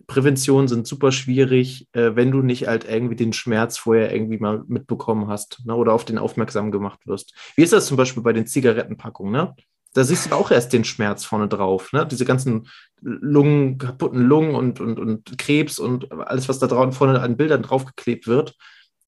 Prävention 0.07 0.69
sind 0.69 0.87
super 0.87 1.13
schwierig, 1.13 1.87
äh, 1.93 2.17
wenn 2.17 2.31
du 2.31 2.41
nicht 2.41 2.67
halt 2.67 2.89
irgendwie 2.89 3.17
den 3.17 3.35
Schmerz 3.35 3.77
vorher 3.77 4.11
irgendwie 4.11 4.39
mal 4.39 4.65
mitbekommen 4.69 5.29
hast 5.29 5.61
ne? 5.67 5.75
oder 5.75 5.93
auf 5.93 6.07
den 6.07 6.17
aufmerksam 6.17 6.71
gemacht 6.71 7.01
wirst. 7.07 7.35
Wie 7.57 7.63
ist 7.63 7.75
das 7.75 7.87
zum 7.87 7.99
Beispiel 7.99 8.23
bei 8.23 8.33
den 8.33 8.47
Zigarettenpackungen? 8.47 9.33
Ne? 9.33 9.55
Da 9.94 10.05
siehst 10.05 10.27
du 10.27 10.35
auch 10.35 10.51
erst 10.51 10.72
den 10.72 10.85
Schmerz 10.85 11.24
vorne 11.24 11.48
drauf. 11.48 11.92
Ne? 11.92 12.07
Diese 12.07 12.24
ganzen 12.24 12.68
Lungen, 13.01 13.79
kaputten 13.79 14.22
Lungen 14.22 14.55
und, 14.55 14.81
und, 14.81 14.98
und 14.98 15.38
Krebs 15.38 15.79
und 15.79 16.12
alles, 16.12 16.48
was 16.48 16.59
da 16.59 16.66
draußen 16.66 16.92
vorne 16.92 17.20
an 17.20 17.37
Bildern 17.37 17.62
draufgeklebt 17.62 18.27
wird. 18.27 18.55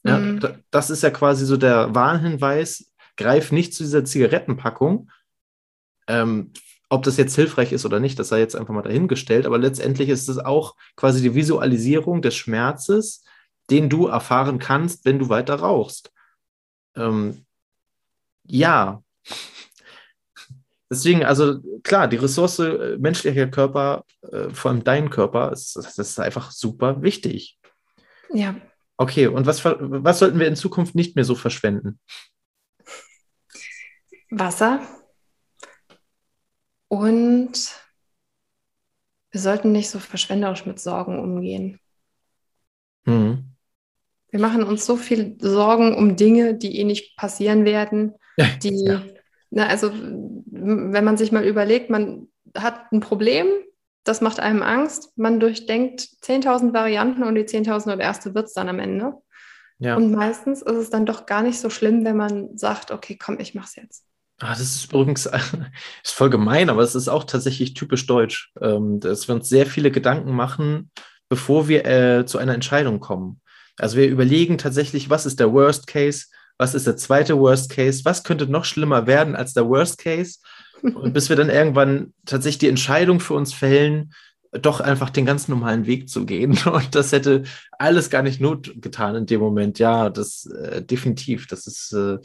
Ja, 0.05 0.19
mhm. 0.19 0.41
Das 0.71 0.91
ist 0.91 1.03
ja 1.03 1.11
quasi 1.11 1.45
so 1.45 1.57
der 1.57 1.95
Warnhinweis, 1.95 2.93
greif 3.17 3.53
nicht 3.53 3.75
zu 3.75 3.83
dieser 3.83 4.05
Zigarettenpackung. 4.05 5.11
Ähm, 6.07 6.53
ob 6.89 7.05
das 7.05 7.17
jetzt 7.17 7.37
hilfreich 7.37 7.73
ist 7.73 7.85
oder 7.85 8.01
nicht, 8.01 8.19
das 8.19 8.29
sei 8.29 8.41
jetzt 8.41 8.57
einfach 8.57 8.75
mal 8.75 8.83
dahingestellt, 8.83 9.47
aber 9.47 9.59
letztendlich 9.59 10.09
ist 10.09 10.29
es 10.29 10.39
auch 10.39 10.75
quasi 10.97 11.23
die 11.23 11.37
Visualisierung 11.37 12.21
des 12.21 12.35
Schmerzes, 12.35 13.25
den 13.71 13.89
du 13.89 14.09
erfahren 14.09 14.59
kannst, 14.59 15.05
wenn 15.05 15.21
du 15.21 15.29
weiter 15.29 15.55
rauchst. 15.55 16.11
Ähm, 16.97 17.45
ja, 18.45 19.05
Deswegen, 20.91 21.25
also 21.25 21.61
klar, 21.85 22.09
die 22.09 22.17
Ressource 22.17 22.59
äh, 22.59 22.99
menschlicher 22.99 23.47
Körper, 23.47 24.05
äh, 24.33 24.51
vor 24.51 24.73
allem 24.73 24.83
dein 24.83 25.09
Körper, 25.09 25.53
ist, 25.53 25.77
das 25.77 25.97
ist 25.97 26.19
einfach 26.19 26.51
super 26.51 27.01
wichtig. 27.03 27.59
Ja. 28.33 28.57
Okay, 28.97 29.29
und 29.29 29.47
was, 29.47 29.65
was 29.65 30.19
sollten 30.19 30.41
wir 30.41 30.49
in 30.49 30.57
Zukunft 30.57 30.97
nicht 30.97 31.15
mehr 31.15 31.25
so 31.25 31.37
verschwenden? 31.37 32.01
Wasser. 34.31 34.81
Und 36.89 37.53
wir 39.31 39.41
sollten 39.41 39.71
nicht 39.71 39.91
so 39.91 40.01
verschwenderisch 40.01 40.67
mit 40.67 40.81
Sorgen 40.81 41.21
umgehen. 41.21 41.79
Mhm. 43.05 43.55
Wir 44.31 44.41
machen 44.41 44.65
uns 44.65 44.87
so 44.87 44.97
viel 44.97 45.37
Sorgen 45.41 45.95
um 45.95 46.17
Dinge, 46.17 46.57
die 46.57 46.79
eh 46.79 46.85
nicht 46.85 47.17
passieren 47.17 47.65
werden, 47.65 48.15
die 48.63 48.85
ja. 48.85 49.03
Na, 49.51 49.67
also 49.67 49.93
wenn 49.93 51.05
man 51.05 51.17
sich 51.17 51.33
mal 51.33 51.45
überlegt, 51.45 51.91
man 51.91 52.29
hat 52.57 52.93
ein 52.93 53.01
Problem, 53.01 53.47
das 54.05 54.21
macht 54.21 54.41
einem 54.41 54.63
Angst, 54.63 55.17
man 55.17 55.41
durchdenkt 55.41 56.01
10.000 56.23 56.73
Varianten 56.73 57.23
und 57.25 57.35
die 57.35 57.43
10.000 57.43 57.93
und 57.93 58.01
erste 58.01 58.35
wird 58.35 58.47
es 58.47 58.55
dann 58.55 58.69
am 58.69 58.79
Ende. 58.79 59.15
Ja. 59.79 59.97
Und 59.97 60.13
meistens 60.13 60.63
ist 60.63 60.77
es 60.77 60.91
dann 60.91 61.07
doch 61.07 61.27
gar 61.27 61.43
nicht 61.43 61.59
so 61.59 61.71
schlimm, 61.71 62.05
wenn 62.05 62.17
man 62.17 62.57
sagt, 62.57 62.91
okay, 62.91 63.17
komm, 63.17 63.41
ich 63.41 63.55
mach's 63.55 63.77
jetzt. 63.77 64.05
Ah, 64.39 64.51
das 64.51 64.61
ist 64.61 64.85
übrigens 64.87 65.27
ist 66.05 66.15
voll 66.15 66.31
gemein, 66.31 66.71
aber 66.71 66.83
es 66.83 66.95
ist 66.95 67.09
auch 67.09 67.25
tatsächlich 67.25 67.75
typisch 67.75 68.07
deutsch, 68.07 68.53
ähm, 68.61 69.01
dass 69.01 69.29
wir 69.29 69.35
uns 69.35 69.49
sehr 69.49 69.67
viele 69.67 69.91
Gedanken 69.91 70.33
machen, 70.33 70.91
bevor 71.29 71.69
wir 71.69 71.85
äh, 71.85 72.27
zu 72.27 72.39
einer 72.39 72.55
Entscheidung 72.55 73.01
kommen. 73.01 73.41
Also 73.79 73.97
wir 73.97 74.09
überlegen 74.09 74.59
tatsächlich, 74.59 75.09
was 75.09 75.27
ist 75.27 75.41
der 75.41 75.53
Worst 75.53 75.87
Case, 75.87 76.27
was 76.61 76.75
ist 76.75 76.87
der 76.87 76.99
zweite 76.99 77.39
Worst 77.39 77.71
Case, 77.71 78.05
was 78.05 78.23
könnte 78.23 78.47
noch 78.47 78.67
schlimmer 78.67 79.07
werden 79.07 79.35
als 79.35 79.55
der 79.55 79.67
Worst 79.67 79.97
Case. 79.97 80.41
Und 80.83 81.15
bis 81.15 81.31
wir 81.31 81.37
dann 81.37 81.49
irgendwann 81.49 82.13
tatsächlich 82.27 82.59
die 82.59 82.69
Entscheidung 82.69 83.19
für 83.19 83.33
uns 83.33 83.55
fällen, 83.55 84.13
doch 84.53 84.81
einfach 84.81 85.09
den 85.09 85.25
ganz 85.25 85.49
normalen 85.49 85.87
Weg 85.87 86.11
zu 86.11 86.27
gehen. 86.27 86.59
Und 86.67 86.95
das 86.95 87.13
hätte 87.13 87.45
alles 87.79 88.11
gar 88.11 88.23
nicht 88.23 88.43
Not 88.43 88.75
getan 88.77 89.15
in 89.15 89.25
dem 89.25 89.41
Moment. 89.41 89.79
Ja, 89.79 90.11
das 90.11 90.45
äh, 90.47 90.83
definitiv. 90.83 91.47
Das 91.47 91.67
ist 91.67 91.95
äh, 91.95 92.19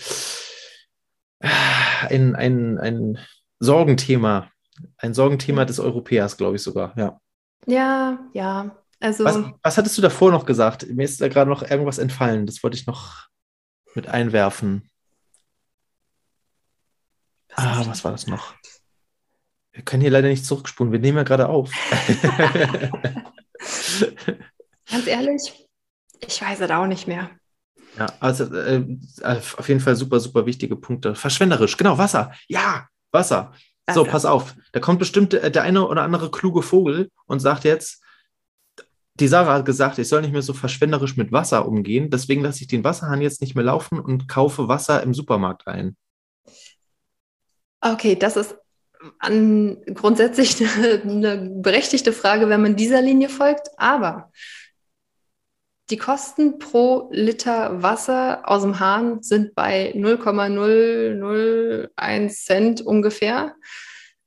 ein, 2.09 2.35
ein, 2.35 2.77
ein 2.77 3.17
Sorgenthema. 3.59 4.49
Ein 4.97 5.13
Sorgenthema 5.13 5.63
des 5.63 5.79
Europäers, 5.79 6.35
glaube 6.35 6.57
ich 6.57 6.61
sogar, 6.61 6.93
ja. 6.97 7.21
Ja, 7.67 8.19
ja. 8.33 8.75
Also. 8.99 9.23
Was, 9.23 9.39
was 9.63 9.77
hattest 9.77 9.97
du 9.97 10.01
davor 10.01 10.31
noch 10.31 10.45
gesagt? 10.45 10.89
Mir 10.89 11.03
ist 11.03 11.21
da 11.21 11.29
gerade 11.29 11.49
noch 11.49 11.63
irgendwas 11.63 11.99
entfallen. 11.99 12.45
Das 12.45 12.61
wollte 12.63 12.75
ich 12.75 12.85
noch 12.85 13.29
mit 13.95 14.07
einwerfen. 14.07 14.89
Ah, 17.53 17.85
was 17.85 18.03
war 18.03 18.11
das 18.11 18.27
noch? 18.27 18.53
Wir 19.71 19.83
können 19.83 20.01
hier 20.01 20.11
leider 20.11 20.27
nicht 20.27 20.45
zurückspulen. 20.45 20.91
Wir 20.91 20.99
nehmen 20.99 21.17
ja 21.17 21.23
gerade 21.23 21.49
auf. 21.49 21.71
Ganz 24.89 25.07
ehrlich, 25.07 25.67
ich 26.19 26.41
weiß 26.41 26.61
es 26.61 26.71
auch 26.71 26.85
nicht 26.87 27.07
mehr. 27.07 27.29
Ja, 27.97 28.07
also 28.19 28.53
äh, 28.53 28.85
auf 29.23 29.67
jeden 29.67 29.79
Fall 29.79 29.95
super, 29.95 30.19
super 30.19 30.45
wichtige 30.45 30.75
Punkte. 30.75 31.15
Verschwenderisch, 31.15 31.77
genau, 31.77 31.97
Wasser. 31.97 32.33
Ja, 32.47 32.87
Wasser. 33.11 33.53
Wasser. 33.85 33.99
So, 33.99 34.03
pass 34.03 34.25
auf. 34.25 34.55
Da 34.71 34.79
kommt 34.79 34.99
bestimmt 34.99 35.33
der 35.33 35.63
eine 35.63 35.87
oder 35.87 36.03
andere 36.03 36.31
kluge 36.31 36.61
Vogel 36.61 37.09
und 37.25 37.39
sagt 37.39 37.63
jetzt, 37.63 38.01
die 39.19 39.27
Sarah 39.27 39.55
hat 39.55 39.65
gesagt, 39.65 39.97
ich 39.97 40.09
soll 40.09 40.21
nicht 40.21 40.33
mehr 40.33 40.41
so 40.41 40.53
verschwenderisch 40.53 41.15
mit 41.15 41.31
Wasser 41.31 41.67
umgehen. 41.67 42.09
Deswegen 42.09 42.41
lasse 42.41 42.61
ich 42.61 42.67
den 42.67 42.83
Wasserhahn 42.83 43.21
jetzt 43.21 43.41
nicht 43.41 43.55
mehr 43.55 43.63
laufen 43.63 43.99
und 43.99 44.27
kaufe 44.27 44.67
Wasser 44.67 45.01
im 45.03 45.13
Supermarkt 45.13 45.67
ein. 45.67 45.95
Okay, 47.79 48.15
das 48.15 48.35
ist 48.35 48.57
an, 49.19 49.77
grundsätzlich 49.93 50.61
eine, 50.61 51.01
eine 51.03 51.49
berechtigte 51.49 52.11
Frage, 52.11 52.49
wenn 52.49 52.61
man 52.61 52.75
dieser 52.75 53.01
Linie 53.01 53.29
folgt. 53.29 53.69
Aber 53.77 54.31
die 55.89 55.97
Kosten 55.97 56.59
pro 56.59 57.09
Liter 57.11 57.83
Wasser 57.83 58.49
aus 58.49 58.63
dem 58.63 58.79
Hahn 58.79 59.21
sind 59.21 59.53
bei 59.55 59.93
0,001 59.95 62.43
Cent 62.43 62.81
ungefähr. 62.81 63.55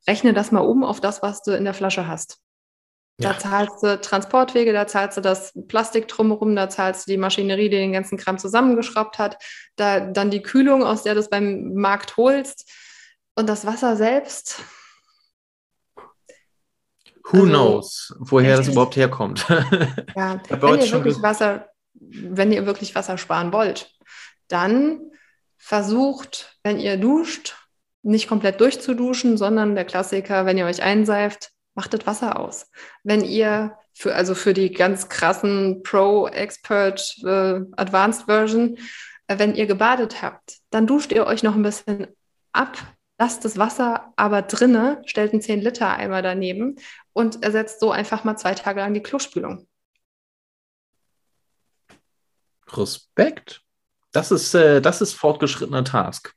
Rechne 0.07 0.33
das 0.33 0.53
mal 0.53 0.61
um 0.61 0.85
auf 0.85 1.01
das, 1.01 1.21
was 1.21 1.43
du 1.43 1.51
in 1.51 1.65
der 1.65 1.75
Flasche 1.75 2.07
hast. 2.07 2.39
Da 3.21 3.37
zahlst 3.37 3.83
du 3.83 4.01
Transportwege, 4.01 4.73
da 4.73 4.87
zahlst 4.87 5.17
du 5.17 5.21
das 5.21 5.53
Plastik 5.67 6.07
drumherum, 6.07 6.55
da 6.55 6.69
zahlst 6.69 7.07
du 7.07 7.11
die 7.11 7.17
Maschinerie, 7.17 7.69
die 7.69 7.77
den 7.77 7.93
ganzen 7.93 8.17
Kram 8.17 8.39
zusammengeschraubt 8.39 9.19
hat, 9.19 9.43
da 9.75 9.99
dann 9.99 10.31
die 10.31 10.41
Kühlung, 10.41 10.85
aus 10.85 11.03
der 11.03 11.15
du 11.15 11.21
es 11.21 11.29
beim 11.29 11.75
Markt 11.75 12.17
holst 12.17 12.71
und 13.35 13.49
das 13.49 13.67
Wasser 13.67 13.97
selbst. 13.97 14.61
Who 17.25 17.39
also, 17.39 17.47
knows, 17.47 18.15
woher 18.21 18.57
das 18.57 18.69
überhaupt 18.73 18.95
herkommt. 18.95 19.45
Ja, 20.17 20.41
wenn 20.49 20.81
ihr, 20.81 20.93
wirklich 20.93 21.21
Wasser, 21.21 21.69
wenn 21.95 22.53
ihr 22.53 22.67
wirklich 22.67 22.95
Wasser 22.95 23.19
sparen 23.19 23.53
wollt, 23.53 23.91
dann 24.47 25.11
versucht, 25.57 26.57
wenn 26.63 26.79
ihr 26.79 26.97
duscht, 26.97 27.57
nicht 28.03 28.29
komplett 28.29 28.61
durchzuduschen, 28.61 29.37
sondern 29.37 29.75
der 29.75 29.85
Klassiker, 29.85 30.47
wenn 30.47 30.57
ihr 30.57 30.67
euch 30.67 30.83
einseift, 30.83 31.51
macht 31.79 31.95
das 31.95 32.09
Wasser 32.09 32.41
aus. 32.41 32.69
Wenn 33.05 33.25
ihr 33.25 33.79
für, 33.95 34.13
also 34.13 34.35
für 34.35 34.53
die 34.53 34.73
ganz 34.73 35.09
krassen 35.09 35.85
Pro, 35.85 36.27
Expert, 36.27 37.17
äh, 37.23 37.61
Advanced 37.77 38.25
Version, 38.25 38.79
äh, 39.29 39.39
wenn 39.39 39.55
ihr 39.55 39.67
gebadet 39.67 40.21
habt, 40.21 40.57
dann 40.71 40.89
duscht 40.89 41.13
ihr 41.13 41.25
euch 41.25 41.45
noch 41.45 41.55
ein 41.55 41.63
bisschen 41.63 42.09
ab, 42.53 42.77
lasst 43.17 43.45
das 43.45 43.59
Wasser 43.59 44.13
aber 44.17 44.43
drinne, 44.43 45.03
stellt 45.07 45.31
einen 45.31 45.41
10 45.41 45.61
Liter 45.61 45.97
Eimer 45.97 46.21
daneben 46.21 46.81
und 47.13 47.45
ersetzt 47.45 47.79
so 47.79 47.93
einfach 47.93 48.25
mal 48.25 48.37
zwei 48.37 48.55
Tage 48.55 48.81
lang 48.81 48.93
die 48.93 49.03
Klospülung. 49.03 49.69
Respekt. 52.67 53.63
Das 54.11 54.33
ist, 54.33 54.53
äh, 54.55 54.81
das 54.81 55.01
ist 55.01 55.15
fortgeschrittener 55.15 55.85
Task. 55.85 56.35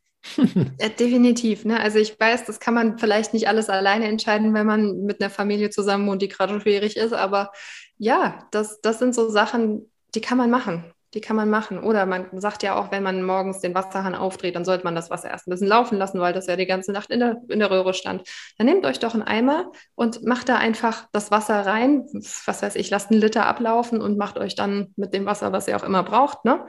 Ja, 0.80 0.90
definitiv. 1.00 1.66
Ne? 1.66 1.80
Also 1.80 2.00
ich 2.00 2.20
weiß, 2.20 2.46
das 2.46 2.60
kann 2.60 2.74
man 2.74 2.98
vielleicht 2.98 3.34
nicht 3.34 3.48
alles 3.48 3.70
alleine 3.70 4.08
entscheiden, 4.08 4.54
wenn 4.54 4.66
man 4.66 5.02
mit 5.04 5.22
einer 5.22 5.30
Familie 5.30 5.70
zusammen 5.70 6.08
wohnt, 6.08 6.22
die 6.22 6.28
gerade 6.28 6.60
schwierig 6.62 6.98
ist. 6.98 7.14
Aber 7.14 7.52
ja, 7.98 8.48
das, 8.52 8.82
das 8.82 9.00
sind 9.00 9.16
so 9.16 9.30
Sachen, 9.30 9.92
die 10.16 10.22
kann 10.22 10.38
man 10.38 10.50
machen 10.50 10.94
die 11.14 11.22
kann 11.22 11.36
man 11.36 11.50
machen. 11.50 11.84
Oder 11.84 12.06
man 12.06 12.28
sagt 12.40 12.64
ja 12.64 12.76
auch, 12.76 12.92
wenn 12.92 13.04
man 13.04 13.24
morgens 13.24 13.60
den 13.60 13.76
Wasserhahn 13.76 14.16
aufdreht, 14.16 14.56
dann 14.56 14.66
sollte 14.66 14.86
man 14.86 14.96
das 14.96 15.10
Wasser 15.10 15.30
erst 15.30 15.48
ein 15.48 15.52
bisschen 15.52 15.68
laufen 15.68 15.98
lassen, 15.98 16.20
weil 16.20 16.34
das 16.34 16.48
ja 16.48 16.56
die 16.56 16.66
ganze 16.66 16.92
Nacht 16.94 17.10
in 17.10 17.20
der, 17.20 17.38
in 17.50 17.60
der 17.60 17.70
Röhre 17.70 17.94
stand. 17.94 18.24
Dann 18.58 18.68
nehmt 18.68 18.86
euch 18.86 19.00
doch 19.00 19.14
einen 19.14 19.24
Eimer 19.24 19.72
und 19.96 20.24
macht 20.24 20.48
da 20.48 20.56
einfach 20.56 21.08
das 21.12 21.30
Wasser 21.30 21.66
rein. 21.66 22.06
Was 22.46 22.62
weiß 22.62 22.76
ich, 22.76 22.90
lasst 22.90 23.12
einen 23.12 23.20
Liter 23.20 23.46
ablaufen 23.46 24.02
und 24.02 24.18
macht 24.18 24.38
euch 24.38 24.56
dann 24.56 24.94
mit 24.96 25.14
dem 25.14 25.26
Wasser, 25.26 25.52
was 25.52 25.68
ihr 25.68 25.76
auch 25.76 25.84
immer 25.84 26.04
braucht. 26.04 26.46
Ne? 26.46 26.66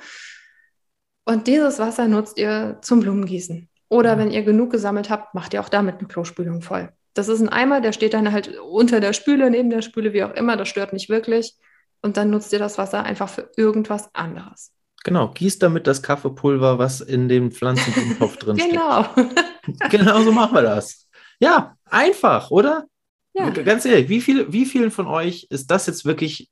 Und 1.24 1.46
dieses 1.46 1.78
Wasser 1.78 2.08
nutzt 2.08 2.38
ihr 2.38 2.78
zum 2.82 3.00
Blumengießen. 3.00 3.68
Oder 3.88 4.16
mhm. 4.16 4.20
wenn 4.20 4.30
ihr 4.30 4.42
genug 4.42 4.70
gesammelt 4.70 5.10
habt, 5.10 5.34
macht 5.34 5.54
ihr 5.54 5.60
auch 5.60 5.68
damit 5.68 5.98
eine 5.98 6.08
Klospülung 6.08 6.62
voll. 6.62 6.90
Das 7.14 7.28
ist 7.28 7.40
ein 7.40 7.48
Eimer, 7.48 7.80
der 7.80 7.92
steht 7.92 8.14
dann 8.14 8.32
halt 8.32 8.58
unter 8.58 9.00
der 9.00 9.12
Spüle, 9.12 9.50
neben 9.50 9.70
der 9.70 9.82
Spüle, 9.82 10.12
wie 10.12 10.24
auch 10.24 10.34
immer. 10.34 10.56
Das 10.56 10.68
stört 10.68 10.92
nicht 10.92 11.10
wirklich 11.10 11.56
und 12.00 12.16
dann 12.16 12.30
nutzt 12.30 12.52
ihr 12.52 12.58
das 12.58 12.78
Wasser 12.78 13.04
einfach 13.04 13.28
für 13.28 13.50
irgendwas 13.56 14.14
anderes. 14.14 14.72
Genau, 15.04 15.28
gießt 15.28 15.62
damit 15.62 15.86
das 15.86 16.02
Kaffeepulver, 16.02 16.78
was 16.78 17.00
in 17.00 17.28
dem 17.28 17.50
Pflanzentopf 17.50 18.36
drin 18.36 18.56
genau. 18.56 19.04
steckt. 19.04 19.90
genau 19.90 20.22
so 20.22 20.32
machen 20.32 20.54
wir 20.54 20.62
das. 20.62 21.08
Ja, 21.40 21.76
einfach, 21.84 22.50
oder? 22.50 22.86
Ja. 23.34 23.50
Ganz 23.50 23.84
ehrlich, 23.84 24.08
wie, 24.08 24.20
viel, 24.20 24.52
wie 24.52 24.66
vielen 24.66 24.90
von 24.90 25.06
euch 25.06 25.46
ist 25.50 25.70
das 25.70 25.86
jetzt 25.86 26.04
wirklich 26.04 26.50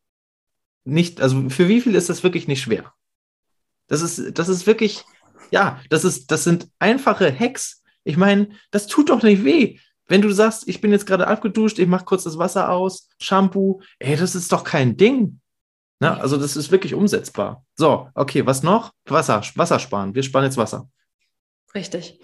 nicht, 0.84 1.20
also 1.20 1.48
für 1.48 1.68
wie 1.68 1.80
viel 1.80 1.94
ist 1.94 2.08
das 2.08 2.22
wirklich 2.24 2.48
nicht 2.48 2.62
schwer? 2.62 2.92
Das 3.91 4.03
ist, 4.03 4.38
das 4.38 4.49
ist 4.49 4.66
wirklich, 4.68 5.05
ja, 5.51 5.80
das 5.91 6.05
ist, 6.05 6.30
das 6.30 6.45
sind 6.45 6.68
einfache 6.78 7.36
Hacks. 7.36 7.82
Ich 8.05 8.16
meine, 8.16 8.49
das 8.70 8.86
tut 8.86 9.11
doch 9.11 9.22
nicht 9.22 9.45
weh. 9.45 9.78
Wenn 10.07 10.22
du 10.22 10.30
sagst, 10.30 10.68
ich 10.68 10.80
bin 10.80 10.93
jetzt 10.93 11.07
gerade 11.07 11.26
abgeduscht, 11.26 11.78
ich 11.78 11.88
mache 11.88 12.05
kurz 12.05 12.22
das 12.24 12.38
Wasser 12.38 12.70
aus, 12.70 13.09
Shampoo, 13.20 13.82
ey, 13.99 14.16
das 14.16 14.34
ist 14.34 14.53
doch 14.53 14.64
kein 14.64 14.97
Ding. 14.97 15.41
Na, 15.99 16.18
also 16.18 16.36
das 16.36 16.57
ist 16.57 16.70
wirklich 16.70 16.95
umsetzbar. 16.95 17.66
So, 17.74 18.09
okay, 18.14 18.47
was 18.47 18.62
noch? 18.62 18.93
Wasser, 19.07 19.43
Wasser 19.57 19.80
sparen. 19.80 20.14
Wir 20.14 20.22
sparen 20.22 20.45
jetzt 20.45 20.57
Wasser. 20.57 20.88
Richtig. 21.74 22.20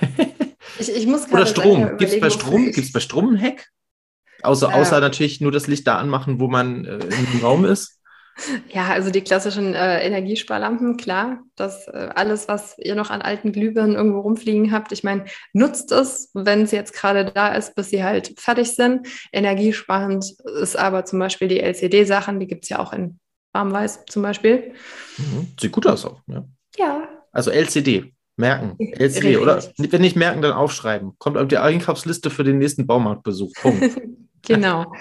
ich, 0.78 0.90
ich 0.90 1.06
muss 1.06 1.30
Oder 1.32 1.46
Strom. 1.46 1.96
Gibt 1.98 2.12
es 2.12 2.20
bei 2.20 2.30
Strom, 2.30 2.72
gibt's 2.72 2.92
bei 2.92 3.00
Strom 3.00 3.28
einen 3.28 3.40
Hack? 3.40 3.68
Außer, 4.42 4.70
äh, 4.70 4.74
außer 4.74 5.00
natürlich 5.00 5.40
nur 5.40 5.52
das 5.52 5.68
Licht 5.68 5.86
da 5.86 5.98
anmachen, 5.98 6.40
wo 6.40 6.48
man 6.48 6.84
äh, 6.84 6.98
im 6.98 7.40
Raum 7.42 7.64
ist. 7.64 7.99
Ja, 8.72 8.88
also 8.88 9.10
die 9.10 9.20
klassischen 9.22 9.74
äh, 9.74 10.04
Energiesparlampen, 10.04 10.96
klar. 10.96 11.42
Das 11.56 11.88
äh, 11.88 12.08
alles, 12.14 12.48
was 12.48 12.76
ihr 12.78 12.94
noch 12.94 13.10
an 13.10 13.22
alten 13.22 13.52
Glühbirnen 13.52 13.96
irgendwo 13.96 14.20
rumfliegen 14.20 14.72
habt. 14.72 14.92
Ich 14.92 15.04
meine, 15.04 15.24
nutzt 15.52 15.92
es, 15.92 16.30
wenn 16.34 16.62
es 16.62 16.70
jetzt 16.70 16.94
gerade 16.94 17.26
da 17.26 17.48
ist, 17.54 17.74
bis 17.74 17.90
sie 17.90 18.02
halt 18.02 18.34
fertig 18.38 18.74
sind. 18.74 19.06
Energiesparend 19.32 20.24
ist 20.60 20.76
aber 20.76 21.04
zum 21.04 21.18
Beispiel 21.18 21.48
die 21.48 21.60
LCD-Sachen, 21.60 22.40
die 22.40 22.46
gibt 22.46 22.64
es 22.64 22.70
ja 22.70 22.78
auch 22.78 22.92
in 22.92 23.18
Warmweiß 23.52 24.04
zum 24.08 24.22
Beispiel. 24.22 24.72
Mhm. 25.18 25.48
Sieht 25.58 25.72
gut 25.72 25.86
aus 25.86 26.04
auch. 26.04 26.20
Ja. 26.26 26.44
ja. 26.76 27.08
Also 27.32 27.50
LCD. 27.50 28.12
Merken. 28.36 28.76
LCD. 28.98 29.36
Oder 29.36 29.62
wenn 29.76 30.00
nicht 30.00 30.16
merken, 30.16 30.42
dann 30.42 30.52
aufschreiben. 30.52 31.12
Kommt 31.18 31.36
auf 31.36 31.48
die 31.48 31.58
Einkaufsliste 31.58 32.30
für 32.30 32.44
den 32.44 32.58
nächsten 32.58 32.86
Baumarktbesuch. 32.86 33.52
Punkt. 33.60 34.00
genau. 34.42 34.92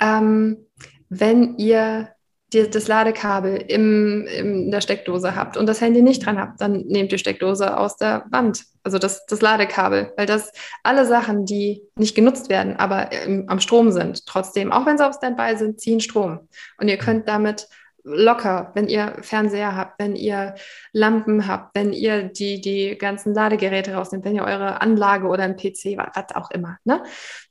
ähm, 0.00 0.66
wenn 1.08 1.56
ihr 1.58 2.10
die, 2.52 2.68
das 2.68 2.88
Ladekabel 2.88 3.56
im, 3.68 4.26
in 4.26 4.70
der 4.70 4.80
Steckdose 4.80 5.36
habt 5.36 5.56
und 5.56 5.66
das 5.66 5.80
Handy 5.80 6.02
nicht 6.02 6.24
dran 6.24 6.38
habt, 6.38 6.60
dann 6.60 6.84
nehmt 6.86 7.12
die 7.12 7.18
Steckdose 7.18 7.76
aus 7.76 7.96
der 7.96 8.24
Wand, 8.30 8.64
also 8.82 8.98
das, 8.98 9.26
das 9.26 9.40
Ladekabel, 9.40 10.12
weil 10.16 10.26
das 10.26 10.52
alle 10.82 11.06
Sachen, 11.06 11.46
die 11.46 11.82
nicht 11.96 12.14
genutzt 12.14 12.48
werden, 12.48 12.76
aber 12.76 13.12
im, 13.12 13.48
am 13.48 13.60
Strom 13.60 13.92
sind, 13.92 14.26
trotzdem, 14.26 14.72
auch 14.72 14.86
wenn 14.86 14.98
sie 14.98 15.06
auf 15.06 15.14
Standby 15.14 15.56
sind, 15.56 15.80
ziehen 15.80 16.00
Strom. 16.00 16.48
Und 16.78 16.88
ihr 16.88 16.98
könnt 16.98 17.28
damit 17.28 17.68
locker, 18.02 18.72
wenn 18.74 18.88
ihr 18.88 19.16
Fernseher 19.20 19.76
habt, 19.76 20.00
wenn 20.00 20.16
ihr 20.16 20.54
Lampen 20.92 21.46
habt, 21.46 21.74
wenn 21.74 21.92
ihr 21.92 22.24
die, 22.24 22.60
die 22.60 22.96
ganzen 22.96 23.34
Ladegeräte 23.34 23.94
rausnehmt, 23.94 24.24
wenn 24.24 24.34
ihr 24.34 24.44
eure 24.44 24.80
Anlage 24.80 25.26
oder 25.26 25.44
ein 25.44 25.56
PC, 25.56 25.96
was 25.96 26.34
auch 26.34 26.50
immer, 26.50 26.78
ne? 26.84 27.02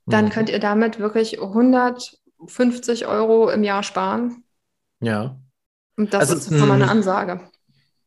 dann 0.05 0.25
mhm. 0.25 0.29
könnt 0.29 0.49
ihr 0.49 0.59
damit 0.59 0.99
wirklich 0.99 1.39
150 1.39 3.07
Euro 3.07 3.49
im 3.49 3.63
Jahr 3.63 3.83
sparen 3.83 4.43
ja. 5.01 5.37
Und 5.95 6.13
das 6.13 6.31
also, 6.31 6.35
ist 6.35 6.59
schon 6.59 6.67
mal 6.67 6.75
eine 6.75 6.89
Ansage. 6.89 7.41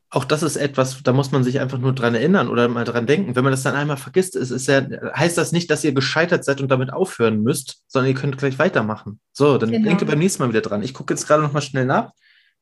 Auch 0.08 0.24
das 0.24 0.42
ist 0.42 0.56
etwas, 0.56 1.02
da 1.02 1.12
muss 1.12 1.32
man 1.32 1.42
sich 1.42 1.58
einfach 1.58 1.78
nur 1.78 1.94
dran 1.94 2.14
erinnern 2.14 2.48
oder 2.48 2.68
mal 2.68 2.84
dran 2.84 3.06
denken. 3.06 3.34
Wenn 3.34 3.44
man 3.44 3.50
das 3.50 3.62
dann 3.62 3.74
einmal 3.74 3.96
vergisst, 3.96 4.36
ist, 4.36 4.50
ist 4.50 4.68
ja, 4.68 4.82
heißt 5.16 5.38
das 5.38 5.52
nicht, 5.52 5.70
dass 5.70 5.84
ihr 5.84 5.92
gescheitert 5.92 6.44
seid 6.44 6.60
und 6.60 6.70
damit 6.70 6.92
aufhören 6.92 7.42
müsst, 7.42 7.82
sondern 7.88 8.10
ihr 8.10 8.18
könnt 8.18 8.36
gleich 8.36 8.58
weitermachen. 8.58 9.20
So, 9.32 9.56
dann 9.56 9.70
genau. 9.70 9.86
denkt 9.86 10.02
ihr 10.02 10.06
beim 10.06 10.18
nächsten 10.18 10.42
Mal 10.42 10.50
wieder 10.50 10.60
dran. 10.60 10.82
Ich 10.82 10.92
gucke 10.92 11.14
jetzt 11.14 11.26
gerade 11.26 11.42
noch 11.42 11.52
mal 11.52 11.62
schnell 11.62 11.86
nach. 11.86 12.12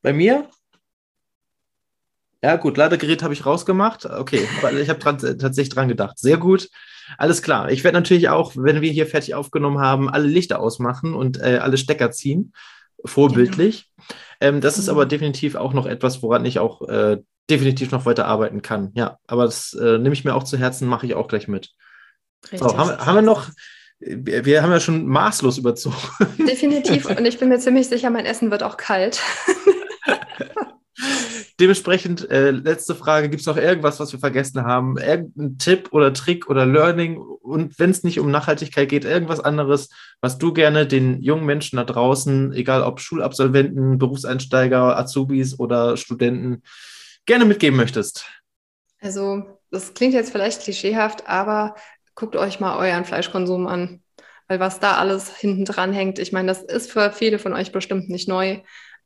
Bei 0.00 0.12
mir 0.12 0.48
ja, 2.42 2.56
gut, 2.56 2.76
Ladegerät 2.78 3.22
habe 3.22 3.34
ich 3.34 3.44
rausgemacht. 3.44 4.06
Okay, 4.06 4.48
weil 4.62 4.78
ich 4.78 4.88
habe 4.88 4.98
dran, 4.98 5.18
tatsächlich 5.18 5.68
dran 5.68 5.88
gedacht. 5.88 6.18
Sehr 6.18 6.38
gut. 6.38 6.70
Alles 7.18 7.42
klar. 7.42 7.70
Ich 7.70 7.84
werde 7.84 7.98
natürlich 7.98 8.28
auch, 8.28 8.52
wenn 8.56 8.80
wir 8.80 8.90
hier 8.90 9.06
fertig 9.06 9.34
aufgenommen 9.34 9.78
haben, 9.78 10.08
alle 10.08 10.26
Lichter 10.26 10.60
ausmachen 10.60 11.14
und 11.14 11.38
äh, 11.38 11.58
alle 11.60 11.76
Stecker 11.76 12.10
ziehen 12.12 12.52
vorbildlich. 13.04 13.90
Ähm, 14.40 14.60
das 14.60 14.78
ist 14.78 14.88
aber 14.88 15.04
mhm. 15.04 15.10
definitiv 15.10 15.54
auch 15.54 15.72
noch 15.72 15.86
etwas, 15.86 16.22
woran 16.22 16.44
ich 16.44 16.58
auch 16.58 16.88
äh, 16.88 17.18
definitiv 17.48 17.90
noch 17.90 18.06
weiter 18.06 18.26
arbeiten 18.26 18.62
kann. 18.62 18.92
Ja, 18.94 19.18
aber 19.26 19.44
das 19.44 19.74
äh, 19.74 19.98
nehme 19.98 20.12
ich 20.12 20.24
mir 20.24 20.34
auch 20.34 20.44
zu 20.44 20.56
Herzen, 20.56 20.88
mache 20.88 21.06
ich 21.06 21.14
auch 21.14 21.28
gleich 21.28 21.48
mit. 21.48 21.70
Richtig. 22.44 22.60
So, 22.60 22.76
haben, 22.76 22.90
haben 23.04 23.14
wir 23.16 23.22
noch, 23.22 23.48
wir 23.98 24.62
haben 24.62 24.70
ja 24.70 24.80
schon 24.80 25.06
maßlos 25.06 25.58
überzogen. 25.58 25.96
Definitiv. 26.38 27.04
Und 27.18 27.24
ich 27.26 27.38
bin 27.38 27.48
mir 27.48 27.58
ziemlich 27.58 27.88
sicher, 27.88 28.10
mein 28.10 28.24
Essen 28.24 28.50
wird 28.50 28.62
auch 28.62 28.76
kalt. 28.76 29.20
Dementsprechend, 31.58 32.30
äh, 32.30 32.52
letzte 32.52 32.94
Frage, 32.94 33.28
gibt 33.28 33.40
es 33.40 33.46
noch 33.46 33.56
irgendwas, 33.56 34.00
was 34.00 34.12
wir 34.12 34.18
vergessen 34.18 34.64
haben? 34.64 34.96
Irgendein 34.96 35.58
Tipp 35.58 35.88
oder 35.92 36.12
Trick 36.14 36.48
oder 36.48 36.64
Learning? 36.64 37.18
Und 37.18 37.78
wenn 37.78 37.90
es 37.90 38.02
nicht 38.02 38.18
um 38.18 38.30
Nachhaltigkeit 38.30 38.88
geht, 38.88 39.04
irgendwas 39.04 39.40
anderes, 39.40 39.90
was 40.20 40.38
du 40.38 40.52
gerne 40.52 40.86
den 40.86 41.22
jungen 41.22 41.44
Menschen 41.44 41.76
da 41.76 41.84
draußen, 41.84 42.52
egal 42.54 42.82
ob 42.82 43.00
Schulabsolventen, 43.00 43.98
Berufseinsteiger, 43.98 44.96
Azubis 44.96 45.58
oder 45.58 45.96
Studenten, 45.96 46.62
gerne 47.26 47.44
mitgeben 47.44 47.76
möchtest? 47.76 48.24
Also, 49.00 49.44
das 49.70 49.94
klingt 49.94 50.14
jetzt 50.14 50.32
vielleicht 50.32 50.62
klischeehaft, 50.62 51.28
aber 51.28 51.74
guckt 52.14 52.36
euch 52.36 52.60
mal 52.60 52.78
euren 52.78 53.04
Fleischkonsum 53.04 53.66
an. 53.66 54.02
Weil 54.48 54.60
was 54.60 54.80
da 54.80 54.96
alles 54.96 55.36
hinten 55.36 55.64
dran 55.64 55.92
hängt, 55.92 56.18
ich 56.18 56.32
meine, 56.32 56.48
das 56.48 56.62
ist 56.62 56.90
für 56.90 57.12
viele 57.12 57.38
von 57.38 57.52
euch 57.52 57.70
bestimmt 57.70 58.08
nicht 58.08 58.28
neu. 58.28 58.60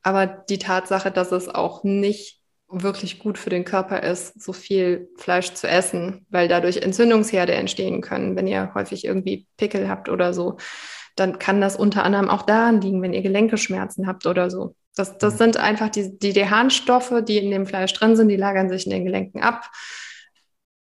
Aber 0.04 0.26
die 0.26 0.58
Tatsache, 0.58 1.10
dass 1.10 1.32
es 1.32 1.48
auch 1.48 1.82
nicht 1.82 2.40
wirklich 2.68 3.18
gut 3.18 3.38
für 3.38 3.50
den 3.50 3.64
Körper 3.64 4.02
ist, 4.02 4.40
so 4.42 4.52
viel 4.52 5.08
Fleisch 5.16 5.54
zu 5.54 5.66
essen, 5.66 6.26
weil 6.28 6.46
dadurch 6.46 6.78
Entzündungsherde 6.78 7.54
entstehen 7.54 8.02
können, 8.02 8.36
wenn 8.36 8.46
ihr 8.46 8.72
häufig 8.74 9.04
irgendwie 9.04 9.46
Pickel 9.56 9.88
habt 9.88 10.08
oder 10.08 10.34
so, 10.34 10.58
dann 11.16 11.38
kann 11.38 11.60
das 11.60 11.76
unter 11.76 12.04
anderem 12.04 12.28
auch 12.28 12.42
daran 12.42 12.80
liegen, 12.80 13.00
wenn 13.00 13.14
ihr 13.14 13.22
Gelenkeschmerzen 13.22 14.06
habt 14.06 14.26
oder 14.26 14.50
so. 14.50 14.74
Das, 14.94 15.16
das 15.16 15.34
mhm. 15.34 15.38
sind 15.38 15.56
einfach 15.56 15.88
die, 15.88 16.18
die, 16.18 16.32
die 16.32 16.50
Harnstoffe, 16.50 17.22
die 17.26 17.38
in 17.38 17.50
dem 17.50 17.66
Fleisch 17.66 17.92
drin 17.94 18.16
sind, 18.16 18.28
die 18.28 18.36
lagern 18.36 18.68
sich 18.68 18.84
in 18.84 18.92
den 18.92 19.04
Gelenken 19.04 19.42
ab. 19.42 19.70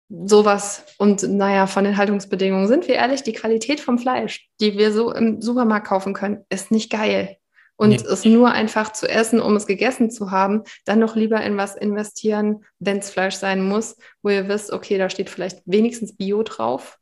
Sowas. 0.08 0.84
Und 0.98 1.22
naja, 1.24 1.66
von 1.66 1.84
den 1.84 1.96
Haltungsbedingungen 1.96 2.68
sind 2.68 2.88
wir 2.88 2.94
ehrlich, 2.94 3.22
die 3.22 3.32
Qualität 3.32 3.80
vom 3.80 3.98
Fleisch, 3.98 4.48
die 4.60 4.78
wir 4.78 4.92
so 4.92 5.12
im 5.12 5.40
Supermarkt 5.42 5.88
kaufen 5.88 6.14
können, 6.14 6.44
ist 6.48 6.70
nicht 6.70 6.90
geil 6.90 7.36
und 7.80 7.88
nee. 7.88 7.96
es 7.96 8.26
nur 8.26 8.50
einfach 8.50 8.92
zu 8.92 9.08
essen, 9.08 9.40
um 9.40 9.56
es 9.56 9.66
gegessen 9.66 10.10
zu 10.10 10.30
haben, 10.30 10.64
dann 10.84 10.98
noch 10.98 11.16
lieber 11.16 11.40
in 11.40 11.56
was 11.56 11.76
investieren, 11.76 12.62
wenn 12.78 12.98
es 12.98 13.08
Fleisch 13.08 13.36
sein 13.36 13.66
muss, 13.66 13.96
wo 14.20 14.28
ihr 14.28 14.48
wisst, 14.48 14.70
okay, 14.70 14.98
da 14.98 15.08
steht 15.08 15.30
vielleicht 15.30 15.62
wenigstens 15.64 16.14
Bio 16.14 16.42
drauf. 16.42 16.98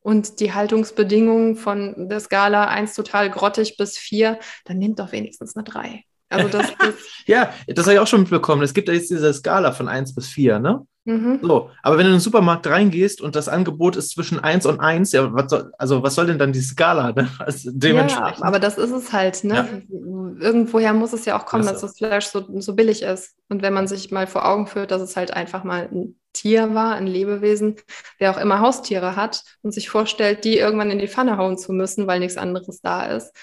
Und 0.00 0.40
die 0.40 0.52
Haltungsbedingungen 0.52 1.56
von 1.56 2.10
der 2.10 2.20
Skala 2.20 2.66
1 2.66 2.92
total 2.92 3.30
grottig 3.30 3.78
bis 3.78 3.96
4, 3.96 4.38
dann 4.66 4.76
nehmt 4.76 4.98
doch 4.98 5.12
wenigstens 5.12 5.56
eine 5.56 5.64
3. 5.64 6.04
Also 6.28 6.48
das, 6.48 6.66
das 6.78 6.94
ja, 7.24 7.50
das 7.66 7.86
habe 7.86 7.94
ich 7.94 8.00
auch 8.00 8.06
schon 8.06 8.20
mitbekommen. 8.20 8.60
Es 8.60 8.74
gibt 8.74 8.88
ja 8.88 8.94
jetzt 8.94 9.10
diese 9.10 9.32
Skala 9.32 9.72
von 9.72 9.88
1 9.88 10.14
bis 10.14 10.28
4, 10.28 10.58
ne? 10.58 10.86
Mhm. 11.04 11.40
So, 11.42 11.70
aber 11.82 11.98
wenn 11.98 12.04
du 12.04 12.10
in 12.10 12.16
den 12.16 12.20
Supermarkt 12.20 12.66
reingehst 12.66 13.20
und 13.20 13.34
das 13.34 13.48
Angebot 13.48 13.96
ist 13.96 14.10
zwischen 14.10 14.38
1 14.38 14.66
und 14.66 14.78
1, 14.78 15.10
ja, 15.12 15.32
was 15.32 15.50
soll, 15.50 15.72
also 15.76 16.02
was 16.02 16.14
soll 16.14 16.26
denn 16.26 16.38
dann 16.38 16.52
die 16.52 16.60
Skala? 16.60 17.12
Ne? 17.12 17.28
Also 17.38 17.70
dementsprechend. 17.72 18.38
Ja, 18.38 18.44
aber 18.44 18.60
das 18.60 18.78
ist 18.78 18.92
es 18.92 19.12
halt, 19.12 19.42
ne? 19.42 19.82
Ja. 19.90 20.46
Irgendwoher 20.46 20.92
muss 20.92 21.12
es 21.12 21.24
ja 21.24 21.38
auch 21.38 21.44
kommen, 21.44 21.66
dass 21.66 21.80
das 21.80 21.98
Fleisch 21.98 22.26
so, 22.26 22.44
so 22.60 22.74
billig 22.74 23.02
ist. 23.02 23.34
Und 23.48 23.62
wenn 23.62 23.72
man 23.72 23.88
sich 23.88 24.10
mal 24.12 24.26
vor 24.26 24.46
Augen 24.46 24.66
führt, 24.66 24.92
dass 24.92 25.02
es 25.02 25.16
halt 25.16 25.32
einfach 25.32 25.64
mal 25.64 25.88
ein 25.90 26.16
Tier 26.32 26.74
war, 26.74 26.94
ein 26.94 27.06
Lebewesen, 27.06 27.76
der 28.20 28.30
auch 28.30 28.38
immer 28.38 28.60
Haustiere 28.60 29.16
hat 29.16 29.42
und 29.62 29.72
sich 29.72 29.90
vorstellt, 29.90 30.44
die 30.44 30.56
irgendwann 30.56 30.90
in 30.90 30.98
die 30.98 31.08
Pfanne 31.08 31.36
hauen 31.36 31.58
zu 31.58 31.72
müssen, 31.72 32.06
weil 32.06 32.20
nichts 32.20 32.38
anderes 32.38 32.80
da 32.80 33.06
ist. 33.06 33.34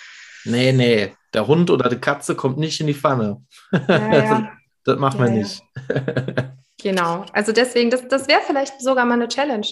Nee, 0.45 0.71
nee, 0.71 1.11
der 1.33 1.47
Hund 1.47 1.69
oder 1.69 1.89
die 1.89 1.99
Katze 1.99 2.35
kommt 2.35 2.57
nicht 2.57 2.79
in 2.79 2.87
die 2.87 2.93
Pfanne. 2.93 3.43
Ja, 3.71 3.79
ja. 3.87 4.11
das, 4.21 4.49
das 4.85 4.99
macht 4.99 5.19
man 5.19 5.33
nicht. 5.33 5.61
Genau. 6.81 7.25
Also 7.33 7.51
deswegen, 7.51 7.89
das, 7.89 8.07
das 8.07 8.27
wäre 8.27 8.41
vielleicht 8.41 8.81
sogar 8.81 9.05
mal 9.05 9.15
eine 9.15 9.27
Challenge, 9.27 9.67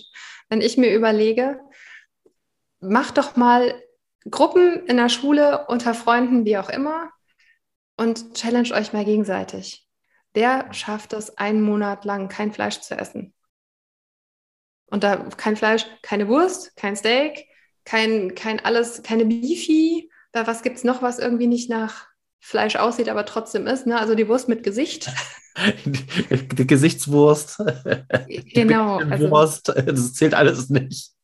wenn 0.50 0.62
ich 0.62 0.78
mir 0.78 0.94
überlege, 0.94 1.60
mach 2.80 3.12
doch 3.12 3.36
mal 3.36 3.82
Gruppen 4.30 4.86
in 4.88 4.98
der 4.98 5.10
Schule, 5.10 5.66
unter 5.68 5.94
Freunden, 5.94 6.46
wie 6.46 6.58
auch 6.58 6.70
immer, 6.70 7.12
und 7.96 8.36
challenge 8.36 8.72
euch 8.74 8.94
mal 8.94 9.06
gegenseitig. 9.06 9.88
Wer 10.34 10.72
schafft 10.74 11.14
es, 11.14 11.38
einen 11.38 11.62
Monat 11.62 12.06
lang 12.06 12.28
kein 12.28 12.52
Fleisch 12.52 12.82
zu 12.82 12.96
essen? 12.96 13.34
Und 14.90 15.04
da 15.04 15.16
kein 15.38 15.56
Fleisch, 15.56 15.86
keine 16.02 16.28
Wurst, 16.28 16.76
kein 16.76 16.96
Steak, 16.96 17.48
kein, 17.86 18.36
kein 18.36 18.64
alles, 18.64 19.02
keine 19.02 19.26
Beefy. 19.26 20.12
Da 20.32 20.46
was 20.46 20.62
gibt 20.62 20.78
es 20.78 20.84
noch, 20.84 21.02
was 21.02 21.20
irgendwie 21.20 21.48
nicht 21.48 21.70
nach 21.70 22.08
Fleisch 22.40 22.76
aussieht, 22.76 23.10
aber 23.10 23.26
trotzdem 23.26 23.68
ist? 23.68 23.88
Ne? 23.88 24.00
Also 24.00 24.16
die 24.16 24.28
Wurst 24.28 24.48
mit 24.48 24.64
Gesicht. 24.64 25.10
Die, 25.86 26.68
Gesichtswurst. 26.68 27.64
Genau. 28.54 29.00
Die 29.02 29.12
also, 29.12 29.32
Wurst, 29.32 29.70
das 29.70 30.14
zählt 30.14 30.36
alles 30.36 30.70
nicht. 30.70 31.18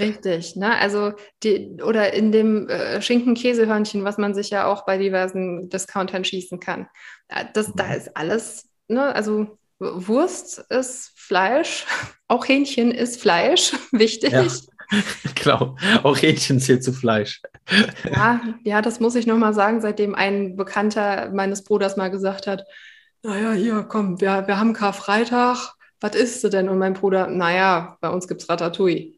Richtig, 0.00 0.54
ne? 0.56 0.78
Also 0.78 1.12
die, 1.42 1.76
oder 1.82 2.12
in 2.12 2.30
dem 2.30 2.68
äh, 2.68 3.02
Schinken-Käsehörnchen, 3.02 4.04
was 4.04 4.16
man 4.16 4.32
sich 4.32 4.50
ja 4.50 4.66
auch 4.66 4.86
bei 4.86 4.96
diversen 4.96 5.68
Discountern 5.68 6.24
schießen 6.24 6.60
kann. 6.60 6.88
Äh, 7.28 7.46
das, 7.52 7.72
da 7.74 7.92
ist 7.92 8.16
alles, 8.16 8.68
ne? 8.86 9.14
Also 9.14 9.58
Wurst 9.78 10.58
ist 10.70 11.12
Fleisch, 11.16 11.84
auch 12.28 12.46
Hähnchen 12.46 12.92
ist 12.92 13.20
Fleisch, 13.20 13.72
wichtig. 13.92 14.30
Ja, 14.30 14.46
genau, 15.34 15.76
auch 16.02 16.16
Hähnchen 16.16 16.60
zählt 16.60 16.84
zu 16.84 16.92
Fleisch. 16.92 17.42
Ja, 18.10 18.40
ja, 18.64 18.82
das 18.82 19.00
muss 19.00 19.14
ich 19.14 19.26
nochmal 19.26 19.54
sagen, 19.54 19.80
seitdem 19.80 20.14
ein 20.14 20.56
Bekannter 20.56 21.30
meines 21.32 21.64
Bruders 21.64 21.96
mal 21.96 22.10
gesagt 22.10 22.46
hat, 22.46 22.64
naja, 23.22 23.52
hier, 23.52 23.82
komm, 23.82 24.20
wir, 24.20 24.46
wir 24.46 24.58
haben 24.58 24.72
Karfreitag, 24.72 25.74
was 26.00 26.14
isst 26.14 26.44
du 26.44 26.48
denn? 26.48 26.68
Und 26.68 26.78
mein 26.78 26.94
Bruder, 26.94 27.26
naja, 27.26 27.96
bei 28.00 28.10
uns 28.10 28.28
gibt 28.28 28.42
es 28.42 28.48
Ratatouille. 28.48 29.14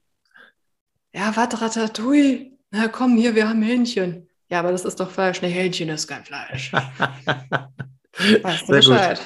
Ja, 1.13 1.37
was, 1.37 1.61
Ratatouille? 1.61 2.53
Na 2.71 2.89
komm, 2.89 3.17
hier, 3.17 3.35
wir 3.35 3.49
haben 3.49 3.63
Hähnchen. 3.63 4.29
Ja, 4.51 4.61
aber 4.61 4.73
das 4.73 4.85
ist 4.85 5.01
doch 5.01 5.11
Fleisch. 5.11 5.43
Ne, 5.43 5.49
Hähnchen 5.49 5.89
ist 5.89 6.07
kein 6.07 6.25
Fleisch. 6.25 6.73
weißt 8.43 8.69
du 8.69 8.73
Bescheid. 8.73 9.21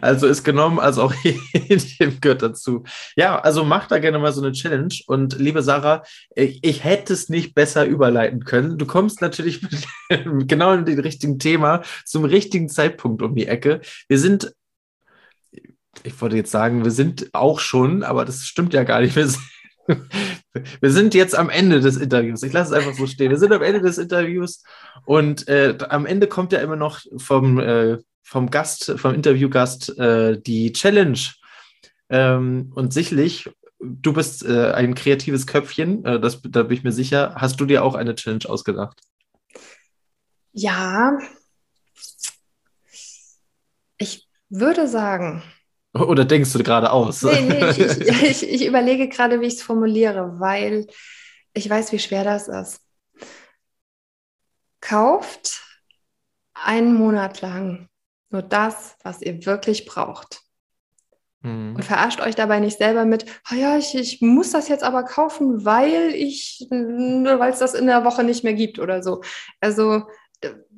Also 0.00 0.26
ist 0.26 0.44
genommen, 0.44 0.78
also 0.78 1.02
auch 1.02 1.12
Hähnchen 1.52 2.20
gehört 2.20 2.42
dazu. 2.42 2.84
Ja, 3.16 3.38
also 3.38 3.64
mach 3.64 3.88
da 3.88 3.98
gerne 3.98 4.18
mal 4.18 4.32
so 4.32 4.42
eine 4.42 4.52
Challenge. 4.52 4.94
Und 5.06 5.38
liebe 5.38 5.62
Sarah, 5.62 6.02
ich, 6.34 6.62
ich 6.62 6.84
hätte 6.84 7.12
es 7.12 7.28
nicht 7.28 7.54
besser 7.54 7.84
überleiten 7.84 8.44
können. 8.44 8.78
Du 8.78 8.86
kommst 8.86 9.20
natürlich 9.20 9.62
mit, 10.08 10.48
genau 10.48 10.72
in 10.72 10.84
dem 10.84 11.00
richtigen 11.00 11.38
Thema 11.38 11.82
zum 12.04 12.24
richtigen 12.24 12.68
Zeitpunkt 12.68 13.22
um 13.22 13.34
die 13.34 13.48
Ecke. 13.48 13.80
Wir 14.08 14.18
sind, 14.18 14.54
ich 16.04 16.20
wollte 16.20 16.36
jetzt 16.36 16.52
sagen, 16.52 16.84
wir 16.84 16.92
sind 16.92 17.30
auch 17.32 17.58
schon, 17.58 18.02
aber 18.02 18.24
das 18.24 18.44
stimmt 18.44 18.72
ja 18.72 18.84
gar 18.84 19.00
nicht. 19.00 19.16
Wir 19.16 19.26
sind, 19.26 19.42
wir 20.80 20.90
sind 20.90 21.14
jetzt 21.14 21.36
am 21.36 21.50
Ende 21.50 21.80
des 21.80 21.96
Interviews. 21.96 22.44
Ich 22.44 22.52
lasse 22.52 22.72
es 22.72 22.78
einfach 22.78 22.96
so 22.96 23.06
stehen. 23.06 23.30
Wir 23.30 23.38
sind 23.38 23.52
am 23.52 23.62
Ende 23.62 23.80
des 23.80 23.98
Interviews 23.98 24.62
und 25.04 25.48
äh, 25.48 25.76
am 25.88 26.06
Ende 26.06 26.28
kommt 26.28 26.52
ja 26.52 26.60
immer 26.60 26.76
noch 26.76 27.00
vom 27.16 27.58
äh, 27.58 27.98
vom 28.26 28.50
Gast, 28.50 28.92
vom 28.96 29.14
Interviewgast 29.14 29.96
äh, 29.98 30.40
die 30.40 30.72
Challenge. 30.72 31.18
Ähm, 32.08 32.72
und 32.74 32.92
sicherlich, 32.92 33.48
du 33.78 34.12
bist 34.12 34.44
äh, 34.44 34.72
ein 34.72 34.96
kreatives 34.96 35.46
Köpfchen, 35.46 36.04
äh, 36.04 36.18
das, 36.18 36.42
da 36.42 36.64
bin 36.64 36.76
ich 36.76 36.82
mir 36.82 36.90
sicher. 36.90 37.36
Hast 37.36 37.60
du 37.60 37.66
dir 37.66 37.84
auch 37.84 37.94
eine 37.94 38.16
Challenge 38.16 38.44
ausgedacht? 38.48 39.00
Ja. 40.52 41.16
Ich 43.96 44.28
würde 44.48 44.88
sagen. 44.88 45.44
Oder 45.94 46.24
denkst 46.24 46.52
du 46.52 46.64
gerade 46.64 46.90
aus? 46.90 47.22
Nee, 47.22 47.42
nee, 47.42 47.70
ich, 47.70 48.00
ich, 48.00 48.42
ich 48.54 48.66
überlege 48.66 49.08
gerade, 49.08 49.40
wie 49.40 49.46
ich 49.46 49.54
es 49.54 49.62
formuliere, 49.62 50.40
weil 50.40 50.88
ich 51.54 51.70
weiß, 51.70 51.92
wie 51.92 52.00
schwer 52.00 52.24
das 52.24 52.48
ist. 52.48 52.80
Kauft 54.80 55.62
einen 56.54 56.94
Monat 56.94 57.40
lang 57.40 57.88
nur 58.30 58.42
das, 58.42 58.96
was 59.02 59.22
ihr 59.22 59.46
wirklich 59.46 59.86
braucht. 59.86 60.40
Mhm. 61.42 61.76
Und 61.76 61.84
verarscht 61.84 62.20
euch 62.20 62.34
dabei 62.34 62.60
nicht 62.60 62.78
selber 62.78 63.04
mit, 63.04 63.24
oh 63.50 63.54
ja, 63.54 63.78
ich, 63.78 63.94
ich 63.94 64.20
muss 64.20 64.50
das 64.50 64.68
jetzt 64.68 64.84
aber 64.84 65.04
kaufen, 65.04 65.64
weil 65.64 66.12
ich, 66.14 66.66
weil 66.70 67.52
es 67.52 67.58
das 67.58 67.74
in 67.74 67.86
der 67.86 68.04
Woche 68.04 68.24
nicht 68.24 68.44
mehr 68.44 68.54
gibt 68.54 68.78
oder 68.78 69.02
so. 69.02 69.22
Also 69.60 70.04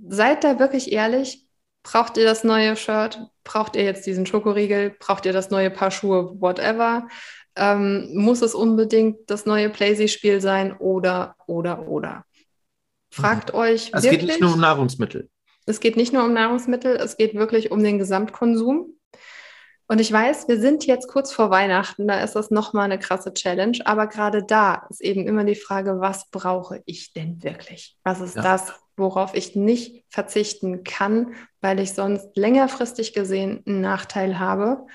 seid 0.08 0.44
da 0.44 0.58
wirklich 0.58 0.92
ehrlich. 0.92 1.44
Braucht 1.82 2.16
ihr 2.16 2.24
das 2.24 2.44
neue 2.44 2.76
Shirt? 2.76 3.20
Braucht 3.44 3.76
ihr 3.76 3.84
jetzt 3.84 4.04
diesen 4.04 4.26
Schokoriegel? 4.26 4.94
Braucht 4.98 5.24
ihr 5.24 5.32
das 5.32 5.50
neue 5.50 5.70
Paar 5.70 5.90
Schuhe? 5.90 6.38
Whatever. 6.40 7.08
Ähm, 7.56 8.10
muss 8.12 8.42
es 8.42 8.54
unbedingt 8.54 9.30
das 9.30 9.46
neue 9.46 9.70
Playsy-Spiel 9.70 10.40
sein 10.40 10.76
oder, 10.76 11.34
oder, 11.46 11.88
oder? 11.88 12.24
Fragt 13.10 13.52
mhm. 13.52 13.58
euch. 13.58 13.90
Es 13.94 14.02
wirklich, 14.02 14.20
geht 14.20 14.28
nicht 14.28 14.40
nur 14.40 14.54
um 14.54 14.60
Nahrungsmittel. 14.60 15.30
Es 15.68 15.80
geht 15.80 15.96
nicht 15.96 16.12
nur 16.12 16.24
um 16.24 16.32
Nahrungsmittel, 16.32 16.96
es 16.96 17.16
geht 17.16 17.34
wirklich 17.34 17.70
um 17.70 17.82
den 17.82 17.98
Gesamtkonsum. 17.98 18.94
Und 19.90 20.00
ich 20.00 20.12
weiß, 20.12 20.48
wir 20.48 20.60
sind 20.60 20.86
jetzt 20.86 21.08
kurz 21.08 21.32
vor 21.32 21.50
Weihnachten, 21.50 22.08
da 22.08 22.20
ist 22.20 22.34
das 22.34 22.50
nochmal 22.50 22.84
eine 22.84 22.98
krasse 22.98 23.32
Challenge. 23.32 23.78
Aber 23.84 24.06
gerade 24.06 24.42
da 24.42 24.86
ist 24.90 25.00
eben 25.00 25.26
immer 25.26 25.44
die 25.44 25.54
Frage, 25.54 26.00
was 26.00 26.30
brauche 26.30 26.82
ich 26.84 27.12
denn 27.12 27.42
wirklich? 27.42 27.96
Was 28.04 28.20
ist 28.20 28.36
ja. 28.36 28.42
das, 28.42 28.72
worauf 28.96 29.34
ich 29.34 29.56
nicht 29.56 30.04
verzichten 30.10 30.84
kann, 30.84 31.34
weil 31.60 31.80
ich 31.80 31.94
sonst 31.94 32.36
längerfristig 32.36 33.14
gesehen 33.14 33.62
einen 33.66 33.80
Nachteil 33.80 34.38
habe? 34.38 34.86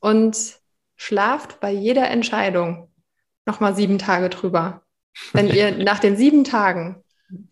Und 0.00 0.58
schlaft 0.96 1.60
bei 1.60 1.72
jeder 1.72 2.08
Entscheidung 2.08 2.90
nochmal 3.46 3.74
sieben 3.74 3.98
Tage 3.98 4.28
drüber. 4.28 4.82
Wenn 5.32 5.48
ihr 5.48 5.76
nach 5.84 5.98
den 5.98 6.16
sieben 6.16 6.44
Tagen 6.44 7.03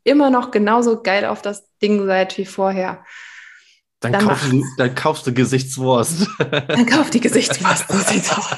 immer 0.04 0.30
noch 0.30 0.50
genauso 0.50 1.02
geil 1.02 1.24
auf 1.24 1.42
das 1.42 1.64
Ding 1.80 2.06
seid 2.06 2.36
wie 2.38 2.46
vorher. 2.46 3.04
Dann, 4.00 4.12
dann, 4.12 4.26
kauf, 4.26 4.50
dann 4.78 4.94
kaufst 4.94 5.26
du 5.28 5.32
Gesichtswurst. 5.32 6.26
Dann 6.38 6.86
kauf 6.86 7.10
die 7.10 7.20
Gesichtswurst. 7.20 7.86
So 7.88 7.98
sieht's 7.98 8.32
aus. 8.36 8.50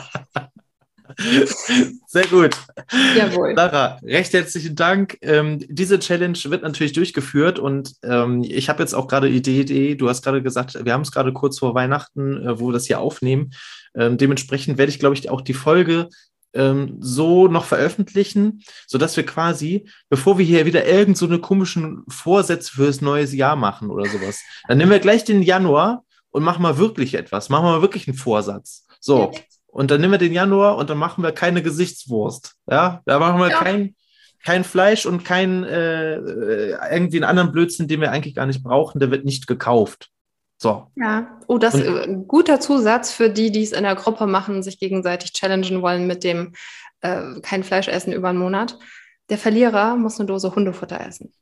Sehr 2.06 2.26
gut. 2.26 2.56
Jawohl. 3.14 3.52
Lara, 3.54 3.98
recht 4.02 4.32
herzlichen 4.32 4.74
Dank. 4.74 5.18
Ähm, 5.20 5.60
diese 5.68 5.98
Challenge 5.98 6.38
wird 6.44 6.62
natürlich 6.62 6.92
durchgeführt 6.92 7.58
und 7.58 7.94
ähm, 8.02 8.42
ich 8.42 8.68
habe 8.68 8.82
jetzt 8.82 8.94
auch 8.94 9.06
gerade 9.06 9.28
die 9.28 9.60
Idee, 9.60 9.94
du 9.96 10.08
hast 10.08 10.22
gerade 10.22 10.42
gesagt, 10.42 10.82
wir 10.82 10.92
haben 10.92 11.02
es 11.02 11.12
gerade 11.12 11.32
kurz 11.32 11.58
vor 11.58 11.74
Weihnachten, 11.74 12.36
äh, 12.38 12.58
wo 12.58 12.68
wir 12.68 12.72
das 12.72 12.86
hier 12.86 13.00
aufnehmen. 13.00 13.52
Ähm, 13.94 14.16
dementsprechend 14.16 14.78
werde 14.78 14.90
ich, 14.90 14.98
glaube 14.98 15.14
ich, 15.14 15.30
auch 15.30 15.42
die 15.42 15.54
Folge 15.54 16.08
ähm, 16.54 16.96
so 17.00 17.48
noch 17.48 17.64
veröffentlichen, 17.64 18.62
sodass 18.86 19.16
wir 19.16 19.26
quasi, 19.26 19.88
bevor 20.08 20.38
wir 20.38 20.46
hier 20.46 20.66
wieder 20.66 20.86
irgend 20.86 21.18
so 21.18 21.26
eine 21.26 21.38
komischen 21.38 22.04
Vorsätze 22.08 22.72
fürs 22.72 23.00
neue 23.00 23.24
Jahr 23.26 23.56
machen 23.56 23.90
oder 23.90 24.06
sowas, 24.06 24.40
dann 24.68 24.78
nehmen 24.78 24.90
wir 24.90 25.00
gleich 25.00 25.24
den 25.24 25.42
Januar 25.42 26.04
und 26.30 26.42
machen 26.42 26.62
mal 26.62 26.78
wirklich 26.78 27.14
etwas, 27.14 27.48
machen 27.48 27.66
wir 27.66 27.72
mal 27.72 27.82
wirklich 27.82 28.08
einen 28.08 28.16
Vorsatz. 28.16 28.86
So. 29.00 29.32
Und 29.66 29.90
dann 29.90 30.00
nehmen 30.00 30.12
wir 30.12 30.18
den 30.18 30.32
Januar 30.32 30.76
und 30.76 30.88
dann 30.88 30.98
machen 30.98 31.24
wir 31.24 31.32
keine 31.32 31.62
Gesichtswurst. 31.62 32.54
Ja, 32.70 33.02
da 33.06 33.18
machen 33.18 33.40
wir 33.40 33.50
ja. 33.50 33.58
kein, 33.58 33.96
kein 34.44 34.62
Fleisch 34.62 35.04
und 35.04 35.24
kein 35.24 35.64
äh, 35.64 36.14
äh 36.14 36.76
irgendwie 36.92 37.16
einen 37.16 37.24
anderen 37.24 37.50
Blödsinn, 37.50 37.88
den 37.88 38.00
wir 38.00 38.12
eigentlich 38.12 38.36
gar 38.36 38.46
nicht 38.46 38.62
brauchen, 38.62 39.00
der 39.00 39.10
wird 39.10 39.24
nicht 39.24 39.46
gekauft. 39.48 40.10
So. 40.64 40.90
Ja, 40.96 41.38
oh, 41.46 41.58
das 41.58 41.74
ist 41.74 41.86
ein 41.86 42.22
äh, 42.22 42.24
guter 42.26 42.58
Zusatz 42.58 43.12
für 43.12 43.28
die, 43.28 43.52
die 43.52 43.62
es 43.62 43.72
in 43.72 43.82
der 43.82 43.96
Gruppe 43.96 44.26
machen, 44.26 44.62
sich 44.62 44.78
gegenseitig 44.78 45.34
challengen 45.34 45.82
wollen 45.82 46.06
mit 46.06 46.24
dem 46.24 46.54
äh, 47.02 47.38
kein 47.42 47.64
Fleisch 47.64 47.86
essen 47.86 48.14
über 48.14 48.30
einen 48.30 48.38
Monat. 48.38 48.78
Der 49.28 49.36
Verlierer 49.36 49.94
muss 49.96 50.18
eine 50.18 50.26
Dose 50.26 50.54
Hundefutter 50.54 51.06
essen. 51.06 51.34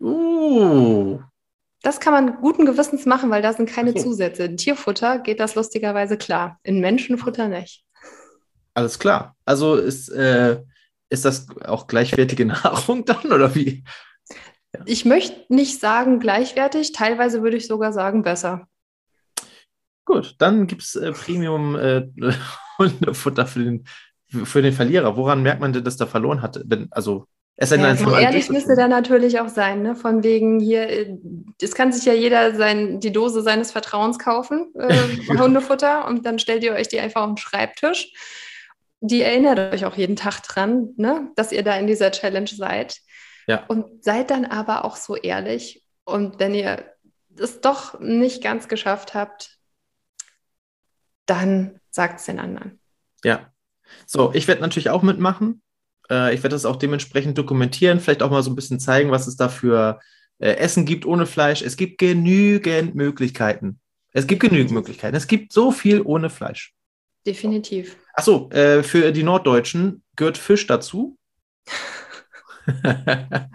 Uh. 0.00 1.20
Das 1.82 2.00
kann 2.00 2.12
man 2.12 2.40
guten 2.40 2.66
Gewissens 2.66 3.06
machen, 3.06 3.30
weil 3.30 3.40
da 3.40 3.52
sind 3.52 3.70
keine 3.70 3.90
okay. 3.90 4.00
Zusätze. 4.00 4.46
In 4.46 4.56
Tierfutter 4.56 5.20
geht 5.20 5.38
das 5.38 5.54
lustigerweise 5.54 6.18
klar. 6.18 6.58
In 6.64 6.80
Menschenfutter 6.80 7.46
nicht. 7.46 7.84
Alles 8.74 8.98
klar. 8.98 9.36
Also 9.44 9.76
ist, 9.76 10.08
äh, 10.08 10.60
ist 11.08 11.24
das 11.24 11.46
auch 11.64 11.86
gleichwertige 11.86 12.46
Nahrung 12.46 13.04
dann 13.04 13.32
oder 13.32 13.54
wie? 13.54 13.84
Ich 14.84 15.04
möchte 15.04 15.52
nicht 15.52 15.80
sagen 15.80 16.20
gleichwertig, 16.20 16.92
teilweise 16.92 17.42
würde 17.42 17.56
ich 17.56 17.66
sogar 17.66 17.92
sagen 17.92 18.22
besser. 18.22 18.68
Gut, 20.04 20.36
dann 20.38 20.66
gibt 20.66 20.82
es 20.82 20.96
äh, 20.96 21.12
Premium 21.12 21.76
äh, 21.76 22.08
Hundefutter 22.78 23.46
für 23.46 23.64
den, 23.64 23.84
für 24.26 24.62
den 24.62 24.72
Verlierer. 24.72 25.16
Woran 25.16 25.42
merkt 25.42 25.60
man 25.60 25.72
denn, 25.72 25.84
dass 25.84 25.96
der 25.96 26.06
verloren 26.06 26.42
hat? 26.42 26.60
Denn, 26.64 26.88
also 26.90 27.26
es 27.60 27.70
ja, 27.70 27.96
so 27.96 28.14
ehrlich 28.14 28.50
müsste 28.50 28.76
da 28.76 28.86
natürlich 28.86 29.40
auch 29.40 29.48
sein, 29.48 29.82
ne? 29.82 29.96
Von 29.96 30.22
wegen 30.22 30.60
hier, 30.60 31.18
es 31.60 31.74
kann 31.74 31.92
sich 31.92 32.04
ja 32.04 32.12
jeder 32.12 32.54
sein, 32.54 33.00
die 33.00 33.10
Dose 33.10 33.42
seines 33.42 33.72
Vertrauens 33.72 34.20
kaufen, 34.20 34.72
äh, 34.78 35.36
Hundefutter, 35.36 36.06
und 36.06 36.24
dann 36.24 36.38
stellt 36.38 36.62
ihr 36.62 36.74
euch 36.74 36.86
die 36.86 37.00
einfach 37.00 37.22
auf 37.22 37.30
den 37.30 37.36
Schreibtisch. 37.36 38.12
Die 39.00 39.22
erinnert 39.22 39.58
euch 39.74 39.84
auch 39.84 39.96
jeden 39.96 40.14
Tag 40.14 40.40
dran, 40.42 40.90
ne? 40.96 41.32
dass 41.34 41.50
ihr 41.50 41.64
da 41.64 41.76
in 41.76 41.88
dieser 41.88 42.12
Challenge 42.12 42.48
seid. 42.48 42.98
Ja. 43.48 43.64
Und 43.66 44.04
seid 44.04 44.30
dann 44.30 44.44
aber 44.44 44.84
auch 44.84 44.96
so 44.96 45.16
ehrlich. 45.16 45.84
Und 46.04 46.38
wenn 46.38 46.54
ihr 46.54 46.84
es 47.36 47.60
doch 47.60 47.98
nicht 47.98 48.42
ganz 48.42 48.68
geschafft 48.68 49.14
habt, 49.14 49.58
dann 51.26 51.80
sagt 51.90 52.20
es 52.20 52.26
den 52.26 52.38
anderen. 52.38 52.78
Ja. 53.24 53.52
So, 54.06 54.32
ich 54.34 54.46
werde 54.48 54.60
natürlich 54.60 54.90
auch 54.90 55.02
mitmachen. 55.02 55.62
Äh, 56.10 56.34
ich 56.34 56.42
werde 56.42 56.54
das 56.54 56.66
auch 56.66 56.76
dementsprechend 56.76 57.38
dokumentieren, 57.38 58.00
vielleicht 58.00 58.22
auch 58.22 58.30
mal 58.30 58.42
so 58.42 58.50
ein 58.50 58.56
bisschen 58.56 58.80
zeigen, 58.80 59.10
was 59.10 59.26
es 59.26 59.36
da 59.36 59.48
für 59.48 59.98
äh, 60.38 60.52
Essen 60.52 60.84
gibt 60.84 61.06
ohne 61.06 61.26
Fleisch. 61.26 61.62
Es 61.62 61.76
gibt 61.76 61.98
genügend 61.98 62.94
Möglichkeiten. 62.94 63.80
Es 64.12 64.26
gibt 64.26 64.40
genügend 64.40 64.72
Möglichkeiten. 64.72 65.16
Es 65.16 65.26
gibt 65.26 65.52
so 65.52 65.70
viel 65.72 66.02
ohne 66.02 66.28
Fleisch. 66.28 66.74
Definitiv. 67.26 67.96
Achso, 68.12 68.50
äh, 68.50 68.82
für 68.82 69.12
die 69.12 69.22
Norddeutschen 69.22 70.02
gehört 70.16 70.38
Fisch 70.38 70.66
dazu. 70.66 71.16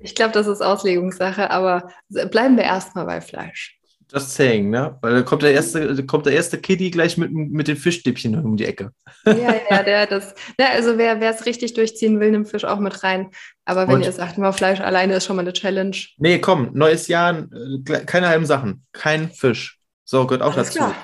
ich 0.00 0.14
glaube, 0.14 0.32
das 0.32 0.46
ist 0.46 0.60
Auslegungssache, 0.60 1.50
aber 1.50 1.88
bleiben 2.30 2.56
wir 2.56 2.64
erstmal 2.64 3.06
bei 3.06 3.20
Fleisch. 3.20 3.78
Just 4.12 4.34
saying, 4.34 4.70
ne? 4.70 4.96
Weil 5.00 5.14
da 5.14 5.22
kommt 5.22 5.42
der 5.42 5.52
erste, 5.52 6.04
kommt 6.06 6.26
der 6.26 6.34
erste 6.34 6.58
Kitty 6.58 6.90
gleich 6.90 7.16
mit, 7.16 7.32
mit 7.32 7.66
den 7.66 7.76
Fischstäbchen 7.76 8.38
um 8.44 8.56
die 8.56 8.66
Ecke. 8.66 8.90
Ja, 9.24 9.54
ja, 9.70 9.82
der 9.82 10.06
das. 10.06 10.34
Ne, 10.58 10.68
also 10.70 10.98
wer 10.98 11.20
es 11.20 11.46
richtig 11.46 11.74
durchziehen 11.74 12.20
will, 12.20 12.30
nimmt 12.30 12.48
Fisch 12.48 12.64
auch 12.64 12.78
mit 12.78 13.02
rein. 13.02 13.30
Aber 13.64 13.88
wenn 13.88 13.96
Und, 13.96 14.04
ihr 14.04 14.12
sagt, 14.12 14.38
nur 14.38 14.52
Fleisch 14.52 14.80
alleine 14.80 15.14
ist 15.14 15.24
schon 15.24 15.36
mal 15.36 15.42
eine 15.42 15.52
Challenge. 15.52 15.96
Nee, 16.18 16.38
komm, 16.38 16.70
neues 16.74 17.08
Jahr, 17.08 17.38
äh, 17.38 18.04
keine 18.04 18.28
halben 18.28 18.46
Sachen. 18.46 18.84
Kein 18.92 19.30
Fisch. 19.30 19.80
So, 20.04 20.26
gehört 20.26 20.42
auch 20.42 20.54
Alles 20.54 20.68
dazu. 20.68 20.78
Klar. 20.78 20.94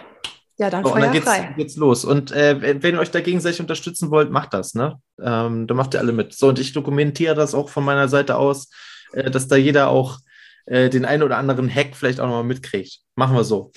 Ja, 0.61 0.69
dann 0.69 0.85
so, 0.85 0.93
und 0.93 1.01
dann 1.01 1.13
geht's, 1.13 1.31
geht's, 1.57 1.77
los. 1.77 2.05
Und 2.05 2.33
äh, 2.33 2.83
wenn 2.83 2.95
ihr 2.95 3.01
euch 3.01 3.11
da 3.11 3.23
gegenseitig 3.23 3.61
unterstützen 3.61 4.11
wollt, 4.11 4.31
macht 4.31 4.53
das, 4.53 4.75
ne? 4.75 5.01
Ähm, 5.19 5.67
dann 5.67 5.75
macht 5.75 5.95
ihr 5.95 6.01
alle 6.01 6.13
mit. 6.13 6.35
So, 6.35 6.49
und 6.49 6.59
ich 6.59 6.75
dokumentiere 6.75 7.35
das 7.35 7.55
auch 7.55 7.71
von 7.71 7.83
meiner 7.83 8.09
Seite 8.09 8.37
aus, 8.37 8.69
äh, 9.15 9.31
dass 9.31 9.49
da 9.49 9.57
jeder 9.57 9.89
auch 9.89 10.19
äh, 10.67 10.91
den 10.91 11.07
einen 11.07 11.23
oder 11.23 11.39
anderen 11.39 11.75
Hack 11.75 11.97
vielleicht 11.97 12.21
auch 12.21 12.27
nochmal 12.27 12.45
mitkriegt. 12.45 12.99
Machen 13.15 13.37
wir 13.37 13.45
so. 13.45 13.73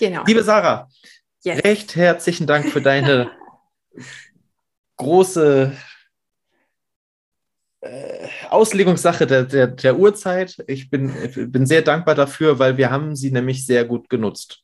Genau. 0.00 0.24
Liebe 0.26 0.42
Sarah, 0.42 0.88
yes. 1.44 1.62
recht 1.62 1.94
herzlichen 1.94 2.48
Dank 2.48 2.66
für 2.66 2.82
deine 2.82 3.30
große 4.96 5.70
äh, 7.80 8.28
Auslegungssache 8.50 9.28
der, 9.28 9.44
der, 9.44 9.68
der 9.68 9.96
Uhrzeit. 9.96 10.56
Ich 10.66 10.90
bin, 10.90 11.14
bin 11.52 11.64
sehr 11.64 11.82
dankbar 11.82 12.16
dafür, 12.16 12.58
weil 12.58 12.76
wir 12.76 12.90
haben 12.90 13.14
sie 13.14 13.30
nämlich 13.30 13.64
sehr 13.64 13.84
gut 13.84 14.10
genutzt. 14.10 14.63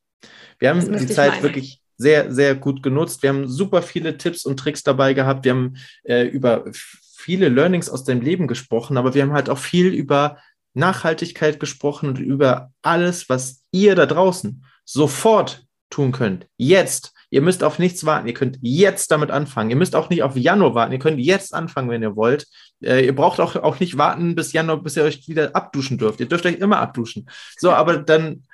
Wir 0.58 0.70
haben 0.70 0.80
die 0.98 1.06
Zeit 1.06 1.32
meinen. 1.32 1.42
wirklich 1.42 1.80
sehr, 1.96 2.32
sehr 2.32 2.54
gut 2.54 2.82
genutzt. 2.82 3.22
Wir 3.22 3.30
haben 3.30 3.46
super 3.46 3.82
viele 3.82 4.16
Tipps 4.16 4.44
und 4.44 4.58
Tricks 4.58 4.82
dabei 4.82 5.12
gehabt. 5.14 5.44
Wir 5.44 5.52
haben 5.52 5.76
äh, 6.04 6.24
über 6.24 6.64
viele 6.72 7.48
Learnings 7.48 7.90
aus 7.90 8.04
deinem 8.04 8.22
Leben 8.22 8.46
gesprochen, 8.46 8.96
aber 8.96 9.14
wir 9.14 9.22
haben 9.22 9.34
halt 9.34 9.50
auch 9.50 9.58
viel 9.58 9.88
über 9.88 10.38
Nachhaltigkeit 10.72 11.60
gesprochen 11.60 12.08
und 12.08 12.18
über 12.18 12.72
alles, 12.82 13.28
was 13.28 13.62
ihr 13.70 13.94
da 13.94 14.06
draußen 14.06 14.64
sofort 14.84 15.66
tun 15.90 16.12
könnt. 16.12 16.46
Jetzt. 16.56 17.12
Ihr 17.32 17.42
müsst 17.42 17.62
auf 17.62 17.78
nichts 17.78 18.04
warten. 18.04 18.26
Ihr 18.26 18.34
könnt 18.34 18.58
jetzt 18.60 19.12
damit 19.12 19.30
anfangen. 19.30 19.70
Ihr 19.70 19.76
müsst 19.76 19.94
auch 19.94 20.10
nicht 20.10 20.24
auf 20.24 20.36
Januar 20.36 20.74
warten. 20.74 20.92
Ihr 20.92 20.98
könnt 20.98 21.20
jetzt 21.20 21.54
anfangen, 21.54 21.88
wenn 21.88 22.02
ihr 22.02 22.16
wollt. 22.16 22.46
Äh, 22.82 23.06
ihr 23.06 23.14
braucht 23.14 23.38
auch, 23.38 23.54
auch 23.54 23.78
nicht 23.78 23.96
warten 23.96 24.34
bis 24.34 24.52
Januar, 24.52 24.82
bis 24.82 24.96
ihr 24.96 25.04
euch 25.04 25.28
wieder 25.28 25.54
abduschen 25.54 25.96
dürft. 25.96 26.18
Ihr 26.18 26.26
dürft 26.26 26.44
euch 26.44 26.56
immer 26.56 26.78
abduschen. 26.78 27.30
So, 27.56 27.70
aber 27.72 27.98
dann 27.98 28.44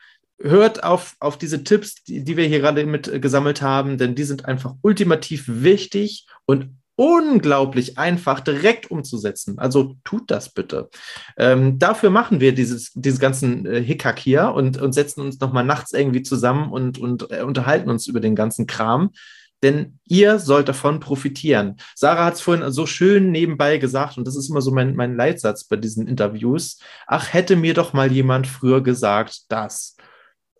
hört 0.41 0.85
auf, 0.85 1.17
auf 1.21 1.39
diese 1.39 1.65
Tipps, 1.65 2.03
die, 2.05 2.25
die 2.25 2.37
wir 2.37 2.47
hier 2.47 2.61
gerade 2.61 2.85
mit 2.87 3.23
gesammelt 3.23 3.63
haben, 3.63 3.99
denn 3.99 4.15
die 4.15 4.25
sind 4.25 4.45
einfach 4.45 4.75
ultimativ 4.83 5.45
wichtig 5.47 6.27
und 6.45 6.77
unglaublich 6.97 7.99
einfach 7.99 8.41
direkt 8.41 8.91
umzusetzen. 8.91 9.59
Also 9.59 9.97
tut 10.03 10.31
das 10.31 10.49
bitte. 10.53 10.89
Ähm, 11.37 11.79
dafür 11.79 12.11
machen 12.11 12.41
wir 12.41 12.55
dieses, 12.55 12.93
diese 12.95 13.19
ganzen 13.19 13.67
äh, 13.67 13.83
Hickhack 13.83 14.19
hier 14.19 14.53
und, 14.55 14.81
und 14.81 14.93
setzen 14.93 15.21
uns 15.21 15.39
nochmal 15.39 15.65
nachts 15.65 15.93
irgendwie 15.93 16.23
zusammen 16.23 16.73
und, 16.73 16.99
und 16.99 17.31
äh, 17.31 17.43
unterhalten 17.43 17.91
uns 17.91 18.07
über 18.07 18.21
den 18.21 18.35
ganzen 18.35 18.67
Kram. 18.67 19.11
Denn 19.63 19.99
ihr 20.07 20.39
sollt 20.39 20.69
davon 20.69 21.01
profitieren. 21.01 21.77
Sarah 21.95 22.27
hat 22.27 22.35
es 22.35 22.41
vorhin 22.43 22.71
so 22.71 22.87
schön 22.87 23.31
nebenbei 23.31 23.79
gesagt, 23.79 24.19
und 24.19 24.27
das 24.27 24.37
ist 24.37 24.51
immer 24.51 24.61
so 24.61 24.71
mein, 24.71 24.95
mein 24.97 25.17
Leitsatz 25.17 25.65
bei 25.65 25.77
diesen 25.77 26.07
Interviews. 26.07 26.79
Ach, 27.07 27.33
hätte 27.33 27.57
mir 27.57 27.73
doch 27.73 27.93
mal 27.93 28.13
jemand 28.13 28.47
früher 28.47 28.83
gesagt, 28.83 29.45
das. 29.49 29.96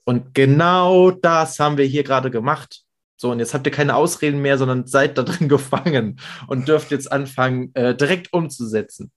Und 0.07 0.35
genau 0.35 1.11
das 1.11 1.59
haben 1.59 1.77
wir 1.77 1.85
hier 1.85 2.05
gerade 2.05 2.31
gemacht. 2.31 2.83
So, 3.17 3.33
und 3.33 3.41
jetzt 3.41 3.55
habt 3.55 3.67
ihr 3.67 3.73
keine 3.73 3.97
Ausreden 3.97 4.41
mehr, 4.41 4.57
sondern 4.57 4.87
seid 4.87 5.19
da 5.19 5.23
drin 5.25 5.49
gefangen 5.49 6.21
und 6.47 6.69
dürft 6.69 6.91
jetzt 6.91 7.11
anfangen, 7.11 7.75
äh, 7.75 7.95
direkt 7.95 8.33
umzusetzen. 8.33 9.11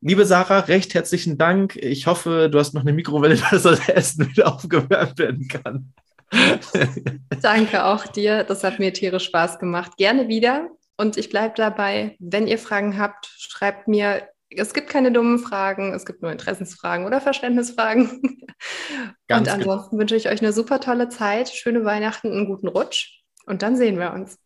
Liebe 0.00 0.26
Sarah, 0.26 0.60
recht 0.60 0.94
herzlichen 0.94 1.38
Dank. 1.38 1.76
Ich 1.76 2.06
hoffe, 2.06 2.50
du 2.50 2.58
hast 2.58 2.74
noch 2.74 2.82
eine 2.82 2.92
Mikrowelle, 2.92 3.36
dass 3.50 3.62
das 3.62 3.88
Essen 3.88 4.28
wieder 4.28 4.52
aufgewärmt 4.52 5.18
werden 5.18 5.48
kann. 5.48 5.94
Danke 7.42 7.84
auch 7.84 8.06
dir. 8.06 8.44
Das 8.44 8.64
hat 8.64 8.78
mir 8.78 8.92
tierisch 8.92 9.24
Spaß 9.24 9.58
gemacht. 9.58 9.96
Gerne 9.96 10.28
wieder. 10.28 10.68
Und 10.98 11.16
ich 11.16 11.30
bleibe 11.30 11.54
dabei. 11.56 12.16
Wenn 12.18 12.46
ihr 12.46 12.58
Fragen 12.58 12.98
habt, 12.98 13.26
schreibt 13.38 13.88
mir 13.88 14.28
es 14.56 14.74
gibt 14.74 14.88
keine 14.88 15.12
dummen 15.12 15.38
Fragen, 15.38 15.92
es 15.92 16.04
gibt 16.04 16.22
nur 16.22 16.32
Interessensfragen 16.32 17.06
oder 17.06 17.20
Verständnisfragen. 17.20 18.22
Ganz 19.28 19.48
und 19.48 19.54
ansonsten 19.54 19.90
genau. 19.90 20.00
wünsche 20.00 20.16
ich 20.16 20.28
euch 20.28 20.40
eine 20.40 20.52
super 20.52 20.80
tolle 20.80 21.08
Zeit, 21.08 21.48
schöne 21.48 21.84
Weihnachten, 21.84 22.30
einen 22.30 22.46
guten 22.46 22.68
Rutsch 22.68 23.22
und 23.46 23.62
dann 23.62 23.76
sehen 23.76 23.98
wir 23.98 24.12
uns. 24.12 24.38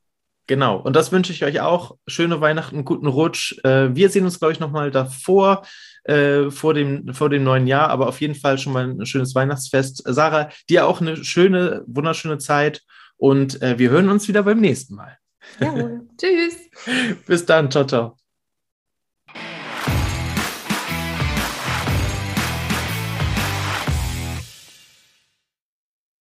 Genau, 0.49 0.79
und 0.79 0.95
das 0.95 1.11
wünsche 1.11 1.33
ich 1.33 1.45
euch 1.45 1.61
auch. 1.61 1.97
Schöne 2.07 2.41
Weihnachten, 2.41 2.85
guten 2.85 3.09
Rutsch. 3.09 3.59
Äh, 3.65 3.95
wir 3.97 4.11
sehen 4.11 4.25
uns, 4.25 4.39
glaube 4.39 4.53
ich, 4.53 4.61
nochmal 4.61 4.93
davor, 4.93 5.63
äh, 6.05 6.51
vor, 6.51 6.73
dem, 6.73 7.13
vor 7.15 7.31
dem 7.31 7.43
neuen 7.43 7.67
Jahr, 7.67 7.91
aber 7.91 8.07
auf 8.07 8.21
jeden 8.21 8.37
Fall 8.37 8.57
schon 8.57 8.73
mal 8.73 8.85
ein 8.85 9.07
schönes 9.07 9.35
Weihnachtsfest. 9.35 10.05
Sarah, 10.07 10.51
dir 10.71 10.87
auch 10.87 11.01
eine 11.01 11.17
schöne, 11.25 11.83
wunderschöne 11.89 12.39
Zeit 12.39 12.83
und 13.17 13.61
äh, 13.61 13.79
wir 13.79 13.91
hören 13.91 14.09
uns 14.09 14.29
wieder 14.29 14.45
beim 14.45 14.61
nächsten 14.61 14.95
Mal. 14.95 15.19
Jawohl. 15.61 16.09
Tschüss. 16.17 16.57
Bis 17.27 17.45
dann. 17.45 17.71
Ciao, 17.71 17.85
ciao. 17.85 18.26